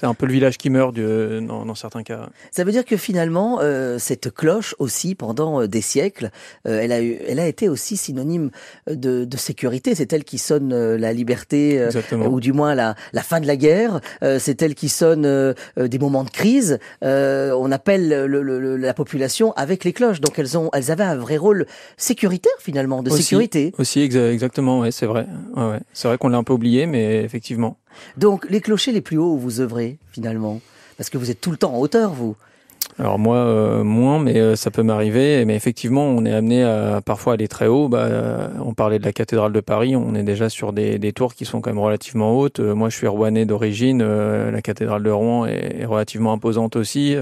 c'est 0.00 0.06
un 0.06 0.14
peu 0.14 0.24
le 0.24 0.32
village 0.32 0.56
qui 0.56 0.70
meurt 0.70 0.94
de, 0.94 1.44
dans, 1.46 1.66
dans, 1.66 1.74
certains 1.74 2.02
cas. 2.02 2.30
Ça 2.52 2.64
veut 2.64 2.72
dire 2.72 2.86
que 2.86 2.96
finalement 2.96 3.58
euh, 3.60 3.98
cette 3.98 4.30
cloche 4.32 4.74
aussi 4.78 5.14
pendant 5.14 5.60
euh, 5.60 5.68
des 5.68 5.82
siècles, 5.82 6.30
euh, 6.66 6.80
elle 6.80 6.92
a 6.92 7.02
eu, 7.02 7.18
elle 7.28 7.38
a 7.38 7.46
été 7.46 7.68
aussi 7.68 7.98
synonyme 7.98 8.50
de, 8.90 9.26
de 9.26 9.36
sécurité. 9.36 9.94
C'est 9.94 10.10
elle 10.14 10.24
qui 10.24 10.38
sonne 10.38 10.72
euh, 10.72 10.96
la 10.96 11.12
liberté 11.12 11.86
ou 12.14 12.40
du 12.40 12.54
moins 12.54 12.74
la, 12.74 12.94
la 13.12 13.22
fin 13.22 13.40
de 13.40 13.46
la 13.46 13.56
guerre. 13.56 14.00
c'est 14.38 14.62
elle 14.62 14.74
qui 14.74 14.88
sonne 14.88 15.54
des 15.76 15.98
moments 15.98 16.24
de 16.24 16.30
crise. 16.30 16.78
on 17.02 17.70
appelle 17.70 18.08
le, 18.08 18.42
le, 18.42 18.76
la 18.76 18.94
population 18.94 19.52
avec 19.52 19.84
les 19.84 19.92
cloches. 19.92 20.22
Donc 20.22 20.38
elles 20.38 20.56
ont, 20.56 20.70
elles 20.72 20.90
avaient 20.90 21.04
un 21.04 21.16
vrai 21.16 21.36
rôle 21.36 21.66
sécuritaire 21.98 22.52
finalement, 22.58 23.02
de 23.02 23.10
sécurité. 23.10 23.74
Aussi, 23.76 24.00
exactement, 24.00 24.80
ouais, 24.80 24.92
c'est 24.92 25.06
vrai. 25.06 25.26
Ouais, 25.56 25.68
ouais. 25.68 25.80
C'est 25.92 26.08
vrai 26.08 26.16
qu'on 26.16 26.28
l'a 26.28 26.38
un 26.38 26.44
peu 26.44 26.54
oublié, 26.54 26.86
mais 26.86 27.22
effectivement. 27.22 27.76
Donc 28.16 28.48
les 28.50 28.60
clochers 28.60 28.92
les 28.92 29.00
plus 29.00 29.18
hauts 29.18 29.34
où 29.34 29.38
vous 29.38 29.60
œuvrez 29.60 29.98
finalement, 30.12 30.60
parce 30.96 31.10
que 31.10 31.18
vous 31.18 31.30
êtes 31.30 31.40
tout 31.40 31.50
le 31.50 31.56
temps 31.56 31.74
en 31.74 31.78
hauteur, 31.78 32.12
vous. 32.12 32.36
Alors 33.00 33.18
moi 33.18 33.36
euh, 33.36 33.82
moins, 33.82 34.18
mais 34.18 34.38
euh, 34.38 34.56
ça 34.56 34.70
peut 34.70 34.82
m'arriver. 34.82 35.42
Mais 35.46 35.56
effectivement, 35.56 36.04
on 36.04 36.26
est 36.26 36.32
amené 36.32 36.62
à 36.62 37.00
parfois 37.00 37.32
aller 37.32 37.48
très 37.48 37.66
haut. 37.66 37.88
Bah, 37.88 38.00
euh, 38.00 38.48
on 38.62 38.74
parlait 38.74 38.98
de 38.98 39.04
la 39.04 39.12
cathédrale 39.12 39.54
de 39.54 39.60
Paris, 39.60 39.96
on 39.96 40.14
est 40.14 40.22
déjà 40.22 40.50
sur 40.50 40.74
des, 40.74 40.98
des 40.98 41.12
tours 41.14 41.34
qui 41.34 41.46
sont 41.46 41.62
quand 41.62 41.70
même 41.70 41.78
relativement 41.78 42.38
hautes. 42.38 42.60
moi, 42.60 42.90
je 42.90 42.96
suis 42.96 43.06
rouennais 43.06 43.46
d'origine. 43.46 44.02
la 44.02 44.60
cathédrale 44.60 45.02
de 45.02 45.10
Rouen 45.10 45.46
est, 45.46 45.86
relativement 45.86 46.32
imposante 46.32 46.76
aussi. 46.76 47.16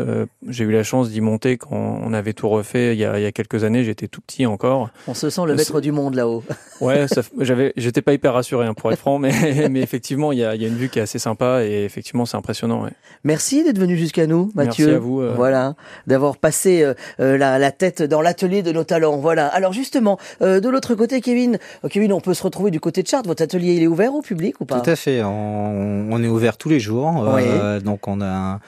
J'ai 0.48 0.64
eu 0.64 0.72
la 0.72 0.82
chance 0.82 1.10
d'y 1.10 1.20
monter 1.20 1.56
quand 1.56 2.00
on 2.04 2.12
avait 2.12 2.32
tout 2.32 2.48
refait 2.48 2.94
il 2.94 2.98
y 2.98 3.04
a, 3.04 3.18
il 3.18 3.22
y 3.22 3.26
a 3.26 3.32
quelques 3.32 3.62
années. 3.62 3.84
J'étais 3.84 4.08
tout 4.08 4.20
petit 4.20 4.46
encore. 4.46 4.90
On 5.06 5.14
se 5.14 5.30
sent 5.30 5.42
le 5.46 5.54
maître 5.54 5.80
du 5.80 5.92
monde 5.92 6.14
là-haut. 6.14 6.42
ouais, 6.80 7.06
j'avais, 7.38 7.72
j'étais 7.76 8.02
pas 8.02 8.12
hyper 8.12 8.34
rassuré 8.34 8.66
hein, 8.66 8.74
pour 8.74 8.90
être 8.90 8.98
franc, 8.98 9.18
mais, 9.18 9.68
mais 9.70 9.80
effectivement, 9.80 10.32
il 10.32 10.38
y 10.38 10.44
a, 10.44 10.56
il 10.56 10.62
y 10.62 10.64
a 10.64 10.68
une 10.68 10.76
vue 10.76 10.88
qui 10.88 10.98
est 10.98 11.02
assez 11.02 11.20
sympa 11.20 11.62
et 11.64 11.84
effectivement, 11.84 12.26
c'est 12.26 12.36
impressionnant. 12.36 12.82
Ouais. 12.82 12.90
Merci 13.22 13.62
d'être 13.62 13.78
venu 13.78 13.96
jusqu'à 13.96 14.26
nous, 14.26 14.50
Mathieu. 14.54 14.86
Merci 14.86 14.96
à 14.96 14.98
vous. 14.98 15.22
Voilà 15.36 15.67
d'avoir 16.06 16.36
passé 16.36 16.82
euh, 16.82 16.94
euh, 17.20 17.36
la, 17.36 17.70
tête 17.72 18.02
dans 18.02 18.20
l'atelier 18.20 18.62
de 18.62 18.72
nos 18.72 18.84
talents. 18.84 19.18
Voilà. 19.18 19.46
Alors 19.48 19.72
justement, 19.72 20.18
euh, 20.42 20.60
de 20.60 20.68
l'autre 20.68 20.94
côté, 20.94 21.20
Kevin, 21.20 21.58
Kevin, 21.90 22.12
on 22.12 22.20
peut 22.20 22.34
se 22.34 22.42
retrouver 22.42 22.70
du 22.70 22.80
côté 22.80 23.02
de 23.02 23.08
Chartres. 23.08 23.28
Votre 23.28 23.42
atelier, 23.42 23.74
il 23.74 23.82
est 23.82 23.86
ouvert 23.86 24.14
au 24.14 24.22
public 24.22 24.60
ou 24.60 24.64
pas? 24.64 24.80
Tout 24.80 24.90
à 24.90 24.96
fait. 24.96 25.22
On, 25.22 26.22
est 26.22 26.28
ouvert 26.28 26.56
tous 26.56 26.68
les 26.68 26.80
jours. 26.80 27.26
donc 27.84 28.08
on 28.08 28.20
a 28.20 28.60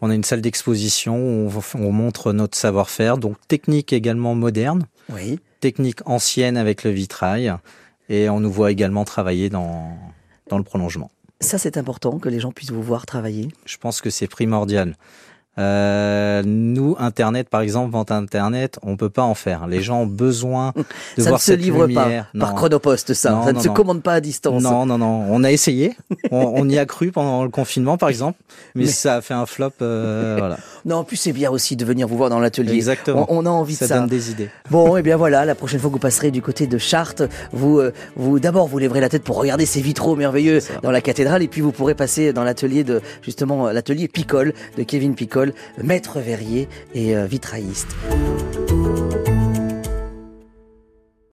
on 0.00 0.10
a 0.10 0.14
une 0.14 0.24
salle 0.24 0.42
d'exposition 0.42 1.16
où 1.16 1.50
on, 1.74 1.92
montre 1.92 2.32
notre 2.32 2.56
savoir-faire, 2.56 3.16
donc 3.16 3.36
technique 3.48 3.94
également 3.94 4.34
moderne, 4.34 4.86
oui. 5.10 5.40
technique 5.60 6.00
ancienne 6.04 6.58
avec 6.58 6.84
le 6.84 6.90
vitrail, 6.90 7.54
et 8.10 8.28
on 8.28 8.40
nous 8.40 8.50
voit 8.50 8.70
également 8.70 9.04
travailler 9.04 9.48
dans, 9.48 9.96
dans 10.48 10.58
le 10.58 10.64
prolongement. 10.64 11.10
Ça, 11.40 11.58
c'est 11.58 11.76
important 11.76 12.18
que 12.18 12.28
les 12.28 12.40
gens 12.40 12.50
puissent 12.50 12.70
vous 12.70 12.82
voir 12.82 13.04
travailler. 13.04 13.48
Je 13.66 13.76
pense 13.76 14.00
que 14.00 14.10
c'est 14.10 14.26
primordial. 14.26 14.96
Euh, 15.58 16.42
nous, 16.44 16.96
Internet, 16.98 17.48
par 17.48 17.62
exemple, 17.62 17.92
vente 17.92 18.10
Internet, 18.10 18.78
on 18.82 18.96
peut 18.96 19.08
pas 19.08 19.22
en 19.22 19.34
faire. 19.34 19.66
Les 19.66 19.82
gens 19.82 20.02
ont 20.02 20.06
besoin 20.06 20.72
de 21.16 21.22
ça 21.22 21.30
voir 21.30 21.40
cette 21.40 21.60
lumière. 21.60 21.74
Ça 21.74 21.84
ne 21.84 21.88
se 21.88 21.94
livre 21.94 22.24
pas 22.32 22.38
par 22.38 22.54
chronopost, 22.54 23.14
ça. 23.14 23.42
ça 23.44 23.52
ne 23.52 23.60
se 23.60 23.68
commande 23.68 24.02
pas 24.02 24.14
à 24.14 24.20
distance. 24.20 24.62
Non, 24.62 24.86
non, 24.86 24.98
non. 24.98 25.26
On 25.30 25.44
a 25.44 25.50
essayé. 25.50 25.96
on, 26.30 26.68
y 26.68 26.78
a 26.78 26.84
cru 26.84 27.10
pendant 27.10 27.42
le 27.42 27.48
confinement, 27.48 27.96
par 27.96 28.08
exemple, 28.08 28.38
mais, 28.74 28.86
ça 28.86 29.16
a 29.16 29.20
fait 29.20 29.34
un 29.34 29.46
flop. 29.46 29.70
Euh, 29.82 30.36
voilà. 30.38 30.58
Non, 30.84 30.96
en 30.96 31.04
plus, 31.04 31.16
c'est 31.16 31.32
bien 31.32 31.50
aussi 31.50 31.76
de 31.76 31.84
venir 31.84 32.06
vous 32.06 32.16
voir 32.16 32.30
dans 32.30 32.38
l'atelier. 32.38 32.74
Exactement. 32.74 33.26
On, 33.28 33.46
a 33.46 33.50
envie 33.50 33.74
ça 33.74 33.86
de 33.86 33.88
ça. 33.88 33.98
donne 33.98 34.08
des 34.08 34.30
idées. 34.30 34.50
Bon, 34.70 34.96
et 34.96 35.00
eh 35.00 35.02
bien 35.02 35.16
voilà, 35.16 35.44
la 35.44 35.54
prochaine 35.54 35.80
fois 35.80 35.88
que 35.90 35.94
vous 35.94 36.00
passerez 36.00 36.30
du 36.30 36.42
côté 36.42 36.66
de 36.66 36.78
Chartres, 36.78 37.24
vous, 37.52 37.78
euh, 37.78 37.92
vous 38.16 38.38
d'abord 38.40 38.66
vous 38.66 38.78
lèverez 38.78 39.00
la 39.00 39.08
tête 39.08 39.22
pour 39.22 39.36
regarder 39.36 39.66
ces 39.66 39.80
vitraux 39.80 40.16
merveilleux 40.16 40.60
dans 40.82 40.90
la 40.90 41.00
cathédrale, 41.00 41.42
et 41.42 41.48
puis 41.48 41.60
vous 41.60 41.72
pourrez 41.72 41.94
passer 41.94 42.32
dans 42.32 42.44
l'atelier 42.44 42.84
de 42.84 43.00
justement 43.22 43.70
l'atelier 43.70 44.08
Picole 44.08 44.52
de 44.76 44.82
Kevin 44.82 45.14
Picole, 45.14 45.45
maître 45.82 46.20
verrier 46.20 46.68
et 46.94 47.16
euh, 47.16 47.26
vitrailliste. 47.26 47.88